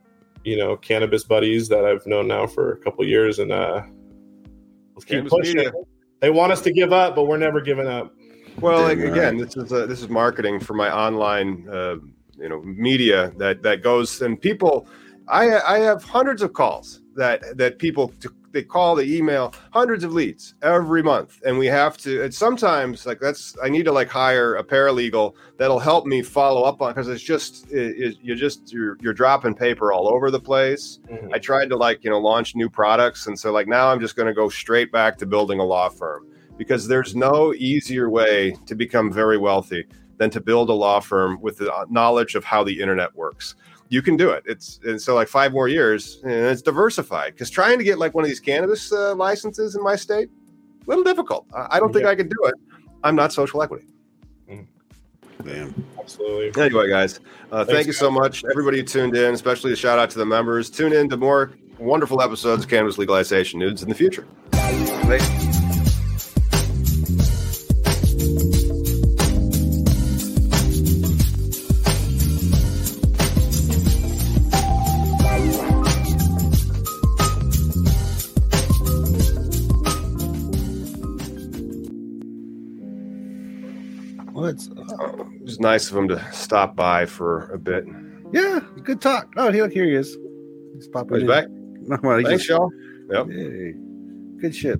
you 0.43 0.57
know 0.57 0.75
cannabis 0.77 1.23
buddies 1.23 1.67
that 1.69 1.85
I've 1.85 2.05
known 2.05 2.27
now 2.27 2.47
for 2.47 2.73
a 2.73 2.77
couple 2.77 3.05
years, 3.05 3.39
and 3.39 3.51
uh, 3.51 3.81
let's 4.93 5.05
keep 5.05 5.27
pushing. 5.27 5.57
Media. 5.57 5.71
They 6.21 6.29
want 6.29 6.51
us 6.51 6.61
to 6.61 6.71
give 6.71 6.93
up, 6.93 7.15
but 7.15 7.25
we're 7.25 7.37
never 7.37 7.61
giving 7.61 7.87
up. 7.87 8.13
Well, 8.59 8.83
like, 8.83 8.99
again, 8.99 9.37
this 9.37 9.57
is 9.57 9.71
uh 9.71 9.85
this 9.85 10.01
is 10.01 10.09
marketing 10.09 10.59
for 10.59 10.73
my 10.73 10.93
online, 10.93 11.67
uh, 11.69 11.95
you 12.37 12.49
know, 12.49 12.61
media 12.61 13.33
that 13.37 13.61
that 13.63 13.83
goes 13.83 14.21
and 14.21 14.39
people. 14.39 14.87
I 15.27 15.59
I 15.59 15.79
have 15.79 16.03
hundreds 16.03 16.41
of 16.41 16.53
calls 16.53 17.01
that 17.15 17.57
that 17.57 17.79
people 17.79 18.13
they 18.55 18.63
call, 18.63 18.95
they 18.95 19.03
email, 19.03 19.53
hundreds 19.71 20.05
of 20.05 20.13
leads 20.13 20.55
every 20.61 21.03
month, 21.03 21.41
and 21.45 21.59
we 21.59 21.67
have 21.67 21.97
to. 21.97 22.23
And 22.23 22.33
sometimes 22.33 23.05
like 23.05 23.19
that's 23.19 23.53
I 23.61 23.67
need 23.67 23.83
to 23.83 23.91
like 23.91 24.07
hire 24.07 24.55
a 24.55 24.63
paralegal 24.63 25.33
that'll 25.57 25.77
help 25.77 26.05
me 26.05 26.21
follow 26.21 26.63
up 26.63 26.81
on 26.81 26.93
because 26.93 27.09
it's 27.09 27.21
just 27.21 27.69
it, 27.69 27.95
it, 27.97 28.17
you're 28.21 28.37
just 28.37 28.71
you're 28.71 28.97
you're 29.01 29.13
dropping 29.13 29.55
paper 29.55 29.91
all 29.91 30.07
over 30.07 30.31
the 30.31 30.39
place. 30.39 30.99
Mhm. 31.11 31.33
I 31.33 31.37
tried 31.37 31.69
to 31.69 31.75
like 31.75 32.03
you 32.05 32.09
know 32.09 32.17
launch 32.19 32.55
new 32.55 32.69
products, 32.69 33.27
and 33.27 33.37
so 33.37 33.51
like 33.51 33.67
now 33.67 33.91
I'm 33.91 33.99
just 33.99 34.15
going 34.15 34.27
to 34.27 34.33
go 34.33 34.47
straight 34.47 34.89
back 34.89 35.17
to 35.17 35.25
building 35.25 35.59
a 35.59 35.65
law 35.65 35.89
firm 35.89 36.25
because 36.57 36.87
there's 36.87 37.13
no 37.13 37.53
easier 37.53 38.09
way 38.09 38.55
to 38.67 38.73
become 38.75 39.11
very 39.11 39.37
wealthy 39.37 39.85
than 40.17 40.29
to 40.29 40.39
build 40.39 40.69
a 40.69 40.73
law 40.73 41.01
firm 41.01 41.37
with 41.41 41.57
the 41.57 41.69
knowledge 41.89 42.35
of 42.35 42.45
how 42.45 42.63
the 42.63 42.79
internet 42.79 43.13
works. 43.17 43.55
You 43.89 44.01
can 44.01 44.17
do 44.17 44.29
it. 44.31 44.43
It's 44.45 44.79
and 44.83 44.99
so 45.01 45.13
like 45.13 45.27
five 45.27 45.51
more 45.51 45.67
years, 45.67 46.19
and 46.23 46.31
it's 46.31 46.61
diversified. 46.61 47.33
Because 47.33 47.49
trying 47.49 47.77
to 47.77 47.83
get 47.83 47.99
like 47.99 48.13
one 48.13 48.23
of 48.23 48.29
these 48.29 48.39
cannabis 48.39 48.91
uh, 48.91 49.13
licenses 49.15 49.75
in 49.75 49.83
my 49.83 49.95
state, 49.95 50.27
a 50.27 50.89
little 50.89 51.03
difficult. 51.03 51.45
I, 51.53 51.67
I 51.71 51.79
don't 51.79 51.93
think 51.93 52.03
Yeah. 52.05 52.11
I 52.11 52.15
could 52.15 52.29
do 52.29 52.45
it. 52.45 52.55
I'm 53.03 53.15
not 53.15 53.31
social 53.31 53.61
equity. 53.61 53.85
Damn. 55.43 55.85
Absolutely. 55.99 56.63
Anyway, 56.63 56.89
guys, 56.89 57.19
uh, 57.51 57.63
thank 57.63 57.69
Thanks, 57.75 57.87
you 57.87 57.93
so 57.93 58.09
much, 58.09 58.43
everybody 58.49 58.83
tuned 58.83 59.15
in. 59.15 59.33
Especially 59.33 59.73
a 59.73 59.75
shout 59.75 59.99
out 59.99 60.09
to 60.11 60.17
the 60.17 60.25
members. 60.25 60.69
Tune 60.71 60.91
in 60.93 61.07
to 61.09 61.17
more 61.17 61.51
wonderful 61.77 62.21
episodes 62.21 62.63
of 62.63 62.69
Cannabis 62.69 62.97
Legalization 62.97 63.59
News 63.59 63.83
in 63.83 63.89
the 63.89 63.95
future. 63.95 64.25
What's 64.51 65.64
was 85.55 85.61
nice 85.61 85.89
of 85.89 85.95
him 85.97 86.07
to 86.09 86.31
stop 86.33 86.75
by 86.75 87.05
for 87.05 87.49
a 87.51 87.57
bit. 87.57 87.85
yeah, 88.33 88.59
good 88.83 88.99
talk. 89.01 89.31
Oh, 89.37 89.51
here, 89.51 89.69
here 89.69 89.85
he 89.85 89.95
is. 89.95 90.17
He's 90.75 90.87
popping 90.89 91.13
oh, 91.13 91.15
He's 91.15 91.21
in. 91.23 91.27
back. 91.27 91.45
Well, 92.03 92.17
he 92.17 92.23
Thanks, 92.25 92.47
just- 92.47 92.49
y'all. 92.49 92.71
Yep. 93.11 93.27
Yay. 93.29 93.73
Good 94.41 94.55
shit. 94.55 94.73